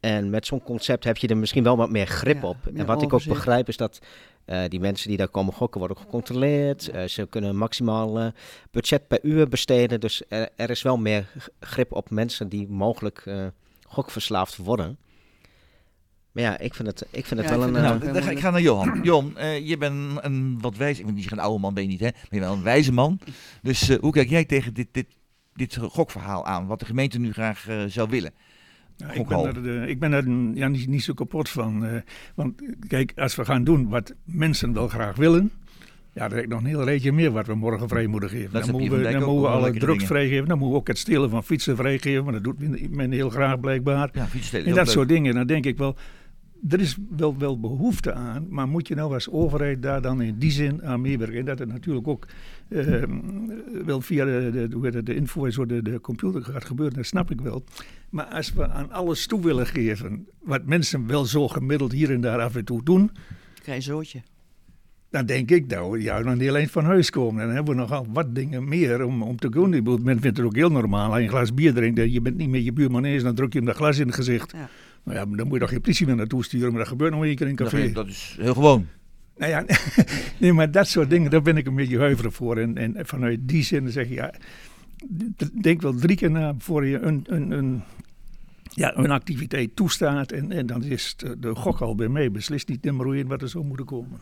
En 0.00 0.30
met 0.30 0.46
zo'n 0.46 0.62
concept 0.62 1.04
heb 1.04 1.16
je 1.16 1.28
er 1.28 1.36
misschien 1.36 1.62
wel 1.62 1.76
wat 1.76 1.90
meer 1.90 2.06
grip 2.06 2.42
Ja, 2.42 2.48
op. 2.48 2.56
meer 2.64 2.80
En 2.80 2.86
wat 2.86 3.02
ik 3.02 3.12
ook 3.12 3.24
begrijp 3.24 3.68
is 3.68 3.76
dat 3.76 3.98
eh, 4.44 4.62
die 4.68 4.80
mensen 4.80 5.08
die 5.08 5.16
daar 5.16 5.28
komen 5.28 5.52
gokken 5.52 5.78
worden 5.78 5.96
ook 5.96 6.02
gecontroleerd. 6.02 6.90
Ze 7.06 7.26
kunnen 7.30 7.56
maximaal 7.56 8.32
budget 8.70 9.08
per 9.08 9.18
uur 9.22 9.48
besteden. 9.48 10.00
Dus 10.00 10.22
er, 10.28 10.48
er 10.56 10.70
is 10.70 10.82
wel 10.82 10.96
meer 10.96 11.26
grip 11.60 11.92
op 11.92 12.10
mensen 12.10 12.48
die 12.48 12.68
mogelijk 12.68 13.24
gokverslaafd 13.88 14.56
worden. 14.56 14.98
Maar 16.32 16.42
ja, 16.42 16.58
ik 16.58 16.74
vind 16.74 16.88
het, 16.88 17.06
ik 17.10 17.26
vind 17.26 17.40
het 17.40 17.48
Ja, 17.48 17.58
wel 17.58 17.68
ik 17.68 17.74
een... 17.74 17.80
vind 17.80 17.86
eh, 17.86 17.92
het 17.92 18.02
Nou, 18.02 18.12
dan 18.12 18.22
ga, 18.22 18.30
ik 18.30 18.38
ga 18.38 18.50
naar 18.50 18.60
Johan. 18.60 19.00
Johan, 19.04 19.36
eh, 19.38 19.66
je 19.68 19.76
bent 19.76 19.94
een, 20.24 20.58
wat 20.60 20.76
wijs, 20.76 20.98
ik 20.98 21.04
wil 21.04 21.12
niet 21.12 21.22
zeggen 21.22 21.38
een 21.38 21.44
oude 21.44 21.60
man, 21.60 21.74
ben 21.74 21.82
je 21.82 21.88
niet 21.88 22.00
hè, 22.00 22.06
maar 22.06 22.22
je 22.22 22.28
bent 22.30 22.42
wel 22.44 22.52
een 22.52 22.62
wijze 22.62 22.92
man. 22.92 23.18
Dus 23.62 23.88
eh, 23.88 23.98
hoe 23.98 24.12
kijk 24.12 24.28
jij 24.28 24.44
tegen 24.44 24.74
dit, 24.74 24.88
dit, 24.92 25.06
dit 25.54 25.76
gokverhaal 25.76 26.46
aan, 26.46 26.66
wat 26.66 26.78
de 26.78 26.84
gemeente 26.86 27.18
nu 27.18 27.32
graag 27.32 27.66
zou 27.88 28.08
willen? 28.10 28.32
Ja, 28.96 29.12
ik, 29.12 29.26
ben 29.26 29.64
er, 29.64 29.88
ik 29.88 29.98
ben 29.98 30.12
er 30.12 30.28
ja, 30.58 30.68
niet, 30.68 30.86
niet 30.88 31.02
zo 31.02 31.14
kapot 31.14 31.48
van. 31.48 31.84
eh, 31.84 32.00
want 32.34 32.62
kijk, 32.88 33.12
als 33.16 33.34
we 33.34 33.44
gaan 33.44 33.64
doen 33.64 33.88
wat 33.88 34.14
mensen 34.24 34.72
wel 34.72 34.88
graag 34.88 35.16
willen. 35.16 35.50
Ja, 36.14 36.30
er 36.30 36.38
is 36.38 36.46
nog 36.46 36.60
een 36.60 36.66
heel 36.66 36.84
reetje 36.84 37.12
meer 37.12 37.30
wat 37.30 37.46
we 37.46 37.54
morgen 37.54 37.88
vrij 37.88 38.06
moeten 38.06 38.28
geven. 38.28 38.52
Dat 38.52 38.64
dan 38.64 38.70
moeten 38.70 38.98
we, 38.98 39.02
dan 39.02 39.12
moeten 39.22 39.40
we 39.40 39.48
alle 39.48 39.72
drugs 39.72 40.04
vrijgeven. 40.04 40.48
Dan 40.48 40.58
moeten 40.58 40.74
we 40.74 40.80
ook 40.80 40.88
het 40.88 40.98
stelen 40.98 41.30
van 41.30 41.44
fietsen 41.44 41.76
vrijgeven. 41.76 42.24
Maar 42.24 42.32
dat 42.32 42.44
doet 42.44 42.90
men, 42.90 43.12
heel 43.12 43.30
graag 43.30 43.60
blijkbaar. 43.60 44.10
Ja, 44.12 44.26
fietsstelen, 44.26 44.66
En 44.66 44.74
dat 44.74 44.84
leuk. 44.84 44.94
soort 44.94 45.08
dingen. 45.08 45.34
Dan 45.34 45.46
denk 45.46 45.66
ik 45.66 45.76
wel, 45.78 45.96
er 46.68 46.80
is 46.80 46.96
wel, 47.16 47.38
wel 47.38 47.60
behoefte 47.60 48.12
aan. 48.12 48.46
Maar 48.48 48.68
moet 48.68 48.88
je 48.88 48.94
nou 48.94 49.12
als 49.12 49.30
overheid 49.30 49.82
daar 49.82 50.02
dan 50.02 50.22
in 50.22 50.38
die 50.38 50.50
zin 50.50 50.84
aan 50.84 51.00
meewerken? 51.00 51.38
En 51.38 51.44
dat 51.44 51.58
het 51.58 51.68
natuurlijk 51.68 52.08
ook 52.08 52.26
eh, 52.68 53.02
wel 53.84 54.00
via 54.00 54.24
de, 54.24 54.50
de, 54.52 54.76
hoe 54.76 55.02
de 55.02 55.14
info 55.14 55.50
zo 55.50 55.66
de, 55.66 55.82
de 55.82 56.00
computer 56.00 56.42
gaat 56.42 56.64
gebeuren. 56.64 56.96
Dat 56.96 57.06
snap 57.06 57.30
ik 57.30 57.40
wel. 57.40 57.64
Maar 58.10 58.24
als 58.24 58.52
we 58.52 58.68
aan 58.68 58.90
alles 58.90 59.26
toe 59.26 59.42
willen 59.42 59.66
geven. 59.66 60.26
Wat 60.40 60.64
mensen 60.64 61.06
wel 61.06 61.24
zo 61.24 61.48
gemiddeld 61.48 61.92
hier 61.92 62.10
en 62.10 62.20
daar 62.20 62.40
af 62.40 62.56
en 62.56 62.64
toe 62.64 62.84
doen. 62.84 63.10
Krijg 63.62 63.84
je 63.84 63.90
zootje. 63.90 64.22
Dan 65.10 65.26
denk 65.26 65.50
ik 65.50 65.68
we 65.68 66.02
jou 66.02 66.24
nog 66.24 66.36
niet 66.36 66.48
alleen 66.48 66.68
van 66.68 66.84
huis 66.84 67.10
komen. 67.10 67.46
Dan 67.46 67.54
hebben 67.54 67.74
we 67.74 67.80
nogal 67.80 68.06
wat 68.12 68.34
dingen 68.34 68.68
meer 68.68 69.04
om, 69.04 69.22
om 69.22 69.36
te 69.36 69.50
doen. 69.50 69.74
Ik 69.74 69.84
bedoel, 69.84 69.98
Men 69.98 70.20
vindt 70.20 70.36
het 70.36 70.46
ook 70.46 70.54
heel 70.54 70.70
normaal. 70.70 71.10
Als 71.10 71.18
je 71.18 71.22
een 71.22 71.28
glas 71.28 71.54
bier 71.54 71.74
drinkt 71.74 71.98
en 71.98 72.12
je 72.12 72.20
bent 72.20 72.36
niet 72.36 72.48
met 72.48 72.64
je 72.64 72.72
buurman 72.72 73.04
eens. 73.04 73.22
Dan 73.22 73.34
druk 73.34 73.52
je 73.52 73.58
hem 73.58 73.66
dat 73.66 73.76
glas 73.76 73.98
in 73.98 74.06
het 74.06 74.14
gezicht. 74.14 74.52
Ja. 74.52 74.68
Nou 75.02 75.18
ja, 75.18 75.24
maar 75.24 75.36
dan 75.36 75.46
moet 75.46 75.54
je 75.54 75.60
toch 75.60 75.70
geen 75.70 75.80
politie 75.80 76.06
meer 76.06 76.16
naartoe 76.16 76.44
sturen. 76.44 76.68
Maar 76.70 76.78
dat 76.78 76.88
gebeurt 76.88 77.12
nog 77.12 77.24
één 77.24 77.36
keer 77.36 77.46
in 77.46 77.52
een 77.52 77.64
café. 77.64 77.92
dat 77.92 78.06
is 78.06 78.36
heel 78.40 78.54
gewoon. 78.54 78.86
Nou 79.36 79.50
ja, 79.52 79.64
nee, 80.40 80.52
maar 80.52 80.70
dat 80.70 80.88
soort 80.88 81.10
dingen, 81.10 81.30
daar 81.30 81.42
ben 81.42 81.56
ik 81.56 81.66
een 81.66 81.74
beetje 81.74 81.98
huiverig 81.98 82.34
voor. 82.34 82.58
En, 82.58 82.76
en 82.76 83.06
vanuit 83.06 83.38
die 83.42 83.62
zin 83.62 83.90
zeg 83.90 84.08
je, 84.08 84.14
ja, 84.14 84.34
denk 85.62 85.82
wel 85.82 85.94
drie 85.94 86.16
keer 86.16 86.30
na 86.30 86.54
voor 86.58 86.86
je 86.86 86.98
een, 86.98 87.24
een, 87.26 87.50
een, 87.50 87.82
ja, 88.74 88.96
een 88.96 89.10
activiteit 89.10 89.76
toestaat. 89.76 90.32
En, 90.32 90.52
en 90.52 90.66
dan 90.66 90.82
is 90.82 91.14
de, 91.16 91.54
gok 91.54 91.80
al 91.80 91.94
bij 91.94 92.08
mij 92.08 92.30
beslist 92.30 92.68
niet 92.68 92.82
te 92.82 92.90
roeien 92.90 93.26
wat 93.26 93.42
er 93.42 93.48
zou 93.48 93.64
moeten 93.64 93.86
komen. 93.86 94.20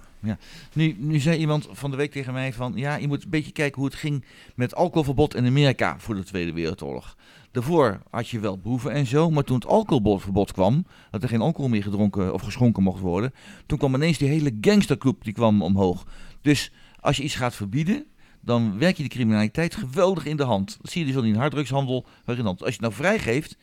Nu, 0.73 0.97
nu 0.99 1.19
zei 1.19 1.39
iemand 1.39 1.69
van 1.71 1.91
de 1.91 1.97
week 1.97 2.13
tegen 2.13 2.33
mij 2.33 2.53
van, 2.53 2.73
ja, 2.75 2.97
je 2.97 3.09
moet 3.09 3.25
een 3.25 3.31
beetje 3.31 3.53
kijken 3.53 3.81
hoe 3.81 3.91
het 3.91 3.99
ging 3.99 4.25
met 4.55 4.75
alcoholverbod 4.75 5.35
in 5.35 5.47
Amerika 5.47 5.99
voor 5.99 6.15
de 6.15 6.25
Tweede 6.25 6.53
Wereldoorlog. 6.53 7.17
Daarvoor 7.51 8.03
had 8.11 8.29
je 8.29 8.41
wel 8.41 8.59
boeven 8.59 8.91
en 8.91 9.07
zo, 9.07 9.31
maar 9.31 9.45
toen 9.45 9.57
het 9.57 9.67
alcoholverbod 9.67 10.53
kwam, 10.53 10.87
dat 11.11 11.23
er 11.23 11.29
geen 11.29 11.41
alcohol 11.41 11.71
meer 11.71 11.83
gedronken 11.83 12.35
of 12.35 12.43
geschonken 12.43 12.83
mocht 12.83 13.01
worden, 13.01 13.33
toen 13.67 13.79
kwam 13.79 13.95
ineens 13.95 14.19
die 14.19 14.29
hele 14.29 14.57
gangstergroep 14.61 15.25
die 15.25 15.33
kwam 15.33 15.63
omhoog. 15.63 16.07
Dus 16.41 16.73
als 17.01 17.17
je 17.17 17.23
iets 17.23 17.35
gaat 17.35 17.55
verbieden, 17.55 18.07
dan 18.41 18.79
werk 18.79 18.97
je 18.97 19.03
de 19.03 19.09
criminaliteit 19.09 19.75
geweldig 19.75 20.25
in 20.25 20.37
de 20.37 20.45
hand. 20.45 20.79
Dat 20.81 20.91
zie 20.91 21.01
je 21.01 21.07
dus 21.07 21.17
al 21.17 21.27
in 21.27 21.33
de 21.33 21.39
harddrugshandel. 21.39 22.07
waarin 22.25 22.47
Als 22.47 22.59
je 22.59 22.65
het 22.65 22.81
nou 22.81 22.93
vrijgeeft, 22.93 23.57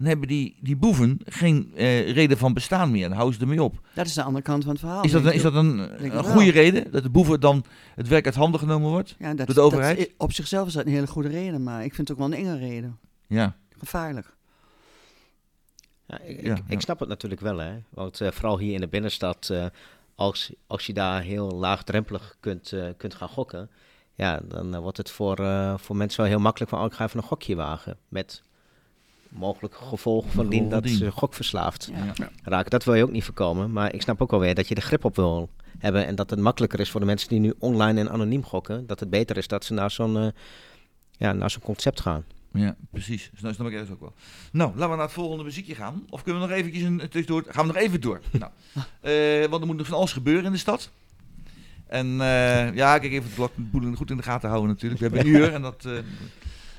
dan 0.00 0.08
hebben 0.08 0.28
die, 0.28 0.56
die 0.60 0.76
boeven 0.76 1.20
geen 1.24 1.72
eh, 1.74 2.12
reden 2.12 2.38
van 2.38 2.54
bestaan 2.54 2.90
meer. 2.90 3.08
Dan 3.08 3.16
houden 3.16 3.38
ze 3.38 3.44
ermee 3.44 3.62
op. 3.62 3.80
Dat 3.94 4.06
is 4.06 4.14
de 4.14 4.22
andere 4.22 4.44
kant 4.44 4.62
van 4.62 4.72
het 4.72 4.80
verhaal. 4.80 5.02
Is 5.02 5.10
dat, 5.10 5.24
een, 5.24 5.32
is 5.34 5.42
dat 5.42 5.54
een, 5.54 6.24
goede 6.24 6.50
reden? 6.50 6.90
Dat 6.90 7.02
de 7.02 7.10
boeven 7.10 7.40
dan 7.40 7.64
het 7.94 8.08
werk 8.08 8.24
uit 8.24 8.34
handen 8.34 8.60
genomen 8.60 8.90
wordt? 8.90 9.14
ja, 9.18 9.34
dat, 9.34 9.46
door 9.46 9.54
de 9.54 9.60
overheid? 9.60 9.98
dat- 9.98 10.08
op 10.16 10.32
zichzelf 10.32 10.66
is 10.66 10.72
dat 10.72 10.86
een 10.86 10.92
hele 10.92 11.06
goede 11.06 11.28
reden, 11.28 11.62
maar 11.62 11.84
ik 11.84 11.94
vind 11.94 12.08
het 12.08 12.18
ook 12.18 12.28
wel 12.28 12.38
een 12.38 12.44
enge 12.46 12.58
reden. 12.58 12.98
Ja. 13.26 13.56
Gevaarlijk. 13.78 14.34
Ja, 16.06 16.18
ik, 16.20 16.42
Ja, 16.44 16.50
ik, 16.52 16.58
ja. 16.58 16.64
ik 16.68 16.80
snap 16.80 17.00
het 17.00 17.08
natuurlijk 17.08 17.40
wel, 17.40 17.58
hè. 17.58 17.72
Want 17.88 18.20
eh, 18.20 18.30
vooral 18.30 18.58
hier 18.58 18.74
in 18.74 18.80
de 18.80 18.88
binnenstad, 18.88 19.48
eh, 19.50 19.66
als, 20.14 20.52
als 20.66 20.86
je 20.86 20.92
daar 20.92 21.22
heel 21.22 21.50
laagdrempelig 21.50 22.36
kunt, 22.40 22.74
kunt 22.96 23.14
gaan 23.14 23.28
gokken, 23.28 23.70
ja, 24.14 24.40
dan 24.44 24.78
wordt 24.80 24.96
het 24.96 25.10
voor, 25.10 25.38
eh, 25.38 25.74
voor 25.78 25.96
mensen 25.96 26.20
wel 26.20 26.30
heel 26.30 26.38
makkelijk 26.40 26.70
van, 26.70 26.80
oh, 26.80 26.86
ik 26.86 26.92
ga 26.92 27.04
even 27.04 27.18
een 27.18 27.24
gokje 27.26 27.56
wagen. 27.56 27.96
Met 28.08 28.42
mogelijke 29.30 29.76
gevolgen 29.84 30.30
van 30.30 30.48
dien 30.48 30.62
Gevolgen 30.62 30.82
dat 30.88 30.98
ze 30.98 31.10
gokverslaafd 31.10 31.90
Ja. 32.14 32.28
raken. 32.42 32.70
Dat 32.70 32.84
wil 32.84 32.94
je 32.94 33.02
ook 33.02 33.10
niet 33.10 33.24
voorkomen, 33.24 33.72
maar 33.72 33.94
ik 33.94 34.02
snap 34.02 34.22
ook 34.22 34.30
wel 34.30 34.40
weer 34.40 34.54
dat 34.54 34.68
je 34.68 34.74
er 34.74 34.82
grip 34.82 35.04
op 35.04 35.16
wil 35.16 35.50
hebben 35.78 36.06
en 36.06 36.14
dat 36.14 36.30
het 36.30 36.38
makkelijker 36.38 36.80
is 36.80 36.90
voor 36.90 37.00
de 37.00 37.06
mensen 37.06 37.28
die 37.28 37.40
nu 37.40 37.54
online 37.58 38.00
en 38.00 38.10
anoniem 38.10 38.44
gokken, 38.44 38.86
dat 38.86 39.00
het 39.00 39.10
beter 39.10 39.36
is 39.36 39.46
dat 39.48 39.64
ze 39.64 39.72
naar 39.72 39.90
zo'n 39.90 40.16
eh, 40.18 40.26
ja, 41.10 41.32
naar 41.32 41.50
zo'n 41.50 41.62
concept 41.62 42.00
gaan. 42.00 42.24
Ja, 42.52 42.76
precies. 42.90 43.28
Dus 43.32 43.40
nou 43.40 43.54
snap 43.54 43.66
ik 43.66 43.72
ergens 43.72 43.90
ook 43.90 44.00
wel. 44.00 44.12
Nou, 44.52 44.70
laten 44.70 44.88
we 44.90 44.96
naar 44.96 45.04
het 45.04 45.14
volgende 45.14 45.44
muziekje 45.44 45.74
gaan. 45.74 46.04
Of 46.08 46.22
kunnen 46.22 46.42
we 46.42 46.48
nog 46.48 46.56
eventjes 46.56 46.82
een 46.82 46.98
tussendoor? 46.98 47.44
Gaan 47.48 47.66
we 47.66 47.72
nog 47.72 47.82
even 47.82 48.00
door? 48.00 48.20
nou, 48.40 48.52
eh, 49.00 49.46
want 49.48 49.60
er 49.62 49.66
moet 49.66 49.76
nog 49.76 49.86
van 49.86 49.96
alles 49.96 50.12
gebeuren 50.12 50.44
in 50.44 50.52
de 50.52 50.58
stad. 50.58 50.90
En 51.86 52.06
eh, 52.06 52.74
ja, 52.74 52.98
kijk 52.98 53.12
even 53.12 53.28
de 53.28 53.34
klok- 53.34 53.52
de 53.82 53.96
goed 53.96 54.10
in 54.10 54.16
de 54.16 54.22
gaten 54.22 54.48
houden 54.48 54.70
natuurlijk. 54.70 55.00
We 55.00 55.06
hebben 55.06 55.26
een 55.26 55.40
uur 55.40 55.52
en 55.52 55.62
dat 55.62 55.84
eh, 55.84 55.92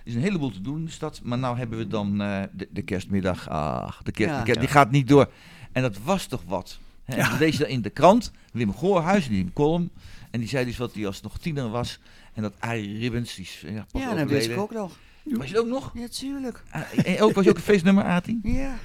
is 0.04 0.16
een 0.16 0.22
heleboel 0.22 0.52
te 0.52 0.62
doen 0.62 0.78
in 0.78 0.86
de 0.86 0.92
stad. 0.92 1.20
Maar 1.24 1.38
nou 1.38 1.58
hebben 1.58 1.78
we 1.78 1.88
dan 1.88 2.22
eh, 2.22 2.42
de, 2.52 2.68
de 2.72 2.82
kerstmiddag. 2.82 3.50
Ach, 3.50 4.02
de 4.04 4.12
kerst, 4.12 4.34
Ja. 4.34 4.40
de 4.40 4.46
kerst- 4.46 4.60
die 4.60 4.70
gaat 4.70 4.92
niet 4.92 5.08
door. 5.08 5.32
En 5.72 5.82
dat 5.82 5.98
was 6.04 6.26
toch 6.26 6.42
wat. 6.48 6.80
Hè? 7.06 7.38
Lees 7.38 7.52
je 7.54 7.60
dat 7.60 7.68
in 7.68 7.82
de 7.82 7.90
krant. 7.90 8.32
Wim 8.52 8.74
Goorhuis, 8.74 9.28
die 9.28 9.44
een 9.44 9.54
column. 9.54 9.90
En 10.32 10.40
die 10.40 10.50
zei 10.50 10.66
dus 10.66 10.78
wat 10.78 10.94
hij 10.94 11.06
als 11.06 11.22
nog 11.22 11.38
tiener 11.38 11.70
was. 11.70 12.00
En 12.34 12.42
dat 12.42 12.54
Arie 12.60 13.00
Ribbens, 13.00 13.36
die 13.36 13.46
is 13.46 13.64
ja, 13.68 13.86
pas 13.92 14.02
Ja, 14.02 14.14
dat 14.14 14.30
wist 14.30 14.50
ik 14.50 14.58
ook 14.58 14.74
nog. 14.74 14.98
Was 15.24 15.48
je 15.48 15.54
het 15.54 15.64
ook 15.64 15.70
nog? 15.70 15.92
Ja, 15.94 16.08
tuurlijk. 16.08 16.64
Ah, 16.72 16.82
en 17.06 17.22
ook, 17.22 17.34
was 17.34 17.44
je 17.44 17.50
ook 17.50 17.56
een 17.56 17.62
feestnummer, 17.62 18.04
Ati? 18.04 18.40
Ja. 18.44 18.78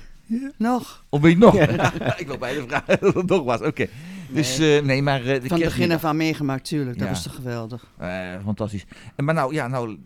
Nog. 0.56 1.04
Of 1.08 1.20
ben 1.20 1.30
je 1.30 1.36
nog? 1.36 1.54
ik 2.20 2.26
wil 2.26 2.38
bijna 2.38 2.66
vragen 2.66 2.98
dat 3.00 3.14
het 3.14 3.26
nog 3.26 3.44
was. 3.44 3.60
Oké. 3.60 3.88
Dus 4.28 4.58
eh, 4.58 4.82
nee, 4.82 5.02
maar 5.02 5.20
eh, 5.20 5.42
de 5.42 5.48
Van 5.48 5.60
het 5.60 5.66
begin 5.68 5.92
af 5.92 6.04
aan 6.04 6.16
meegemaakt, 6.16 6.64
tuurlijk. 6.64 6.98
Dat 6.98 7.06
Ja. 7.08 7.12
was 7.12 7.22
toch 7.22 7.34
geweldig. 7.34 7.90
Eh, 7.98 8.34
fantastisch. 8.44 8.84
En, 9.16 9.24
maar 9.24 9.34
nou, 9.34 9.54
ja, 9.54 9.68
nou, 9.68 9.98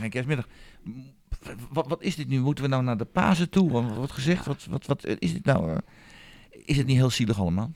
geen 0.00 0.10
kerstmiddag. 0.10 0.46
Wat, 1.70 1.88
wat 1.88 2.02
is 2.02 2.16
dit 2.16 2.28
nu? 2.28 2.40
Moeten 2.40 2.64
we 2.64 2.70
nou 2.70 2.82
naar 2.82 2.96
de 2.96 3.04
Pasen 3.04 3.50
toe? 3.50 3.70
Wat 3.70 3.94
wordt 3.94 4.12
gezegd? 4.12 4.46
Wat, 4.46 4.66
wat, 4.70 4.86
wat 4.86 5.06
is 5.18 5.32
dit 5.32 5.44
nou? 5.44 5.78
is 6.50 6.76
het 6.76 6.86
niet 6.86 6.96
heel 6.96 7.10
zielig 7.10 7.38
allemaal? 7.40 7.72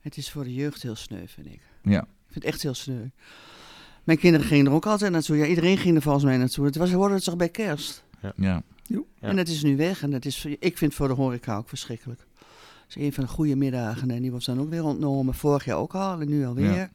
Het 0.00 0.16
is 0.16 0.30
voor 0.30 0.44
de 0.44 0.54
jeugd 0.54 0.82
heel 0.82 0.96
sneu, 0.96 1.26
vind 1.26 1.46
ik. 1.46 1.60
Ja. 1.82 2.00
Ik 2.00 2.06
vind 2.32 2.34
het 2.34 2.44
echt 2.44 2.62
heel 2.62 2.74
sneu. 2.74 3.04
Mijn 4.04 4.18
kinderen 4.18 4.46
gingen 4.46 4.66
er 4.66 4.72
ook 4.72 4.86
altijd 4.86 5.12
naartoe. 5.12 5.36
Ja, 5.36 5.46
iedereen 5.46 5.78
ging 5.78 5.96
er 5.96 6.02
volgens 6.02 6.24
mij 6.24 6.36
naartoe. 6.36 6.64
Het 6.64 6.76
was, 6.76 6.90
hoorde 6.92 7.14
het 7.14 7.24
toch 7.24 7.36
bij 7.36 7.48
kerst. 7.48 8.04
Ja. 8.20 8.32
Ja. 8.36 8.62
En 9.20 9.36
dat 9.36 9.48
is 9.48 9.62
nu 9.62 9.76
weg. 9.76 10.02
En 10.02 10.10
dat 10.10 10.24
is, 10.24 10.44
ik 10.44 10.58
vind 10.60 10.80
het 10.80 10.94
voor 10.94 11.08
de 11.08 11.14
horeca 11.14 11.56
ook 11.56 11.68
verschrikkelijk. 11.68 12.26
Het 12.88 12.96
is 12.96 13.02
een 13.04 13.12
van 13.12 13.24
de 13.24 13.30
goede 13.30 13.56
middagen. 13.56 14.10
En 14.10 14.22
die 14.22 14.30
wordt 14.30 14.46
dan 14.46 14.60
ook 14.60 14.70
weer 14.70 14.84
ontnomen. 14.84 15.34
Vorig 15.34 15.64
jaar 15.64 15.76
ook 15.76 15.94
al 15.94 16.20
en 16.20 16.28
nu 16.28 16.46
alweer. 16.46 16.74
Ja. 16.74 16.90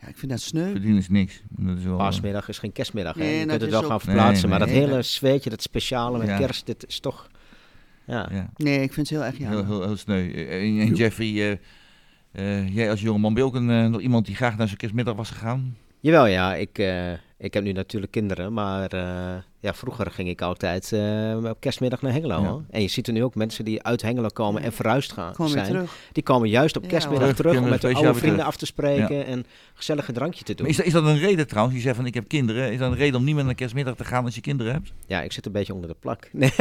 Ja, 0.00 0.08
ik 0.08 0.16
vind 0.18 0.30
dat 0.30 0.40
sneu. 0.40 0.70
Verdienen 0.70 0.98
is 0.98 1.08
niks. 1.08 1.42
Dat 1.48 1.78
is 1.78 1.84
wel, 1.84 1.92
eh, 1.92 1.98
Paasmiddag 1.98 2.48
is 2.48 2.58
geen 2.58 2.72
kerstmiddag. 2.72 3.14
hè. 3.14 3.20
Nee, 3.20 3.32
je 3.38 3.38
dat 3.38 3.48
kunt 3.48 3.60
het 3.60 3.70
wel 3.70 3.80
ook- 3.82 3.86
gaan 3.88 4.00
verplaatsen, 4.00 4.48
Nee, 4.48 4.58
maar 4.58 4.68
nee. 4.68 4.80
dat 4.80 4.88
hele 4.88 5.02
zweetje, 5.02 5.50
dat 5.50 5.62
speciale 5.62 6.18
met 6.18 6.26
Ja. 6.26 6.36
kerst, 6.38 6.66
dit 6.66 6.84
is 6.88 7.00
toch... 7.00 7.30
Ja, 8.06 8.28
ja. 8.32 8.50
Nee, 8.56 8.82
ik 8.82 8.92
vind 8.92 9.08
het 9.08 9.18
heel 9.18 9.26
erg 9.26 9.38
jammer. 9.38 9.58
Heel, 9.64 9.66
heel, 9.78 9.86
heel 9.86 9.96
sneu. 9.96 10.32
En, 10.32 10.80
en 10.80 10.94
Jeffrey, 10.94 11.58
eh, 12.32 12.58
eh, 12.58 12.74
jij 12.74 12.90
als 12.90 13.00
jongeman 13.00 13.34
ben 13.34 13.42
je 13.42 13.48
ook 13.48 13.54
een, 13.54 13.70
eh, 13.70 13.86
nog 13.86 14.00
iemand 14.00 14.26
die 14.26 14.34
graag 14.34 14.56
naar 14.56 14.66
zijn 14.66 14.78
kerstmiddag 14.78 15.14
was 15.14 15.30
gegaan? 15.30 15.76
Jawel, 16.00 16.26
ja. 16.26 16.54
Ik, 16.54 16.78
eh, 16.78 17.12
ik 17.38 17.54
heb 17.54 17.62
nu 17.62 17.72
natuurlijk 17.72 18.12
kinderen, 18.12 18.52
maar 18.52 18.92
eh, 18.92 19.34
ja, 19.60 19.74
vroeger 19.74 20.10
ging 20.10 20.28
ik 20.28 20.40
altijd 20.42 20.92
eh, 20.92 21.36
op 21.50 21.56
kerstmiddag 21.60 22.02
naar 22.02 22.12
Hengelo. 22.12 22.40
Ja. 22.42 22.58
En 22.70 22.82
je 22.82 22.88
ziet 22.88 23.06
er 23.06 23.12
nu 23.12 23.24
ook 23.24 23.34
mensen 23.34 23.64
die 23.64 23.82
uit 23.82 24.02
Hengelo 24.02 24.28
komen 24.28 24.62
en 24.62 24.72
verhuisd 24.72 25.12
gaan 25.12 25.32
Kom 25.34 25.48
zijn. 25.48 25.66
terug. 25.66 25.96
Die 26.12 26.22
komen 26.22 26.48
juist 26.48 26.76
op 26.76 26.82
Ja, 26.82 26.88
kerstmiddag 26.88 27.34
terug 27.34 27.56
om 27.56 27.62
met 27.68 27.72
de 27.80 27.86
kunnen 27.86 28.04
oude 28.04 28.18
vrienden 28.18 28.44
af 28.44 28.56
te 28.56 28.66
spreken 28.66 29.26
en 29.26 29.46
gezellig 29.74 30.08
een 30.08 30.14
drankje 30.14 30.44
te 30.44 30.54
doen. 30.54 30.66
Is, 30.66 30.76
dat, 30.76 30.86
is 30.86 30.92
dat 30.92 31.04
een 31.04 31.18
reden 31.18 31.46
trouwens? 31.46 31.76
Je 31.76 31.82
zegt 31.82 31.96
van 31.96 32.06
ik 32.06 32.14
heb 32.14 32.28
kinderen. 32.28 32.72
Is 32.72 32.78
dat 32.78 32.90
een 32.90 32.96
reden 32.96 33.18
om 33.18 33.24
niet 33.24 33.34
meer 33.34 33.44
naar 33.44 33.54
kerstmiddag 33.54 33.94
te 33.96 34.04
gaan 34.04 34.24
als 34.24 34.34
je 34.34 34.40
kinderen 34.40 34.72
hebt? 34.72 34.92
Ja, 35.06 35.22
ik 35.22 35.32
zit 35.32 35.46
een 35.46 35.52
beetje 35.52 35.74
onder 35.74 35.88
de 35.88 35.96
plak. 36.00 36.28
Nee, 36.32 36.52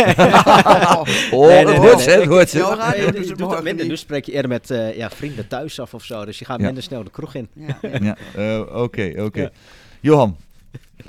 Oh, 1.31 1.47
Nee, 1.47 1.65
nee, 1.65 1.77
hoort 1.77 1.99
ze, 2.01 2.09
het 2.09 2.25
hoort 2.25 2.49
ze. 2.49 3.73
Nu 3.87 3.97
spreek 3.97 4.25
je 4.25 4.31
eerder 4.31 4.49
met 4.51 4.71
eh, 4.71 4.97
ja, 4.97 5.09
vrienden 5.09 5.47
thuis 5.47 5.79
af 5.79 5.93
of 5.93 6.03
zo. 6.03 6.25
Dus 6.25 6.39
je 6.39 6.45
gaat 6.45 6.59
Ja. 6.59 6.65
minder 6.65 6.83
snel 6.83 7.03
de 7.03 7.09
kroeg 7.11 7.35
in. 7.35 7.47
Ja. 7.53 7.77
Ja, 8.01 8.17
eh, 8.35 8.81
oké, 8.81 9.13
oké. 9.17 9.41
Ja. 9.41 9.49
Johan, 10.01 10.37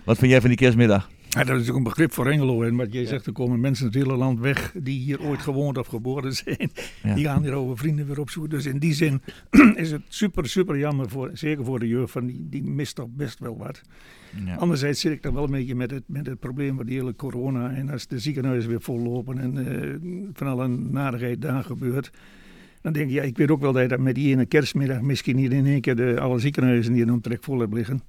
wat 0.04 0.18
vind 0.18 0.30
jij 0.30 0.40
van 0.40 0.48
die 0.48 0.58
kerstmiddag? 0.58 1.08
Ja, 1.36 1.44
dat 1.44 1.50
is 1.50 1.58
natuurlijk 1.58 1.76
een 1.86 1.92
begrip 1.92 2.12
voor 2.12 2.26
Engelo. 2.26 2.62
En 2.62 2.76
wat 2.76 2.92
jij 2.92 3.04
zegt, 3.04 3.26
er 3.26 3.32
komen 3.32 3.60
mensen 3.60 3.84
uit 3.84 3.94
het 3.94 4.02
hele 4.02 4.16
land 4.16 4.40
weg 4.40 4.72
die 4.74 5.00
hier 5.00 5.22
ooit 5.22 5.40
gewoond 5.40 5.78
of 5.78 5.86
geboren 5.86 6.32
zijn. 6.32 6.70
Ja. 7.02 7.14
Die 7.14 7.24
gaan 7.24 7.42
hier 7.42 7.52
over 7.52 7.78
vrienden 7.78 8.06
weer 8.06 8.20
opzoeken. 8.20 8.50
Dus 8.50 8.66
in 8.66 8.78
die 8.78 8.94
zin 8.94 9.22
is 9.74 9.90
het 9.90 10.02
super, 10.08 10.48
super 10.48 10.78
jammer, 10.78 11.08
voor, 11.08 11.30
zeker 11.32 11.64
voor 11.64 11.78
de 11.78 11.88
jeugd, 11.88 12.10
van 12.10 12.26
die, 12.26 12.46
die 12.50 12.62
mist 12.62 12.94
toch 12.94 13.08
best 13.10 13.38
wel 13.38 13.56
wat. 13.58 13.80
Ja. 14.44 14.54
Anderzijds 14.54 15.00
zit 15.00 15.12
ik 15.12 15.22
dan 15.22 15.34
wel 15.34 15.44
een 15.44 15.50
beetje 15.50 15.74
met 15.74 15.90
het, 15.90 16.02
met 16.06 16.26
het 16.26 16.40
probleem 16.40 16.76
van 16.76 16.86
die 16.86 16.98
hele 16.98 17.16
corona. 17.16 17.70
En 17.70 17.90
als 17.90 18.06
de 18.06 18.18
ziekenhuizen 18.18 18.70
weer 18.70 18.80
vollopen 18.80 19.38
en 19.38 19.66
eh, 19.66 19.94
van 20.32 20.46
alle 20.46 20.68
narigheid 20.68 21.42
daar 21.42 21.64
gebeurt. 21.64 22.10
Dan 22.82 22.92
denk 22.92 23.08
ik, 23.08 23.14
ja, 23.14 23.22
ik 23.22 23.36
weet 23.36 23.50
ook 23.50 23.60
wel 23.60 23.72
dat 23.72 23.82
je 23.82 23.88
dat 23.88 23.98
met 23.98 24.14
die 24.14 24.32
ene 24.32 24.46
kerstmiddag 24.46 25.00
misschien 25.00 25.36
niet 25.36 25.52
in 25.52 25.66
één 25.66 25.80
keer 25.80 25.96
de, 25.96 26.20
alle 26.20 26.38
ziekenhuizen 26.38 26.92
die 26.92 27.02
in 27.02 27.12
omtrek 27.12 27.44
vol 27.44 27.58
hebben 27.58 27.78
liggen. 27.78 28.02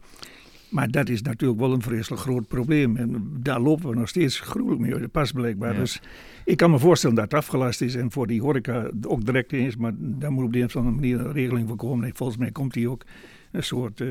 Maar 0.69 0.91
dat 0.91 1.09
is 1.09 1.21
natuurlijk 1.21 1.59
wel 1.59 1.73
een 1.73 1.81
vreselijk 1.81 2.21
groot 2.21 2.47
probleem. 2.47 2.95
En 2.97 3.31
daar 3.39 3.59
lopen 3.59 3.89
we 3.89 3.95
nog 3.95 4.09
steeds 4.09 4.39
gruwelijk 4.39 4.81
mee 4.81 4.93
uit 4.93 5.01
de 5.01 5.07
pas 5.07 5.31
blijkbaar. 5.31 5.73
Ja. 5.73 5.79
Dus 5.79 6.01
ik 6.45 6.57
kan 6.57 6.71
me 6.71 6.79
voorstellen 6.79 7.15
dat 7.15 7.25
het 7.25 7.33
afgelast 7.33 7.81
is 7.81 7.95
en 7.95 8.11
voor 8.11 8.27
die 8.27 8.41
horeca 8.41 8.89
ook 9.07 9.25
direct 9.25 9.53
is. 9.53 9.75
Maar 9.75 9.91
daar 9.97 10.31
moet 10.31 10.43
op 10.45 10.53
de 10.53 10.59
een 10.59 10.65
of 10.65 10.75
andere 10.75 10.95
manier 10.95 11.19
een 11.19 11.31
regeling 11.31 11.67
voor 11.67 11.77
komen. 11.77 12.05
En 12.05 12.15
volgens 12.15 12.37
mij 12.37 12.51
komt 12.51 12.73
die 12.73 12.89
ook 12.89 13.03
een 13.51 13.63
soort 13.63 14.01
eh, 14.01 14.07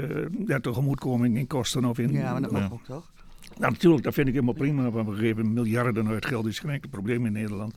ja, 0.47 0.61
tegemoetkoming 0.61 1.37
in 1.39 1.47
kosten 1.47 1.85
of 1.85 1.99
in... 1.99 2.13
Ja, 2.13 2.33
maar 2.33 2.43
dat 2.43 2.51
mag 2.51 2.61
Ja. 2.61 2.69
ook 2.73 2.85
toch? 2.85 3.13
Nou, 3.59 3.73
natuurlijk, 3.73 4.03
dat 4.03 4.15
vind 4.15 4.27
ik 4.29 4.33
helemaal 4.35 4.55
prima. 4.55 4.91
Want 4.91 5.09
we 5.09 5.15
geven 5.15 5.53
miljarden 5.53 6.09
uit 6.09 6.27
geld. 6.27 6.47
is 6.47 6.59
geen 6.59 6.71
enkel 6.71 6.89
probleem 6.91 7.27
in 7.27 7.33
Nederland. 7.33 7.75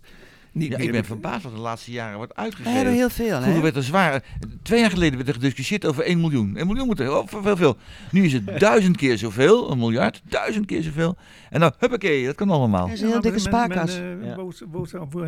Niet 0.51 0.71
Ja, 0.71 0.77
meer- 0.77 0.85
ik 0.85 0.91
ben 0.91 1.05
verbaasd 1.05 1.43
wat 1.43 1.53
de 1.53 1.59
laatste 1.59 1.91
jaren 1.91 2.17
wordt 2.17 2.35
We 2.35 2.41
hebben 2.41 2.59
uitgegeven. 2.63 2.93
heel 2.97 3.09
veel, 3.09 3.35
Vroeger 3.35 3.53
hè? 3.55 3.61
werd 3.61 3.75
er 3.75 3.83
zwaar. 3.83 4.23
Twee 4.61 4.79
jaar 4.79 4.89
geleden 4.89 5.15
werd 5.15 5.27
er 5.27 5.33
gediscussieerd 5.33 5.85
over 5.85 6.03
1 6.03 6.19
miljoen. 6.21 6.57
1 6.57 6.67
miljoen 6.67 6.85
moet 6.85 6.99
er 6.99 7.17
oh, 7.17 7.27
veel, 7.27 7.55
veel. 7.57 7.77
Nu 8.11 8.23
is 8.25 8.33
het 8.33 8.59
duizend 8.59 8.97
keer 8.97 9.17
zoveel, 9.17 9.71
een 9.71 9.77
miljard, 9.77 10.21
duizend 10.25 10.65
keer 10.65 10.83
zoveel. 10.83 11.17
En 11.49 11.59
dan, 11.59 11.73
huppakee, 11.77 12.25
dat 12.25 12.35
kan 12.35 12.49
allemaal. 12.49 12.85
Dat 12.85 12.95
is 12.95 13.01
een 13.01 13.07
heel 13.07 13.21
dikke 13.21 13.39
spaarkas. 13.39 13.99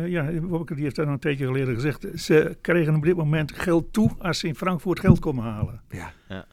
Ja. 0.08 0.40
Wopke 0.40 0.74
die 0.74 0.84
heeft 0.84 0.96
dat 0.96 1.06
een 1.06 1.18
tijdje 1.18 1.46
geleden 1.46 1.74
gezegd. 1.74 2.06
Ze 2.14 2.56
kregen 2.60 2.94
op 2.94 3.02
dit 3.02 3.16
moment 3.16 3.52
geld 3.52 3.92
toe 3.92 4.10
als 4.18 4.38
ze 4.38 4.46
in 4.46 4.54
Frankfurt 4.54 5.00
geld 5.00 5.18
komen 5.18 5.44
halen. 5.44 5.80
Ja. 5.90 6.12
Ja. 6.28 6.44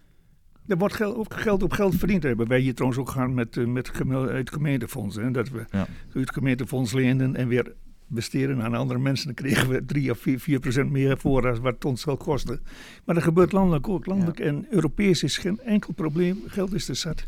Er 0.68 0.78
wordt 0.78 0.94
geld, 0.94 1.16
ook 1.16 1.34
geld 1.34 1.64
op 1.64 1.72
geld 1.72 1.96
verdiend. 1.96 2.24
Hebben 2.24 2.48
wij 2.48 2.60
hier 2.60 2.74
trouwens 2.74 3.02
ook 3.02 3.10
gaan 3.10 3.34
met, 3.34 3.58
eh, 3.58 3.66
met 3.66 3.92
uit 4.12 4.50
gemeentefonds. 4.52 5.16
Hè, 5.16 5.32
dat 5.32 5.50
we 5.50 5.66
Ja. 5.72 5.88
uit 6.16 6.34
gemeentefonds 6.34 6.94
leenden 6.94 7.36
en 7.36 7.48
weer 7.48 7.74
besteden 8.10 8.62
aan 8.62 8.74
andere 8.74 9.00
mensen. 9.00 9.26
Dan 9.26 9.36
kregen 9.36 9.70
we 9.70 9.86
3 9.86 10.12
of 10.12 10.20
4, 10.20 10.40
4 10.40 10.60
procent 10.60 10.92
meer 10.92 11.18
voor 11.18 11.48
als 11.48 11.60
wat 11.60 11.74
het 11.74 11.86
ons 11.86 12.02
zal 12.02 12.18
kosten. 12.18 12.62
Maar 13.06 13.16
dat 13.16 13.24
gebeurt 13.24 13.52
landelijk 13.52 13.88
ook. 13.88 14.06
Landelijk 14.06 14.40
en 14.40 14.68
Europees 14.70 15.24
is 15.24 15.38
geen 15.38 15.60
enkel 15.60 15.94
probleem. 15.94 16.44
Geld 16.48 16.74
is 16.74 16.90
er 16.90 16.96
zat. 16.96 17.26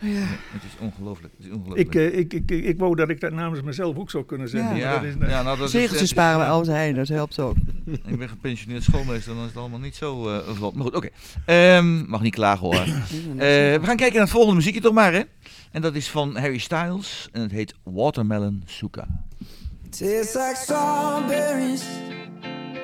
Het 0.00 0.62
is 0.62 0.78
ongelooflijk. 0.80 1.34
Het 1.36 1.46
is 1.46 1.52
ongelooflijk. 1.52 1.94
Ik, 1.94 1.94
eh, 1.94 2.18
ik, 2.18 2.32
ik, 2.32 2.50
ik 2.50 2.78
wou 2.78 2.94
dat 2.96 3.08
ik 3.08 3.20
dat 3.20 3.32
namens 3.32 3.62
mezelf 3.62 3.96
ook 3.96 4.10
zou 4.10 4.24
kunnen 4.24 4.48
zeggen. 4.48 4.76
Ja. 4.76 4.92
maar 4.92 5.06
ja, 5.06 5.12
dat 5.12 5.22
is, 5.22 5.28
ja, 5.28 5.42
nou, 5.42 5.58
dat 5.58 5.66
is, 5.66 5.72
Zegeltjes 5.72 6.08
sparen 6.08 6.38
we 6.38 6.44
altijd 6.44 6.76
heen, 6.76 6.94
dat 6.94 7.08
helpt 7.08 7.38
ook. 7.38 7.56
Ik 8.10 8.18
ben 8.18 8.28
gepensioneerd 8.28 8.82
schoolmeester, 8.82 9.34
dan 9.34 9.42
is 9.42 9.48
het 9.48 9.58
allemaal 9.58 9.78
niet 9.78 9.96
zo 9.96 10.28
eh, 10.28 10.54
vlot. 10.54 10.74
Maar 10.74 10.84
goed, 10.84 10.94
oké. 10.94 11.08
Ehm, 11.44 12.08
mag 12.08 12.22
niet 12.22 12.34
klagen 12.34 12.66
hoor. 12.66 12.86
Eh, 13.30 13.46
we 13.46 13.80
gaan 13.82 13.96
kijken 13.96 14.12
naar 14.12 14.22
het 14.22 14.30
volgende 14.30 14.56
muziekje 14.56 14.80
toch 14.80 14.92
maar, 14.92 15.12
hè? 15.12 15.22
En 15.70 15.82
dat 15.82 15.94
is 15.94 16.08
van 16.08 16.36
Harry 16.36 16.58
Styles 16.58 17.28
en 17.32 17.42
het 17.42 17.50
heet 17.50 17.74
Watermelon 17.82 18.62
Suka. 18.66 19.06
Tastes 19.92 20.36
like 20.36 20.56
strawberries 20.56 21.84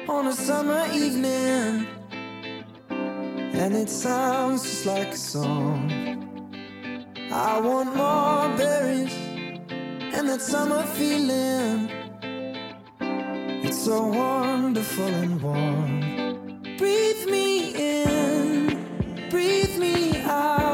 on 0.09 0.27
a 0.27 0.33
summer 0.33 0.87
evening, 0.93 1.87
and 2.91 3.75
it 3.75 3.89
sounds 3.89 4.63
just 4.65 4.87
like 4.87 5.13
a 5.13 5.17
song. 5.17 5.91
I 7.33 7.61
want 7.61 7.95
more 7.97 8.57
berries 8.59 9.15
and 10.15 10.29
that 10.29 10.43
summer 10.43 10.83
feeling. 10.83 11.91
It's 13.65 13.85
so 13.85 14.07
wonderful 14.07 15.07
and 15.07 15.41
warm. 15.41 16.77
Breathe 16.77 17.27
me 17.31 17.73
in, 17.75 19.29
breathe 19.31 19.79
me 19.79 20.21
out. 20.23 20.66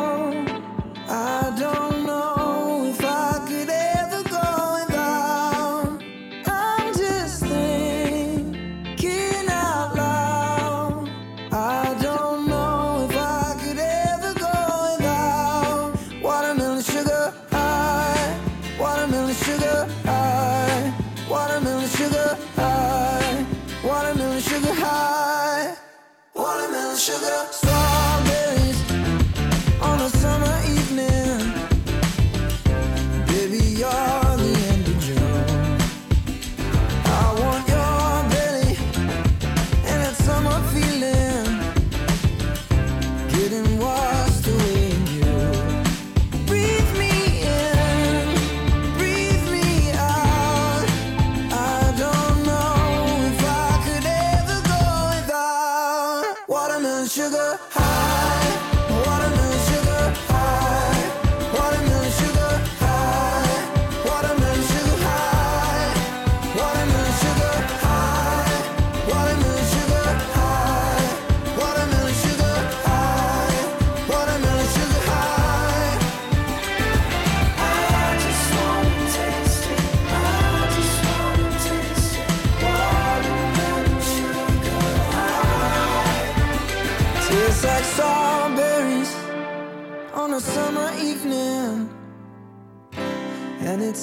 Sugar 57.09 57.59
high, 57.71 58.32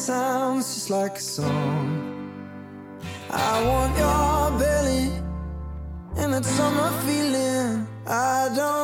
sounds 0.09 0.73
just 0.73 0.89
like 0.89 1.17
a 1.17 1.21
song. 1.21 1.87
I 3.29 3.53
want 3.69 3.91
your 4.03 4.59
belly 4.61 5.07
and 6.19 6.33
that 6.33 6.45
summer 6.45 6.89
feeling. 7.05 7.87
I 8.07 8.49
don't 8.59 8.78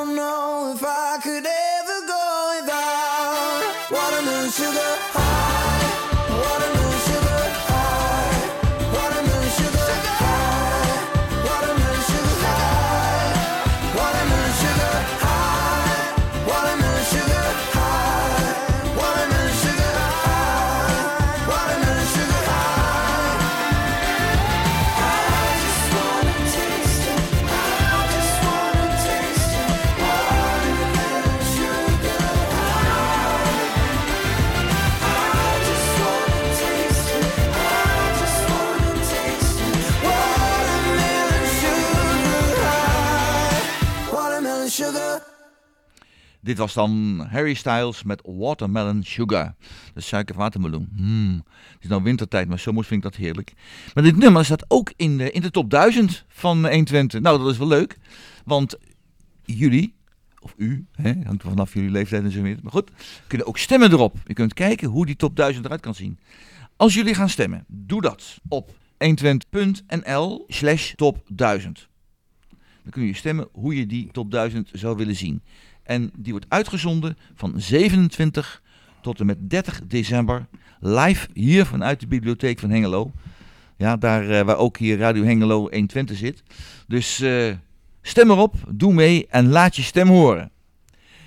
Dit 46.46 46.58
was 46.58 46.74
dan 46.74 47.20
Harry 47.30 47.54
Styles 47.54 48.04
met 48.04 48.22
Watermelon 48.26 49.04
Sugar. 49.04 49.56
De 49.94 50.02
suikerwatermeloen. 50.02 50.90
Hmm. 50.96 51.44
Het 51.46 51.84
is 51.84 51.90
nou 51.90 52.04
wintertijd, 52.04 52.48
maar 52.48 52.60
zomer 52.60 52.84
vind 52.84 53.06
ik 53.06 53.12
dat 53.12 53.20
heerlijk. 53.22 53.54
Maar 53.94 54.04
dit 54.04 54.18
nummer 54.18 54.46
staat 54.46 54.66
ook 54.68 54.94
in 54.96 55.18
de, 55.18 55.32
in 55.32 55.42
de 55.42 55.52
top 55.52 55.70
1000 55.70 56.26
van 56.28 56.68
120. 56.68 57.22
Nou, 57.22 57.38
dat 57.38 57.52
is 57.52 57.58
wel 57.58 57.68
leuk. 57.68 57.98
Want 58.44 58.78
jullie 59.44 59.94
of 60.40 60.54
u, 60.58 60.86
hè, 60.92 61.14
hangt 61.24 61.44
er 61.44 61.50
vanaf 61.50 61.74
jullie 61.74 61.90
leeftijd 61.90 62.24
en 62.24 62.32
zo 62.32 62.42
weer. 62.42 62.58
Maar 62.62 62.72
goed, 62.72 62.92
kunnen 63.28 63.48
ook 63.48 63.58
stemmen 63.58 63.92
erop. 63.92 64.18
Je 64.26 64.34
kunt 64.34 64.54
kijken 64.54 64.88
hoe 64.88 65.06
die 65.06 65.16
top 65.16 65.36
1000 65.36 65.66
eruit 65.66 65.82
kan 65.82 65.96
zien. 65.96 66.20
Als 66.76 66.94
jullie 66.94 67.14
gaan 67.14 67.30
stemmen, 67.30 67.66
doe 67.68 68.02
dat 68.02 68.38
op 68.48 68.72
120.nl 69.06 70.46
slash 70.48 70.94
top 70.96 71.24
1000. 71.28 71.90
Dan 72.84 72.92
kun 72.92 73.04
je 73.04 73.14
stemmen 73.14 73.48
hoe 73.52 73.76
je 73.76 73.86
die 73.86 74.10
top 74.12 74.32
1000 74.32 74.70
zou 74.74 74.98
willen 74.98 75.16
zien. 75.16 75.42
En 75.86 76.12
die 76.18 76.32
wordt 76.32 76.46
uitgezonden 76.50 77.18
van 77.36 77.54
27 77.56 78.62
tot 79.02 79.20
en 79.20 79.26
met 79.26 79.50
30 79.50 79.82
december 79.88 80.48
live 80.80 81.28
hier 81.34 81.66
vanuit 81.66 82.00
de 82.00 82.08
bibliotheek 82.08 82.60
van 82.60 82.70
Hengelo. 82.70 83.12
Ja, 83.78 83.98
daar 83.98 84.30
eh, 84.30 84.46
waar 84.46 84.58
ook 84.58 84.78
hier 84.78 84.98
Radio 84.98 85.24
Hengelo 85.24 85.60
120 85.60 86.18
zit. 86.18 86.44
Dus 86.88 87.20
eh, 87.20 87.54
stem 88.02 88.32
erop, 88.32 88.56
doe 88.70 88.94
mee 88.94 89.28
en 89.30 89.50
laat 89.50 89.76
je 89.76 89.82
stem 89.82 90.08
horen. 90.08 90.52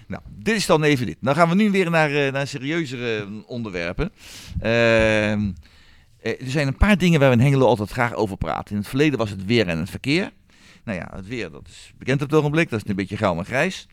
Nou, 0.08 0.22
dit 0.28 0.56
is 0.56 0.66
dan 0.66 0.82
even 0.82 1.06
dit. 1.06 1.16
Dan 1.20 1.34
gaan 1.34 1.48
we 1.48 1.54
nu 1.54 1.70
weer 1.70 1.90
naar, 1.90 2.14
eh, 2.14 2.32
naar 2.32 2.46
serieuzere 2.46 3.26
onderwerpen. 3.46 4.10
Ehm, 4.60 5.50
eh, 6.20 6.40
er 6.40 6.50
zijn 6.50 6.66
een 6.66 6.76
paar 6.76 6.98
dingen 6.98 7.20
waar 7.20 7.28
we 7.28 7.36
in 7.36 7.42
Hengelo 7.42 7.66
altijd 7.66 7.90
graag 7.90 8.14
over 8.14 8.36
praten. 8.36 8.70
In 8.70 8.80
het 8.80 8.88
verleden 8.88 9.18
was 9.18 9.30
het 9.30 9.44
weer 9.44 9.68
en 9.68 9.78
het 9.78 9.90
verkeer. 9.90 10.30
Nou 10.88 11.00
ja, 11.00 11.08
het 11.16 11.26
weer, 11.26 11.50
dat 11.50 11.66
is 11.66 11.92
bekend 11.98 12.22
op 12.22 12.30
het 12.30 12.38
ogenblik. 12.38 12.70
Dat 12.70 12.82
is 12.82 12.90
een 12.90 12.96
beetje 12.96 13.16
grauw 13.16 13.38
en 13.38 13.44
grijs. 13.44 13.86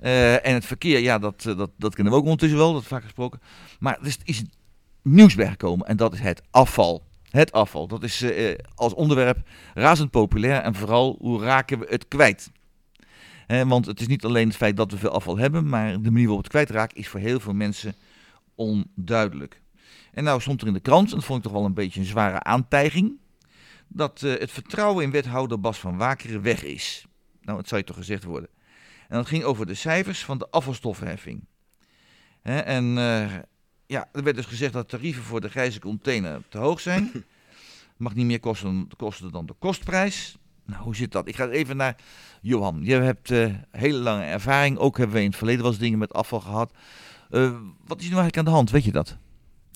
Eh, 0.00 0.46
en 0.46 0.54
het 0.54 0.64
verkeer, 0.64 0.98
ja, 0.98 1.18
dat, 1.18 1.44
eh, 1.46 1.56
dat, 1.56 1.70
dat 1.76 1.94
kennen 1.94 2.12
we 2.12 2.18
ook 2.18 2.24
ondertussen 2.24 2.58
wel. 2.58 2.72
Dat 2.72 2.82
is 2.82 2.88
vaak 2.88 3.02
gesproken. 3.02 3.40
Maar 3.78 3.98
er 4.00 4.06
is, 4.06 4.18
is 4.24 4.42
nieuws 5.02 5.34
bijgekomen 5.34 5.86
en 5.86 5.96
dat 5.96 6.12
is 6.12 6.20
het 6.20 6.42
afval. 6.50 7.02
Het 7.30 7.52
afval, 7.52 7.86
dat 7.86 8.02
is 8.02 8.22
eh, 8.22 8.58
als 8.74 8.94
onderwerp 8.94 9.48
razend 9.74 10.10
populair 10.10 10.60
en 10.60 10.74
vooral 10.74 11.16
hoe 11.18 11.42
raken 11.42 11.78
we 11.78 11.86
het 11.88 12.08
kwijt. 12.08 12.50
Want 13.66 13.86
het 13.86 14.00
is 14.00 14.06
niet 14.06 14.24
alleen 14.24 14.48
het 14.48 14.56
feit 14.56 14.76
dat 14.76 14.90
we 14.90 14.98
veel 14.98 15.10
afval 15.10 15.38
hebben, 15.38 15.68
maar 15.68 15.92
de 15.92 16.10
manier 16.10 16.26
waarop 16.26 16.42
het 16.42 16.52
kwijtraakt 16.52 16.96
is 16.96 17.08
voor 17.08 17.20
heel 17.20 17.40
veel 17.40 17.52
mensen 17.52 17.94
onduidelijk. 18.54 19.60
En 20.12 20.24
nou 20.24 20.40
stond 20.40 20.60
er 20.60 20.66
in 20.66 20.72
de 20.72 20.80
krant, 20.80 21.10
en 21.10 21.14
dat 21.14 21.24
vond 21.24 21.38
ik 21.38 21.44
toch 21.44 21.52
wel 21.52 21.64
een 21.64 21.74
beetje 21.74 22.00
een 22.00 22.06
zware 22.06 22.42
aantijging, 22.42 23.18
dat 23.94 24.22
eh, 24.22 24.38
het 24.38 24.50
vertrouwen 24.50 25.04
in 25.04 25.10
wethouder 25.10 25.60
Bas 25.60 25.78
van 25.78 25.96
Wakeren 25.96 26.42
weg 26.42 26.62
is. 26.62 27.06
Nou, 27.42 27.58
het 27.58 27.68
zou 27.68 27.80
je 27.80 27.86
toch 27.86 27.96
gezegd 27.96 28.24
worden. 28.24 28.48
En 29.08 29.16
dat 29.16 29.26
ging 29.26 29.44
over 29.44 29.66
de 29.66 29.74
cijfers 29.74 30.24
van 30.24 30.38
de 30.38 30.50
afvalstoffenheffing. 30.50 31.44
Hè, 32.42 32.58
en 32.58 32.98
eh, 32.98 33.34
ja, 33.86 34.08
er 34.12 34.22
werd 34.22 34.36
dus 34.36 34.46
gezegd 34.46 34.72
dat 34.72 34.88
tarieven 34.88 35.22
voor 35.22 35.40
de 35.40 35.48
grijze 35.48 35.80
container 35.80 36.42
te 36.48 36.58
hoog 36.58 36.80
zijn. 36.80 37.10
Mag 37.96 38.14
niet 38.14 38.26
meer 38.26 38.40
kosten, 38.40 38.88
kosten 38.96 39.32
dan 39.32 39.46
de 39.46 39.54
kostprijs. 39.58 40.36
Nou, 40.66 40.82
hoe 40.82 40.96
zit 40.96 41.12
dat? 41.12 41.28
Ik 41.28 41.36
ga 41.36 41.48
even 41.48 41.76
naar 41.76 41.96
Johan. 42.40 42.80
Je 42.82 42.94
hebt 42.94 43.30
eh, 43.30 43.54
hele 43.70 43.98
lange 43.98 44.24
ervaring. 44.24 44.78
Ook 44.78 44.96
hebben 44.96 45.16
we 45.16 45.22
in 45.22 45.28
het 45.28 45.36
verleden 45.36 45.62
wel 45.62 45.70
eens 45.70 45.80
dingen 45.80 45.98
met 45.98 46.12
afval 46.12 46.40
gehad. 46.40 46.72
Eh, 47.30 47.52
wat 47.84 48.00
is 48.00 48.08
nu 48.08 48.14
eigenlijk 48.16 48.36
aan 48.38 48.44
de 48.44 48.50
hand? 48.50 48.70
Weet 48.70 48.84
je 48.84 48.92
dat? 48.92 49.16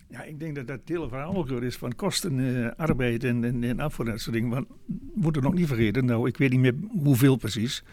Ja, 0.09 0.23
ik 0.23 0.41
denk 0.41 0.55
dat 0.55 0.67
dat 0.67 0.79
het 0.79 0.89
hele 0.89 1.09
verhaal 1.09 1.37
ook 1.37 1.51
is 1.51 1.77
van 1.77 1.95
kosten, 1.95 2.65
eh, 2.65 2.71
arbeid 2.77 3.25
en, 3.25 3.81
afval 3.81 4.05
en 4.05 4.11
dat 4.11 4.21
soort 4.21 4.35
dingen. 4.35 4.51
Want 4.51 4.67
we 4.87 4.95
moeten 5.15 5.43
nog 5.43 5.55
niet 5.55 5.67
vergeten, 5.67 6.05
nou, 6.05 6.29
ik 6.29 6.37
weet 6.37 6.51
niet 6.51 6.61
meer 6.61 6.75
hoeveel 7.03 7.37
precies. 7.37 7.85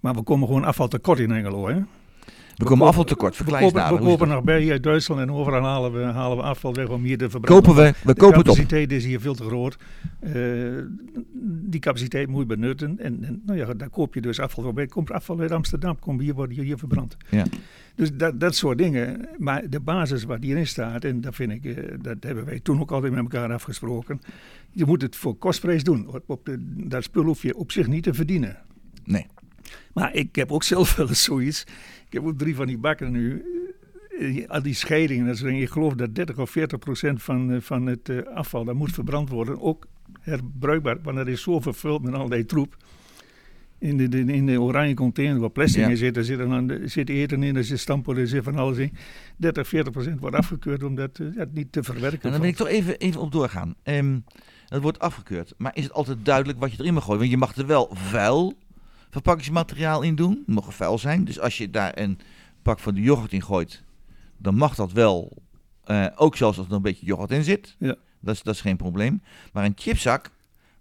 Maar 0.00 0.14
we 0.14 0.22
komen 0.22 0.46
gewoon 0.46 0.64
afval 0.64 0.88
tekort 0.88 1.18
in 1.18 1.32
Engelo, 1.32 1.68
hè? 1.68 1.82
We 2.56 2.64
komen 2.64 2.86
afval 2.86 3.04
tekort. 3.04 3.46
Nader. 3.46 3.96
we 3.96 4.04
kopen 4.04 4.28
nog 4.28 4.42
bij 4.42 4.70
uit 4.70 4.82
Duitsland 4.82 5.20
en 5.20 5.32
overal 5.32 5.62
halen 5.62 5.92
we, 5.92 6.02
halen 6.02 6.36
we 6.36 6.42
afval 6.42 6.74
weg 6.74 6.88
om 6.88 7.02
hier 7.02 7.18
te 7.18 7.30
verbranden. 7.30 7.64
Kopen 7.64 7.82
we, 7.82 7.94
we 8.02 8.14
De 8.14 8.20
kopen 8.20 8.38
het 8.38 8.48
op. 8.48 8.54
capaciteit 8.54 8.92
is 8.92 9.04
hier 9.04 9.20
veel 9.20 9.34
te 9.34 9.44
groot. 9.44 9.76
Eh, 10.20 10.32
die 11.64 11.80
capaciteit 11.80 12.28
moet 12.28 12.40
je 12.40 12.46
benutten. 12.46 12.98
En, 12.98 13.24
en 13.24 13.42
nou 13.46 13.58
ja, 13.58 13.74
daar 13.74 13.90
koop 13.90 14.14
je 14.14 14.20
dus 14.20 14.40
afval 14.40 14.64
voor. 14.64 14.86
Komt 14.86 15.10
afval 15.10 15.40
uit 15.40 15.50
Amsterdam, 15.50 15.98
komt 15.98 16.20
hier, 16.20 16.34
wordt 16.34 16.52
hier, 16.52 16.64
hier 16.64 16.78
verbrand. 16.78 17.16
Ja. 17.30 17.44
Dus 17.94 18.14
dat, 18.14 18.40
dat 18.40 18.54
soort 18.54 18.78
dingen. 18.78 19.28
Maar 19.38 19.70
de 19.70 19.80
basis 19.80 20.24
wat 20.24 20.42
hierin 20.42 20.66
staat, 20.66 21.04
en 21.04 21.20
dat 21.20 21.34
vind 21.34 21.52
ik, 21.52 21.64
eh, 21.64 21.84
dat 22.00 22.16
hebben 22.20 22.44
wij 22.44 22.60
toen 22.60 22.80
ook 22.80 22.90
altijd 22.90 23.12
met 23.12 23.22
elkaar 23.22 23.52
afgesproken. 23.52 24.20
Je 24.70 24.84
moet 24.86 25.02
het 25.02 25.16
voor 25.16 25.34
kostprijs 25.34 25.84
doen. 25.84 26.08
Op, 26.08 26.22
op 26.26 26.44
de, 26.44 26.56
dat 26.86 27.02
spul 27.02 27.24
hoef 27.24 27.42
je 27.42 27.56
op 27.56 27.72
zich 27.72 27.86
niet 27.86 28.02
te 28.02 28.14
verdienen. 28.14 28.56
Nee. 29.04 29.26
Maar 29.94 30.14
ik 30.14 30.34
heb 30.36 30.52
ook 30.52 30.62
zelf 30.62 30.96
wel 30.96 31.08
eens 31.08 31.22
zoiets. 31.22 31.62
Ik 32.06 32.12
heb 32.12 32.24
ook 32.24 32.38
drie 32.38 32.54
van 32.54 32.66
die 32.66 32.78
bakken 32.78 33.12
nu. 33.12 33.44
Eh, 34.18 34.48
Al 34.48 34.62
die 34.62 34.74
scheidingen, 34.74 35.26
dat 35.26 35.40
ik 35.42 35.68
geloof 35.70 35.94
dat 35.94 36.14
30 36.14 36.38
of 36.38 36.50
40 36.50 36.78
procent 36.78 37.22
van, 37.22 37.52
eh, 37.52 37.60
van 37.60 37.86
het 37.86 38.08
eh, 38.08 38.18
afval 38.34 38.64
dat 38.64 38.74
moet 38.74 38.92
verbrand 38.92 39.28
worden. 39.28 39.60
Ook 39.60 39.86
herbruikbaar, 40.20 40.98
want 41.02 41.16
dat 41.16 41.26
is 41.26 41.42
zo 41.42 41.60
vervuld 41.60 42.02
met 42.02 42.14
allerlei 42.14 42.46
troep. 42.46 42.76
In 43.78 43.96
de, 43.96 44.08
de- 44.08 44.18
in 44.32 44.46
de 44.46 44.60
oranje 44.60 44.94
container 44.94 45.40
waar 45.40 45.50
plastic 45.50 45.80
Ja. 45.80 45.88
in 45.88 45.96
zit, 45.96 46.16
er 46.16 46.24
zit, 46.24 46.38
dan, 46.38 46.70
er 46.70 46.90
zit 46.90 47.08
eten 47.08 47.42
in, 47.42 47.56
er 47.56 47.64
zit 47.64 47.78
stampen, 47.80 48.16
er 48.16 48.28
zit 48.28 48.44
van 48.44 48.56
alles 48.56 48.76
in. 48.78 48.92
30, 49.36 49.68
40 49.68 49.92
procent 49.92 50.20
wordt 50.20 50.36
afgekeurd 50.36 50.82
omdat 50.82 51.18
eh, 51.18 51.26
het 51.34 51.54
niet 51.54 51.72
te 51.72 51.82
verwerken 51.82 52.22
En 52.22 52.30
dan 52.30 52.40
wil 52.40 52.50
ik 52.50 52.56
toch 52.56 52.68
even, 52.68 52.98
even 52.98 53.20
op 53.20 53.32
doorgaan. 53.32 53.74
Ehm 53.82 54.18
het 54.68 54.82
wordt 54.82 54.98
afgekeurd. 54.98 55.54
Maar 55.56 55.76
is 55.76 55.82
het 55.82 55.92
altijd 55.92 56.18
duidelijk 56.24 56.58
wat 56.58 56.72
je 56.72 56.80
erin 56.80 56.94
mag 56.94 57.02
gooien? 57.04 57.18
Want 57.20 57.30
je 57.32 57.36
mag 57.36 57.56
er 57.56 57.66
wel 57.66 57.90
vuil 57.92 58.54
verpakkingsmateriaal 59.12 60.02
in 60.02 60.14
doen. 60.14 60.42
Het 60.46 60.54
mag 60.54 60.74
vuil 60.74 60.98
zijn. 60.98 61.24
Dus 61.24 61.40
als 61.40 61.58
je 61.58 61.70
daar 61.70 61.98
een 61.98 62.18
pak 62.62 62.78
van 62.78 62.94
de 62.94 63.00
yoghurt 63.00 63.32
in 63.32 63.42
gooit, 63.42 63.82
dan 64.36 64.54
mag 64.54 64.74
dat 64.74 64.92
wel. 64.92 65.42
Eh, 65.84 66.06
ook 66.16 66.36
zelfs 66.36 66.58
als 66.58 66.66
er 66.66 66.72
een 66.72 66.82
beetje 66.82 67.06
yoghurt 67.06 67.30
in 67.30 67.44
zit. 67.44 67.76
Ja. 67.78 67.96
Dat, 68.20 68.34
is, 68.34 68.42
dat 68.42 68.54
is 68.54 68.60
geen 68.60 68.76
probleem. 68.76 69.22
Maar 69.52 69.64
een 69.64 69.72
chipzak 69.76 70.30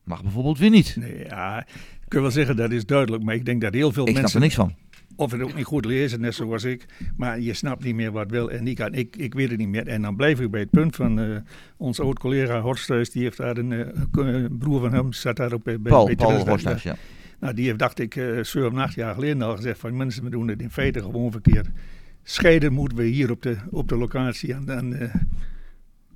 mag 0.04 0.22
bijvoorbeeld 0.22 0.58
weer 0.58 0.70
niet. 0.70 0.96
Nee, 0.96 1.26
ja, 1.26 1.60
ik 1.68 2.08
kan 2.08 2.22
wel 2.22 2.32
zeggen 2.32 2.56
dat 2.56 2.72
is 2.72 2.86
duidelijk, 2.86 3.24
maar 3.24 3.36
ik 3.36 3.46
denk 3.46 3.62
dat 3.62 3.74
heel 3.74 3.92
veel 3.92 4.04
ik 4.04 4.10
snap 4.10 4.22
mensen 4.22 4.40
er 4.40 4.46
niks 4.46 4.58
van. 4.58 4.76
of 5.16 5.32
het 5.32 5.42
ook 5.42 5.56
niet 5.56 5.66
goed 5.66 5.86
lezen, 5.86 6.22
net 6.22 6.36
zoals 6.36 6.64
ik. 6.64 6.86
Maar 7.18 7.40
je 7.40 7.54
snapt 7.54 7.84
niet 7.84 7.96
meer 7.96 8.12
wat 8.12 8.30
wil 8.30 8.52
en 8.52 8.64
die 8.64 8.76
kan. 8.76 8.94
Ik, 8.94 9.16
ik 9.16 9.34
weet 9.34 9.50
het 9.50 9.58
niet 9.58 9.68
meer. 9.68 9.88
En 9.88 10.02
dan 10.02 10.16
blijf 10.16 10.40
ik 10.40 10.52
bij 10.52 10.60
het 10.60 10.70
punt 10.70 10.96
van 10.96 11.20
eh 11.20 11.38
onze 11.78 12.02
oud-collega 12.02 12.62
Horsthuis. 12.62 13.10
Die 13.10 13.24
heeft 13.24 13.38
daar 13.38 13.58
een 13.58 13.72
eh, 13.72 14.46
broer 14.60 14.80
van 14.80 14.94
hem, 14.94 15.14
zat 15.14 15.36
daar 15.36 15.54
ook 15.54 15.64
bij, 15.64 15.82
bij, 15.82 15.92
Paul, 15.92 16.06
bij 16.06 16.16
Paul. 16.16 16.48
Horsthuis, 16.48 16.84
ja. 16.84 16.96
Nou, 17.42 17.54
die 17.54 17.66
heeft, 17.66 17.80
dacht 17.80 18.00
ik, 18.00 18.16
eh 18.16 18.44
7, 18.44 18.78
8 18.78 18.94
jaar 18.94 19.14
geleden 19.14 19.42
al 19.42 19.56
gezegd 19.56 19.80
van 19.80 19.98
mensen, 19.98 20.24
we 20.24 20.30
doen 20.30 20.48
het 20.48 20.62
in 20.62 20.72
feite 20.72 21.02
gewoon 21.02 21.32
verkeerd. 21.32 21.68
Scheiden 22.24 22.74
moeten 22.74 22.98
we 22.98 23.04
hier 23.04 23.32
op 23.32 23.42
de, 23.42 23.58
op 23.70 23.88
de 23.88 23.98
locatie 23.98 24.54
en 24.54 24.66
dan 24.66 24.94
eh, 24.94 25.16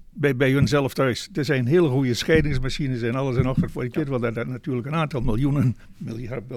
bij, 0.09 0.35
bij 0.35 0.51
hunzelf 0.51 0.93
thuis. 0.93 1.29
Er 1.33 1.45
zijn 1.45 1.65
hele 1.65 1.87
goede 1.87 2.13
scheidingsmachines 2.13 3.01
en 3.01 3.15
alles 3.15 3.37
en 3.37 3.43
nog 3.43 3.59
wat 3.59 3.71
voor. 3.71 3.81
Weet 3.91 4.07
wel 4.07 4.19
dat 4.19 4.35
dat 4.35 4.47
natuurlijk 4.47 4.87
een 4.87 4.95
aantal 4.95 5.21
miljoenen, 5.21 5.75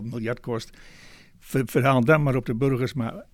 miljard, 0.02 0.40
kost. 0.40 0.78
Ver, 1.38 1.62
verhaal 1.66 2.04
dat 2.04 2.20
maar 2.20 2.36
op 2.36 2.46
de 2.46 2.54
burgers, 2.54 2.92
maar 2.92 3.24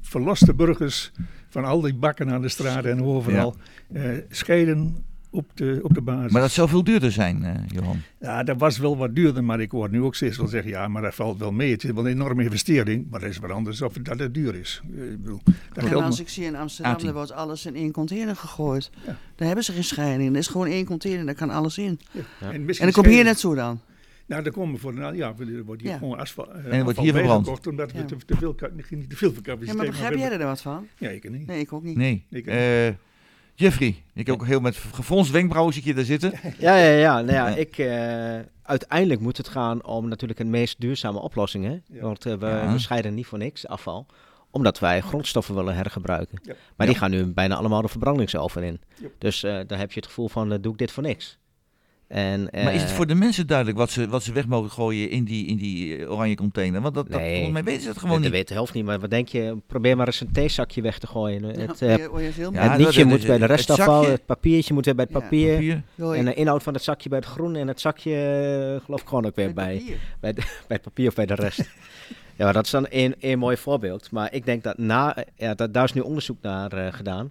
verlos 0.00 0.40
de 0.40 0.54
burgers 0.54 1.12
van 1.48 1.64
al 1.64 1.80
die 1.80 1.94
bakken 1.94 2.30
aan 2.30 2.42
de 2.42 2.48
straten 2.48 2.90
en 2.90 3.02
overal. 3.02 3.56
Eh, 3.92 4.10
scheiden 4.28 5.04
op 5.30 5.50
de, 5.54 5.78
op 5.82 5.94
de 5.94 6.00
basis. 6.00 6.32
Maar 6.32 6.40
dat 6.40 6.50
zou 6.50 6.68
veel 6.68 6.84
duurder 6.84 7.12
zijn, 7.12 7.44
eh, 7.44 7.54
Johan. 7.66 8.00
Ja, 8.20 8.42
dat 8.42 8.58
was 8.58 8.78
wel 8.78 8.96
wat 8.96 9.14
duurder, 9.14 9.44
maar 9.44 9.60
ik 9.60 9.70
hoor 9.70 9.90
nu 9.90 10.02
ook 10.02 10.14
steeds 10.14 10.36
wel 10.36 10.46
zeggen, 10.46 10.70
ja, 10.70 10.88
maar 10.88 11.02
dat 11.02 11.14
valt 11.14 11.38
wel 11.38 11.52
mee. 11.52 11.70
Het 11.70 11.84
is 11.84 11.90
wel 11.90 12.04
een 12.06 12.10
enorme 12.12 12.42
investering, 12.42 13.06
maar 13.10 13.20
dat 13.20 13.28
is 13.30 13.38
wat 13.38 13.50
anders 13.50 13.82
of 13.82 13.92
dat 13.92 14.18
het 14.18 14.34
duur 14.34 14.54
is. 14.54 14.80
Eh, 14.96 15.02
Ik 15.12 15.22
bedoel, 15.22 15.40
dat 15.72 15.84
En 15.84 16.02
als 16.02 16.20
ik 16.20 16.28
zie 16.28 16.44
in 16.44 16.56
Amsterdam, 16.56 17.06
er 17.06 17.12
wordt 17.12 17.32
alles 17.32 17.66
in 17.66 17.74
één 17.74 17.92
container 17.92 18.36
gegooid. 18.36 18.90
Ja. 19.06 19.16
Daar 19.36 19.46
hebben 19.46 19.64
ze 19.64 19.72
geen 19.72 19.84
scheiding. 19.84 20.30
Er 20.32 20.38
is 20.38 20.46
gewoon 20.48 20.66
één 20.66 20.84
container, 20.84 21.26
daar 21.26 21.34
kan 21.34 21.50
alles 21.50 21.78
in. 21.78 22.00
Ja. 22.10 22.20
En, 22.40 22.52
En 22.52 22.64
misschien 22.64 22.90
dan 22.92 23.02
kom 23.02 23.10
je 23.10 23.16
hier 23.16 23.24
naartoe 23.24 23.54
dan. 23.54 23.80
Nou, 24.26 24.42
dan 24.42 24.52
komen 24.52 24.74
we 24.74 24.80
voor, 24.80 24.94
nou, 24.94 25.16
ja, 25.16 25.34
er 25.38 25.64
wordt 25.64 25.82
hier 25.82 25.90
Ja. 25.90 25.98
gewoon 25.98 26.18
asfalt. 26.18 26.48
En 26.50 26.70
er 26.72 26.84
wordt 26.84 26.98
hier 26.98 27.12
verbrand. 27.12 27.66
Omdat 27.66 27.92
we 27.92 27.98
Ja. 27.98 28.04
te, 28.04 28.16
te 28.26 28.36
veel, 28.36 28.54
te 28.54 28.66
veel 29.08 29.32
capaciteit 29.32 29.66
Ja, 29.66 29.74
maar 29.74 29.86
begrijp 29.86 30.10
hebben. 30.10 30.28
jij 30.30 30.38
er 30.40 30.46
wat 30.46 30.60
van? 30.62 30.86
Ja, 30.98 31.08
ik 31.08 31.30
niet. 31.30 31.46
Nee, 31.46 31.60
ik 31.60 31.72
ook 31.72 31.82
niet. 31.82 31.96
Nee. 31.96 32.24
Ik- 32.30 32.46
Eh, 32.46 32.88
Jeffrey, 33.58 34.02
ik 34.14 34.28
ook 34.30 34.46
heel 34.46 34.60
met 34.60 34.76
gefronst 34.76 35.30
wenkbrauwen 35.30 35.72
zie 35.72 35.82
ik 35.82 35.88
je 35.88 35.94
daar 35.94 36.04
zitten. 36.04 36.32
Ja, 36.58 36.76
ja, 36.76 36.90
ja. 36.90 37.20
Nou 37.20 37.32
ja, 37.32 37.48
Ja. 37.48 37.54
Ik, 37.56 37.78
eh, 37.78 38.38
uiteindelijk 38.62 39.20
moet 39.20 39.36
het 39.36 39.48
gaan 39.48 39.84
om 39.84 40.08
natuurlijk 40.08 40.40
een 40.40 40.50
meest 40.50 40.80
duurzame 40.80 41.18
oplossing. 41.18 41.64
Hè? 41.64 41.78
Ja. 41.96 42.00
Want 42.02 42.26
eh, 42.26 42.34
we, 42.34 42.46
Ja. 42.46 42.72
we 42.72 42.78
scheiden 42.78 43.14
niet 43.14 43.26
voor 43.26 43.38
niks 43.38 43.66
afval. 43.66 44.06
Omdat 44.50 44.78
wij 44.78 45.00
grondstoffen 45.00 45.54
willen 45.54 45.74
hergebruiken. 45.74 46.38
Ja. 46.42 46.54
Maar 46.76 46.86
die 46.86 46.96
gaan 46.96 47.10
nu 47.10 47.26
bijna 47.26 47.54
allemaal 47.56 47.82
de 47.82 47.88
verbrandingsoven 47.88 48.62
in. 48.62 48.80
Ja. 49.00 49.08
Dus 49.18 49.42
eh 49.42 49.58
dan 49.66 49.78
heb 49.78 49.92
je 49.92 49.98
het 50.00 50.08
gevoel 50.08 50.28
van, 50.28 50.48
doe 50.60 50.72
ik 50.72 50.78
dit 50.78 50.90
voor 50.92 51.02
niks? 51.02 51.38
En, 52.08 52.48
Maar 52.52 52.74
is 52.74 52.80
het 52.80 52.90
eh, 52.90 52.96
voor 52.96 53.06
de 53.06 53.14
mensen 53.14 53.46
duidelijk 53.46 53.78
wat 53.78 53.90
ze, 53.90 54.08
wat 54.08 54.22
ze 54.22 54.32
weg 54.32 54.46
mogen 54.46 54.70
gooien 54.70 55.10
in 55.10 55.24
die, 55.24 55.46
in 55.46 55.56
die 55.56 55.96
eh, 55.96 56.10
oranje 56.12 56.34
container? 56.34 56.80
Want 56.80 56.94
dat, 56.94 57.10
dat, 57.10 57.20
Nee. 57.20 57.32
volgens 57.34 57.52
mij 57.52 57.64
weten 57.64 57.82
ze 57.82 57.88
het 57.88 57.98
gewoon 57.98 58.12
dat 58.14 58.22
niet. 58.22 58.30
weet 58.32 58.48
de 58.48 58.54
helft 58.54 58.74
niet, 58.74 58.84
maar 58.84 59.00
wat 59.00 59.10
denk 59.10 59.28
je? 59.28 59.56
Probeer 59.66 59.96
maar 59.96 60.06
eens 60.06 60.20
een 60.20 60.32
theezakje 60.32 60.82
weg 60.82 60.98
te 60.98 61.06
gooien. 61.06 61.42
Het, 61.42 61.78
Ja, 61.78 61.86
eh, 61.86 61.96
je- 61.96 62.22
je 62.22 62.32
veel 62.32 62.52
het 62.52 62.68
dat- 62.70 62.78
nietje 62.78 63.00
dat- 63.02 63.08
moet 63.12 63.26
bij 63.26 63.36
de 63.36 63.42
het 63.42 63.50
restafval, 63.50 63.96
zakje- 63.98 64.10
het 64.10 64.26
papiertje 64.26 64.74
moet 64.74 64.84
weer 64.84 64.94
bij 64.94 65.04
het 65.04 65.14
Ja. 65.14 65.20
papier. 65.20 65.82
En 66.18 66.24
de 66.24 66.34
inhoud 66.34 66.62
van 66.62 66.74
het 66.74 66.82
zakje 66.82 67.08
bij 67.08 67.18
het 67.18 67.28
groen 67.28 67.56
en 67.56 67.68
het 67.68 67.80
zakje 67.80 68.80
geloof 68.84 69.00
ik 69.00 69.08
gewoon 69.08 69.26
ook 69.26 69.36
weer 69.36 69.54
bij, 69.54 69.82
bij, 70.20 70.32
de- 70.32 70.40
bij 70.68 70.76
het 70.76 70.82
papier 70.82 71.08
of 71.08 71.14
bij 71.14 71.26
de 71.26 71.34
rest. 71.34 71.58
ja, 72.36 72.44
maar 72.44 72.52
dat 72.52 72.64
is 72.64 72.70
dan 72.70 72.86
één, 72.86 73.14
één 73.20 73.38
mooi 73.38 73.56
voorbeeld. 73.56 74.10
Maar 74.10 74.32
ik 74.34 74.44
denk 74.44 74.62
dat 74.62 74.78
na, 74.78 75.16
ja, 75.36 75.54
dat, 75.54 75.74
daar 75.74 75.84
is 75.84 75.92
nu 75.92 76.00
onderzoek 76.00 76.38
naar 76.42 76.72
eh, 76.72 76.92
gedaan. 76.92 77.30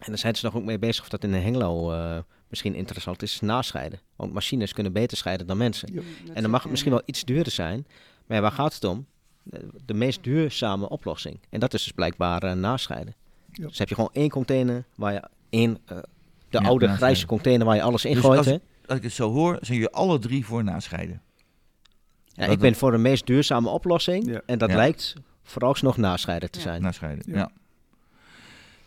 En 0.00 0.06
daar 0.10 0.18
zijn 0.18 0.34
ze 0.36 0.44
nog 0.44 0.56
ook 0.56 0.64
mee 0.64 0.78
bezig 0.78 1.02
of 1.02 1.08
dat 1.08 1.24
in 1.24 1.32
Hengelo 1.32 1.92
eh, 1.92 2.16
misschien 2.54 2.74
interessant 2.74 3.22
is, 3.22 3.40
nascheiden. 3.40 4.00
Want 4.16 4.32
machines 4.32 4.72
kunnen 4.72 4.92
beter 4.92 5.16
scheiden 5.16 5.46
dan 5.46 5.56
mensen. 5.56 5.92
Ja. 5.94 6.00
En 6.34 6.42
dan 6.42 6.50
mag 6.50 6.62
het 6.62 6.70
misschien 6.70 6.92
wel 6.92 7.02
iets 7.04 7.24
duurder 7.24 7.52
zijn. 7.52 7.86
Maar 8.26 8.36
ja, 8.36 8.42
waar 8.42 8.52
gaat 8.52 8.74
het 8.74 8.84
om? 8.84 9.06
de, 9.42 9.68
de 9.84 9.94
meest 9.94 10.22
duurzame 10.22 10.88
oplossing. 10.88 11.38
En 11.50 11.60
dat 11.60 11.74
is 11.74 11.82
dus 11.82 11.92
blijkbaar 11.92 12.42
eh, 12.42 12.52
nascheiden. 12.52 13.14
Ja. 13.52 13.66
Dus 13.66 13.78
heb 13.78 13.88
je 13.88 13.94
gewoon 13.94 14.10
één 14.12 14.30
container 14.30 14.84
waar 14.94 15.12
je 15.12 15.22
één, 15.50 15.78
eh, 15.86 15.96
de 15.96 16.02
Ja, 16.48 16.58
oude 16.58 16.68
nascheiden. 16.68 16.96
grijze 16.96 17.26
container 17.26 17.66
waar 17.66 17.76
je 17.76 17.82
alles 17.82 18.04
in 18.04 18.12
Dus 18.14 18.22
gooit. 18.24 18.38
als- 18.38 18.46
hè? 18.46 18.56
Als 18.86 18.96
ik 18.98 19.02
het 19.04 19.12
zo 19.12 19.30
hoor, 19.32 19.58
zijn 19.60 19.78
jullie 19.78 19.92
alle 19.94 20.18
drie 20.18 20.44
voor 20.46 20.64
nascheiden. 20.64 21.22
Ja, 22.26 22.46
ik 22.46 22.58
ben 22.58 22.74
voor 22.74 22.90
de 22.90 22.98
meest 22.98 23.26
duurzame 23.26 23.68
oplossing. 23.68 24.26
Ja. 24.26 24.40
En 24.46 24.58
dat 24.58 24.70
Ja. 24.70 24.76
lijkt 24.76 25.14
vooralsnog 25.42 25.96
nascheiden 25.96 26.50
te 26.50 26.58
Ja. 26.58 26.64
zijn. 26.64 26.82
Nascheiden, 26.82 27.32
ja. 27.34 27.50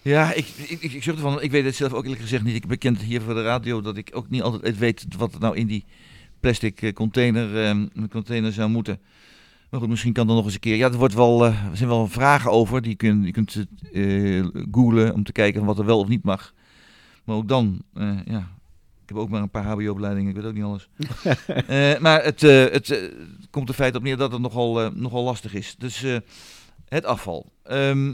Ja. 0.07 0.33
Ik, 0.33 0.47
ik, 0.47 0.81
ik, 0.81 0.93
ik, 0.93 1.05
ervan, 1.05 1.41
ik 1.41 1.51
weet 1.51 1.65
het 1.65 1.75
zelf 1.75 1.93
ook 1.93 2.03
eerlijk 2.03 2.21
gezegd 2.21 2.43
niet. 2.43 2.55
Ik 2.55 2.67
bekend 2.67 3.01
hier 3.01 3.21
voor 3.21 3.33
de 3.33 3.43
radio 3.43 3.81
dat 3.81 3.97
ik 3.97 4.09
ook 4.13 4.29
niet 4.29 4.41
altijd 4.41 4.77
weet 4.77 5.05
wat 5.17 5.33
er 5.33 5.39
nou 5.39 5.55
in 5.55 5.67
die 5.67 5.85
plastic 6.39 6.81
eh, 6.81 6.93
container, 6.93 7.63
ehm, 7.63 8.07
container 8.09 8.53
zou 8.53 8.69
moeten. 8.69 8.99
Maar 9.69 9.79
goed, 9.79 9.89
misschien 9.89 10.13
kan 10.13 10.29
er 10.29 10.35
nog 10.35 10.45
eens 10.45 10.53
een 10.53 10.59
keer. 10.59 10.75
Ja, 10.75 10.87
er, 10.87 10.97
wordt 10.97 11.13
wel, 11.13 11.45
eh, 11.45 11.65
er 11.65 11.77
zijn 11.77 11.89
wel 11.89 12.07
vragen 12.07 12.51
over. 12.51 12.81
Die 12.81 12.95
kun, 12.95 13.23
je 13.23 13.31
kunt 13.31 13.65
eh 13.93 14.45
googlen 14.71 15.13
om 15.13 15.23
te 15.23 15.31
kijken 15.31 15.65
wat 15.65 15.79
er 15.79 15.85
wel 15.85 15.99
of 15.99 16.07
niet 16.07 16.23
mag. 16.23 16.53
Maar 17.23 17.35
ook 17.35 17.47
dan, 17.47 17.81
ja. 18.25 18.55
Ik 19.01 19.13
heb 19.13 19.17
ook 19.17 19.29
maar 19.29 19.41
een 19.41 19.49
paar 19.49 19.65
HBO-opleidingen, 19.65 20.29
ik 20.29 20.35
weet 20.35 20.45
ook 20.45 20.53
niet 20.53 20.63
alles. 20.63 20.89
Maar 22.03 22.23
het, 22.23 22.41
het 22.41 23.11
komt 23.49 23.69
er 23.69 23.75
feit 23.75 23.95
op 23.95 24.03
neer 24.03 24.17
dat 24.17 24.31
het 24.31 24.41
nogal, 24.41 24.91
nogal 24.91 25.23
lastig 25.23 25.53
is. 25.53 25.75
Dus 25.77 26.05
het 26.87 27.05
afval. 27.05 27.51
Ehm, 27.63 28.13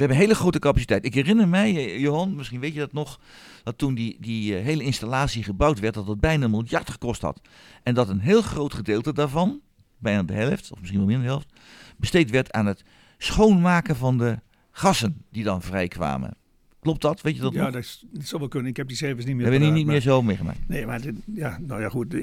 hebben 0.00 0.18
hele 0.18 0.34
grote 0.34 0.58
capaciteit. 0.58 1.04
Ik 1.04 1.14
herinner 1.14 1.48
mij, 1.48 1.76
eh, 1.76 2.00
Johan, 2.00 2.34
misschien 2.34 2.60
weet 2.60 2.72
je 2.72 2.78
dat 2.78 2.92
nog, 2.92 3.20
dat 3.62 3.78
toen 3.78 3.94
die, 3.94 4.16
die 4.20 4.56
eh, 4.56 4.64
hele 4.64 4.82
installatie 4.82 5.42
gebouwd 5.42 5.80
werd, 5.80 5.94
dat 5.94 6.06
het 6.06 6.20
bijna 6.20 6.44
een 6.44 6.50
miljard 6.50 6.90
gekost 6.90 7.22
had. 7.22 7.40
En 7.82 7.94
dat 7.94 8.08
een 8.08 8.20
heel 8.20 8.42
groot 8.42 8.74
gedeelte 8.74 9.12
daarvan, 9.12 9.60
bijna 9.98 10.22
de 10.22 10.32
helft, 10.32 10.72
of 10.72 10.78
misschien 10.78 11.00
wel 11.00 11.08
dan 11.08 11.20
de 11.20 11.26
helft, 11.26 11.52
besteed 11.96 12.30
werd 12.30 12.52
aan 12.52 12.66
het 12.66 12.84
schoonmaken 13.18 13.96
van 13.96 14.18
de 14.18 14.38
gassen 14.70 15.24
die 15.30 15.44
dan 15.44 15.62
vrijkwamen. 15.62 16.39
Klopt 16.80 17.02
dat? 17.02 17.20
Weet 17.20 17.36
je 17.36 17.42
dat 17.42 17.52
ja, 17.52 17.62
nog? 17.62 17.72
dat, 17.72 17.82
is, 17.82 18.04
dat 18.12 18.26
zou 18.26 18.40
wel 18.40 18.50
kunnen. 18.50 18.70
Ik 18.70 18.76
heb 18.76 18.88
die 18.88 18.96
cijfers 18.96 19.24
niet 19.24 19.36
We 19.36 19.42
meer 19.42 19.50
hebben 19.50 19.68
die 19.68 19.78
niet 19.78 19.86
meer 19.86 20.00
zo 20.00 20.22
meegemaakt. 20.22 20.58
Nee, 20.68 20.86
maar 20.86 21.00
dit- 21.00 21.14
ja, 21.34 21.58
nou 21.66 21.80
ja, 21.80 21.88
goed. 21.88 22.14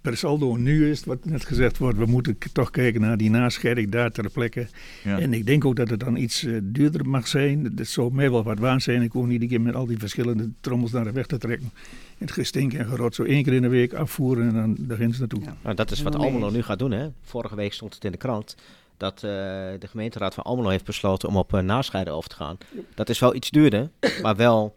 Per 0.00 0.16
saldo 0.16 0.56
nu 0.56 0.90
is 0.90 0.96
het 0.96 1.06
wat 1.06 1.24
net 1.24 1.44
gezegd 1.44 1.78
wordt. 1.78 1.98
We 1.98 2.06
moeten 2.06 2.38
toch 2.52 2.70
kijken 2.70 3.00
naar 3.00 3.16
die 3.16 3.30
nascheiding 3.30 3.90
daar 3.90 4.10
ter 4.10 4.30
plekke. 4.30 4.66
Ja. 5.04 5.18
En 5.18 5.32
ik 5.32 5.46
denk 5.46 5.64
ook 5.64 5.76
dat 5.76 5.90
het 5.90 6.00
dan 6.00 6.16
iets 6.16 6.44
eh, 6.44 6.56
duurder 6.62 7.08
mag 7.08 7.28
zijn. 7.28 7.74
Dat 7.74 7.86
zou 7.86 8.14
mij 8.14 8.30
wel 8.30 8.42
wat 8.42 8.58
waan 8.58 8.80
zijn. 8.80 9.02
Ik 9.02 9.12
hoef 9.12 9.26
niet 9.26 9.42
een 9.42 9.48
keer 9.48 9.60
met 9.60 9.74
al 9.74 9.86
die 9.86 9.98
verschillende 9.98 10.50
trommels 10.60 10.90
naar 10.92 11.04
de 11.04 11.12
weg 11.12 11.26
te 11.26 11.38
trekken. 11.38 11.70
Het 12.18 12.32
gestink 12.32 12.72
en 12.72 12.86
gerot 12.86 13.14
zo 13.14 13.22
één 13.22 13.42
keer 13.42 13.52
in 13.52 13.62
de 13.62 13.68
week 13.68 13.92
afvoeren 13.92 14.48
en 14.48 14.54
dan 14.54 14.76
de 14.78 14.94
grens 14.94 15.18
naartoe. 15.18 15.40
Ja. 15.42 15.56
Nou, 15.62 15.74
dat 15.76 15.90
is 15.90 16.02
wat 16.02 16.16
Almelo 16.16 16.44
eens. 16.46 16.54
nu 16.54 16.62
gaat 16.62 16.78
doen. 16.78 16.90
Hè? 16.90 17.08
Vorige 17.22 17.54
week 17.56 17.72
stond 17.72 17.94
het 17.94 18.04
in 18.04 18.12
de 18.12 18.18
krant 18.18 18.56
dat 19.00 19.14
eh, 19.14 19.20
de 19.78 19.86
gemeenteraad 19.88 20.34
van 20.34 20.44
Almelo 20.44 20.68
heeft 20.68 20.84
besloten 20.84 21.28
om 21.28 21.36
op 21.36 21.54
eh, 21.54 21.60
nascheiden 21.60 22.14
over 22.14 22.30
te 22.30 22.36
gaan. 22.36 22.58
Dat 22.94 23.08
is 23.08 23.18
wel 23.18 23.34
iets 23.34 23.50
duurder, 23.50 23.90
maar 24.22 24.36
wel 24.36 24.74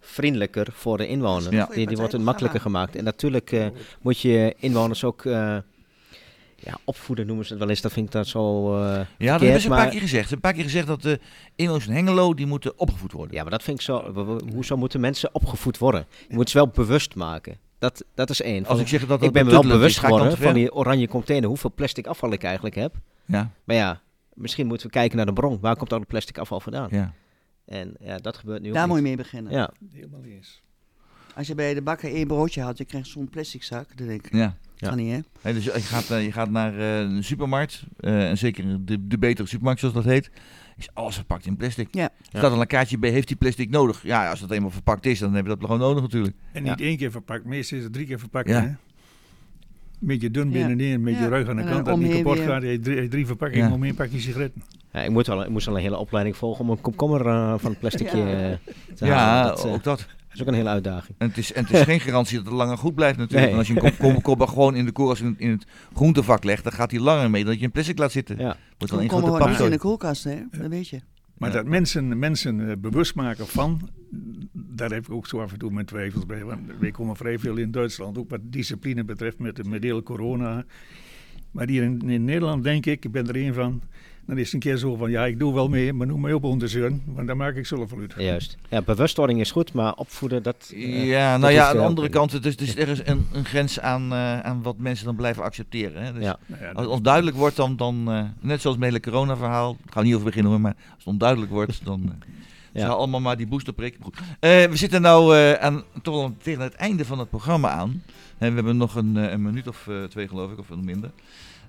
vriendelijker 0.00 0.66
voor 0.72 0.96
de 0.96 1.08
inwoner. 1.08 1.52
Ja. 1.52 1.68
Die, 1.74 1.86
die 1.86 1.96
wordt 1.96 2.12
het 2.12 2.22
makkelijker 2.22 2.60
gemaakt. 2.60 2.96
En 2.96 3.04
natuurlijk 3.04 3.52
eh, 3.52 3.66
moet 4.00 4.20
je 4.20 4.54
inwoners 4.58 5.04
ook 5.04 5.24
eh, 5.24 5.56
ja, 6.56 6.78
opvoeden, 6.84 7.26
noemen 7.26 7.44
ze 7.44 7.50
het 7.50 7.60
wel 7.60 7.70
eens. 7.70 7.80
Dat 7.80 7.92
vind 7.92 8.06
ik 8.06 8.12
dat 8.12 8.26
zo... 8.26 8.74
eh, 8.76 8.82
Ja, 8.82 8.96
dat 8.96 9.06
verkeerd, 9.18 9.40
hebben 9.40 9.60
ze 9.60 9.68
een 9.68 9.74
paar 9.76 9.88
keer 9.88 10.00
gezegd. 10.00 10.30
Een 10.32 10.40
paar 10.40 10.52
keer 10.52 10.62
gezegd 10.62 10.86
dat 10.86 11.02
de 11.02 11.20
inwoners 11.56 11.84
van 11.84 11.94
Hengelo, 11.94 12.34
die 12.34 12.46
moeten 12.46 12.78
opgevoed 12.78 13.12
worden. 13.12 13.34
Ja, 13.34 13.42
maar 13.42 13.50
dat 13.50 13.62
vind 13.62 13.78
ik 13.78 13.84
zo. 13.84 14.12
Hoezo 14.52 14.76
moeten 14.76 15.00
mensen 15.00 15.30
opgevoed 15.32 15.78
worden? 15.78 16.06
Je 16.28 16.34
moet 16.34 16.50
ze 16.50 16.56
wel 16.56 16.68
bewust 16.68 17.14
maken. 17.14 17.58
Dat, 17.78 18.04
dat 18.14 18.30
is 18.30 18.42
één. 18.42 18.66
Als 18.66 18.80
ik 18.80 18.88
zeg 18.88 19.00
dat 19.00 19.08
dat 19.08 19.22
ik 19.22 19.32
ben 19.32 19.44
me 19.44 19.50
wel 19.50 19.62
bewust 19.62 19.98
geworden 19.98 20.36
van 20.36 20.54
die 20.54 20.72
oranje 20.74 21.08
container, 21.08 21.48
hoeveel 21.48 21.72
plastic 21.74 22.06
afval 22.06 22.32
ik 22.32 22.42
eigenlijk 22.42 22.74
heb. 22.74 22.94
Ja, 23.30 23.50
Maar 23.64 23.76
ja, 23.76 24.00
misschien 24.34 24.66
moeten 24.66 24.86
we 24.86 24.92
kijken 24.92 25.16
naar 25.16 25.26
de 25.26 25.32
bron. 25.32 25.60
Waar 25.60 25.76
komt 25.76 25.92
al 25.92 25.98
het 25.98 26.08
plastic 26.08 26.38
afval 26.38 26.60
vandaan? 26.60 26.88
ja. 26.90 27.14
En 27.64 27.94
ja, 28.00 28.16
dat 28.16 28.36
gebeurt 28.36 28.62
nu 28.62 28.68
ook 28.68 28.74
Daar 28.74 28.86
moet 28.86 28.96
je 28.96 29.02
mee 29.02 29.16
beginnen. 29.16 29.52
Ja, 29.52 29.70
Helemaal 29.92 30.22
eens. 30.24 30.62
Als 31.34 31.46
je 31.46 31.54
bij 31.54 31.74
de 31.74 31.82
bakker 31.82 32.12
één 32.14 32.26
broodje 32.26 32.60
haalt, 32.60 32.78
je 32.78 32.84
krijgt 32.84 33.08
zo'n 33.08 33.28
plastic 33.28 33.62
zak. 33.62 33.96
Dan 33.96 34.06
denk 34.06 34.26
ik, 34.26 34.32
ja. 34.32 34.56
Ja. 34.76 34.88
kan 34.88 34.96
niet 34.96 35.12
hè? 35.12 35.20
Hè, 35.40 35.52
dus 35.52 35.64
je 35.64 35.70
gaat, 35.70 36.10
eh, 36.10 36.24
je 36.24 36.32
gaat 36.32 36.50
naar 36.50 36.78
eh, 36.78 36.98
een 36.98 37.24
supermarkt, 37.24 37.84
eh, 38.00 38.28
en 38.28 38.38
zeker 38.38 38.84
de, 38.84 39.06
de 39.06 39.18
betere 39.18 39.48
supermarkt 39.48 39.80
zoals 39.80 39.94
dat 39.94 40.04
heet, 40.04 40.30
is 40.76 40.88
alles 40.94 41.14
verpakt 41.14 41.46
in 41.46 41.56
plastic. 41.56 41.88
Ja. 41.90 42.02
Er 42.02 42.38
staat 42.38 42.52
een 42.52 42.66
kaartje 42.66 42.98
bij, 42.98 43.10
heeft 43.10 43.28
die 43.28 43.36
plastic 43.36 43.70
nodig? 43.70 44.02
Ja, 44.02 44.30
als 44.30 44.40
dat 44.40 44.50
eenmaal 44.50 44.70
verpakt 44.70 45.06
is, 45.06 45.18
dan 45.18 45.34
heb 45.34 45.42
je 45.42 45.50
dat 45.50 45.60
gewoon 45.60 45.78
nodig 45.78 46.02
natuurlijk. 46.02 46.36
En 46.52 46.62
niet 46.62 46.80
één 46.80 46.96
keer 46.96 47.10
verpakt, 47.10 47.44
meestal 47.44 47.78
is 47.78 47.84
het 47.84 47.92
drie 47.92 48.06
keer 48.06 48.18
verpakt. 48.18 48.48
Ja. 48.48 48.60
Hè? 48.60 48.72
Een 50.00 50.06
beetje 50.06 50.30
dun 50.30 50.46
Ja. 50.46 50.52
binnenin, 50.52 50.92
een 50.94 51.02
beetje 51.02 51.22
Ja. 51.22 51.28
ruig 51.28 51.48
aan 51.48 51.56
de 51.56 51.64
kant, 51.64 51.84
dat 51.86 51.98
niet 51.98 52.12
kapot 52.12 52.36
weer. 52.38 52.46
gaat. 52.46 52.62
Je 52.62 52.68
hebt 52.68 52.84
drie, 52.84 53.08
drie 53.08 53.26
verpakkingen 53.26 53.68
Ja. 53.68 53.74
om 53.74 53.84
één 53.84 53.94
pakje 53.94 54.20
sigaretten. 54.20 54.62
ja 54.92 55.00
ik, 55.02 55.10
moet 55.10 55.28
al, 55.28 55.42
ik 55.42 55.48
moest 55.48 55.68
al 55.68 55.74
een 55.76 55.82
hele 55.82 55.98
opleiding 55.98 56.36
volgen 56.36 56.64
om 56.64 56.70
een 56.70 56.80
komkommer 56.80 57.26
eh, 57.26 57.54
van 57.58 57.70
het 57.70 57.78
plasticje 57.80 58.16
Ja. 58.16 58.26
eh, 58.50 58.56
te 58.94 59.04
Ja, 59.06 59.14
halen. 59.16 59.48
Dat, 59.56 59.64
eh, 59.64 59.72
ook 59.72 59.82
dat. 59.82 59.98
dat 59.98 60.06
is 60.34 60.40
ook 60.40 60.46
een 60.46 60.54
hele 60.54 60.68
uitdaging. 60.68 61.14
En 61.18 61.28
het 61.28 61.38
is, 61.38 61.52
en 61.52 61.64
het 61.64 61.72
is 61.72 61.80
geen 61.82 62.00
garantie 62.00 62.36
dat 62.36 62.46
het 62.46 62.54
langer 62.54 62.78
goed 62.78 62.94
blijft 62.94 63.18
natuurlijk. 63.18 63.42
Nee. 63.44 63.52
En 63.52 63.58
als 63.58 63.66
je 63.68 63.74
een 63.74 63.80
kom- 63.98 64.12
komkommer 64.12 64.48
gewoon 64.48 64.74
in 64.76 64.84
de 64.84 64.92
koers 64.92 65.20
in, 65.20 65.34
in 65.38 65.50
het 65.50 65.66
groentevak 65.94 66.44
legt, 66.44 66.64
dan 66.64 66.72
gaat 66.72 66.90
hij 66.90 67.00
langer 67.00 67.30
mee 67.30 67.40
dan 67.42 67.50
dat 67.50 67.58
je 67.60 67.66
in 67.66 67.72
plastic 67.72 67.98
laat 67.98 68.12
zitten. 68.12 68.38
Ja. 68.38 68.56
Dan 68.78 68.98
een 69.00 69.08
grote 69.08 69.44
we 69.44 69.48
niet 69.50 69.60
in 69.60 69.70
de 69.70 69.78
koelkast 69.78 70.24
hè, 70.24 70.36
dat 70.50 70.66
weet 70.66 70.88
je. 70.88 71.00
Maar 71.40 71.52
dat 71.52 71.66
mensen, 71.66 72.18
mensen 72.18 72.70
eh, 72.70 72.76
bewust 72.78 73.14
maken 73.14 73.46
van, 73.46 73.88
daar 74.52 74.90
heb 74.90 75.02
ik 75.06 75.10
ook 75.12 75.26
zo 75.26 75.40
af 75.40 75.52
en 75.52 75.58
toe 75.58 75.70
met 75.70 75.86
twijfels 75.86 76.26
bij. 76.26 76.44
Want 76.44 76.60
wij 76.78 76.90
komen 76.90 77.16
vrij 77.16 77.38
veel 77.38 77.56
in 77.56 77.70
Duitsland, 77.70 78.18
ook 78.18 78.30
wat 78.30 78.40
discipline 78.42 79.04
betreft 79.04 79.38
met, 79.38 79.56
de- 79.56 79.64
met 79.64 79.80
de 79.82 79.86
hele 79.86 80.02
corona. 80.02 80.64
Maar 81.50 81.68
hier 81.68 81.82
in, 81.82 82.10
in 82.10 82.24
Nederland 82.24 82.62
denk 82.62 82.86
ik, 82.86 83.04
ik 83.04 83.10
ben 83.10 83.28
er 83.28 83.34
één 83.36 83.54
van, 83.54 83.82
dan 84.26 84.38
is 84.38 84.44
het 84.44 84.52
een 84.54 84.60
keer 84.60 84.76
zo 84.76 84.96
van, 84.96 85.10
ja 85.10 85.24
ik 85.26 85.38
doe 85.38 85.54
wel 85.54 85.68
mee, 85.68 85.92
maar 85.92 86.06
noem 86.06 86.20
mij 86.20 86.32
op 86.32 86.44
onderzeun, 86.44 87.02
want 87.06 87.26
daar 87.26 87.36
maak 87.36 87.54
ik 87.56 87.66
zelf 87.66 87.90
wel 87.90 88.00
uit. 88.00 88.14
Ja, 88.16 88.22
juist. 88.22 88.56
Ja, 88.68 88.82
bewustwording 88.82 89.40
is 89.40 89.50
goed, 89.50 89.72
maar 89.72 89.94
opvoeden, 89.94 90.42
dat... 90.42 90.70
eh, 90.74 91.06
Ja, 91.06 91.32
dat 91.32 91.40
nou 91.40 91.52
ja, 91.52 91.66
aan 91.68 91.72
de 91.72 91.78
er 91.80 91.84
andere 91.86 92.08
kant, 92.08 92.32
het 92.32 92.46
is, 92.46 92.56
dus 92.56 92.76
er 92.76 92.88
is 92.88 93.00
een, 93.06 93.26
een 93.32 93.44
grens 93.44 93.80
aan, 93.80 94.12
eh, 94.12 94.40
aan 94.40 94.62
wat 94.62 94.78
mensen 94.78 95.04
dan 95.06 95.16
blijven 95.16 95.42
accepteren. 95.42 96.02
Hè? 96.04 96.12
Dus 96.12 96.22
Ja. 96.22 96.38
Nou 96.46 96.64
Als 96.74 96.84
het 96.84 96.94
onduidelijk 96.94 97.36
wordt, 97.36 97.56
dan, 97.56 97.76
dan 97.76 98.04
eh, 98.12 98.22
net 98.40 98.60
zoals 98.60 98.76
het 98.76 98.84
hele 98.84 99.00
corona-verhaal, 99.00 99.72
daar 99.72 99.92
gaan 99.92 100.02
we 100.02 100.06
niet 100.08 100.14
over 100.16 100.26
beginnen 100.26 100.52
hoor, 100.52 100.60
maar 100.60 100.74
als 100.88 100.98
het 100.98 101.06
onduidelijk 101.06 101.50
wordt, 101.52 101.84
dan 101.90 102.02
eh 102.04 102.28
Ja. 102.72 102.80
ze 102.80 102.86
gaan 102.86 102.96
allemaal 102.96 103.20
maar 103.20 103.36
die 103.36 103.46
boosterprik. 103.46 103.96
Goed. 104.02 104.16
Eh, 104.40 104.50
we 104.64 104.76
zitten 104.76 105.02
nou 105.02 105.36
eh, 105.36 105.52
aan, 105.52 105.82
toch 106.02 106.14
wel 106.14 106.34
tegen 106.42 106.62
het 106.62 106.74
einde 106.74 107.04
van 107.04 107.18
het 107.18 107.30
programma 107.30 107.68
aan. 107.68 108.02
En 108.38 108.48
we 108.48 108.54
hebben 108.54 108.76
nog 108.76 108.94
een, 108.94 109.16
eh, 109.16 109.30
een 109.30 109.42
minuut 109.42 109.68
of 109.68 109.86
eh, 109.88 110.04
twee 110.04 110.28
geloof 110.28 110.52
ik, 110.52 110.58
of 110.58 110.66
veel 110.66 110.76
minder. 110.76 111.10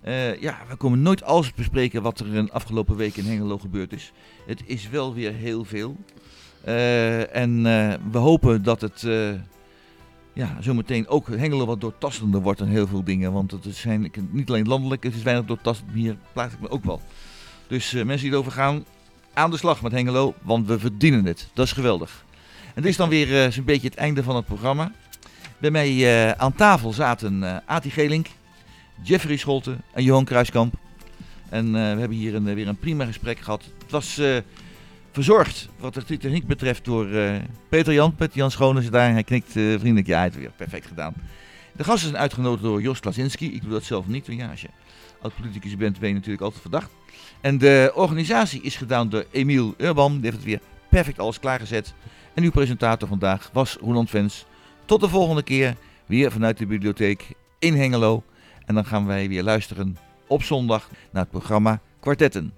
Eh, 0.02 0.42
ja, 0.42 0.58
we 0.70 0.76
komen 0.76 1.02
nooit 1.02 1.24
alles 1.24 1.54
bespreken 1.54 2.02
wat 2.02 2.20
er 2.20 2.36
een 2.36 2.52
afgelopen 2.52 2.96
week 2.96 3.18
in 3.18 3.26
Hengelo 3.26 3.58
gebeurd 3.58 3.94
is. 3.94 4.12
Het 4.46 4.62
is 4.66 4.90
wel 4.90 5.14
weer 5.14 5.34
heel 5.34 5.66
veel. 5.66 5.96
Eh, 6.64 7.36
en 7.36 7.66
eh, 7.66 7.94
we 8.12 8.18
hopen 8.18 8.64
dat 8.64 8.82
het 8.82 9.08
ja, 10.34 10.58
zometeen 10.60 11.08
ook 11.08 11.28
Hengelo 11.28 11.66
wat 11.66 11.82
doortastender 11.82 12.42
wordt 12.42 12.60
dan 12.60 12.68
heel 12.68 12.88
veel 12.88 13.04
dingen. 13.04 13.34
Want 13.34 13.52
het 13.52 13.76
zijn 13.76 14.12
niet 14.32 14.50
alleen 14.50 14.68
landelijk, 14.68 15.04
het 15.04 15.16
is 15.16 15.24
weinig 15.24 15.46
doortastend, 15.46 15.92
hier 15.94 16.18
plaats 16.34 16.54
ik 16.54 16.60
me 16.60 16.70
ook 16.70 16.84
wel. 16.84 17.02
Dus 17.68 17.92
mensen 17.94 18.20
die 18.20 18.32
erover 18.32 18.52
gaan, 18.52 18.86
aan 19.34 19.52
de 19.52 19.58
slag 19.58 19.82
met 19.82 19.92
Hengelo, 19.92 20.34
want 20.42 20.68
we 20.68 20.80
verdienen 20.80 21.26
het. 21.26 21.50
Dat 21.54 21.66
is 21.66 21.72
geweldig. 21.72 22.26
En 22.76 22.82
dit 22.82 22.92
is 22.92 22.98
dan 22.98 23.10
weer 23.10 23.52
zo'n 23.52 23.64
beetje 23.64 23.88
het 23.88 23.98
einde 23.98 24.24
van 24.24 24.36
het 24.36 24.46
programma. 24.46 24.92
Bij 25.58 25.72
mij 25.72 26.36
aan 26.38 26.54
tafel 26.54 26.94
zaten 26.94 27.44
eh 27.44 27.58
Ati 27.66 27.90
Gelink, 27.90 28.28
Jeffrey 29.02 29.38
Scholten 29.38 29.82
en 29.94 30.04
Johan 30.04 30.26
Kruiskamp. 30.26 30.74
En 31.50 31.66
eh, 31.66 31.72
we 31.72 32.00
hebben 32.00 32.18
hier 32.18 32.36
een, 32.36 32.54
weer 32.54 32.68
een 32.68 32.78
prima 32.78 33.06
gesprek 33.06 33.40
gehad. 33.40 33.64
Het 33.82 33.92
was 33.92 34.18
eh, 34.18 34.38
verzorgd 35.12 35.70
wat 35.80 35.94
de 35.94 36.04
techniek 36.04 36.48
betreft 36.48 36.86
door 36.86 37.12
eh, 37.12 37.36
Peter 37.70 37.94
Jan. 37.94 38.16
Peter 38.16 38.38
Jan 38.38 38.52
Schoon 38.52 38.78
is 38.78 38.90
daar. 38.90 39.12
Hij 39.12 39.24
knikt 39.24 39.52
vriendelijk. 39.52 40.08
Ja, 40.08 40.14
hij 40.14 40.22
heeft 40.22 40.34
het 40.34 40.44
weer 40.44 40.54
perfect 40.56 40.88
gedaan. 40.88 41.14
De 41.72 41.84
gasten 41.84 42.10
zijn 42.10 42.22
uitgenodigd 42.22 42.64
door 42.64 42.82
Jos 42.82 43.00
Klasinski. 43.00 43.54
Ik 43.54 43.62
doe 43.62 43.72
dat 43.72 43.84
zelf 43.84 44.08
niet. 44.08 44.28
Want 44.28 44.40
ja, 44.40 44.50
als 44.50 44.62
je 44.62 44.70
oud-politicus 45.22 45.78
bent, 45.78 46.00
ben 46.00 46.10
je 46.10 46.16
natuurlijk 46.16 46.44
altijd 46.44 46.62
verdacht. 46.62 46.90
En 47.42 47.58
de 47.58 47.92
organisatie 47.96 48.62
is 48.62 48.76
gedaan 48.76 49.10
door 49.10 49.26
Emiel 49.32 49.74
Urban. 49.78 50.14
Die 50.14 50.22
heeft 50.22 50.36
het 50.36 50.46
weer 50.46 50.60
perfect 50.90 51.20
alles 51.20 51.40
klaargezet. 51.40 51.94
En 52.34 52.44
uw 52.44 52.52
presentator 52.52 53.08
vandaag 53.08 53.50
was 53.54 53.78
Roland 53.82 54.10
Vens. 54.10 54.46
Tot 54.86 55.02
de 55.02 55.10
volgende 55.10 55.44
keer. 55.44 55.76
Weer 56.06 56.32
vanuit 56.32 56.58
de 56.58 56.66
bibliotheek 56.66 57.28
in 57.60 57.76
Hengelo. 57.76 58.24
En 58.72 58.78
dan 58.78 58.86
gaan 58.86 59.06
wij 59.06 59.28
weer 59.28 59.44
luisteren 59.44 59.98
op 60.28 60.44
zondag 60.44 60.90
naar 61.12 61.22
het 61.22 61.32
programma 61.32 61.80
Kwartetten. 62.00 62.54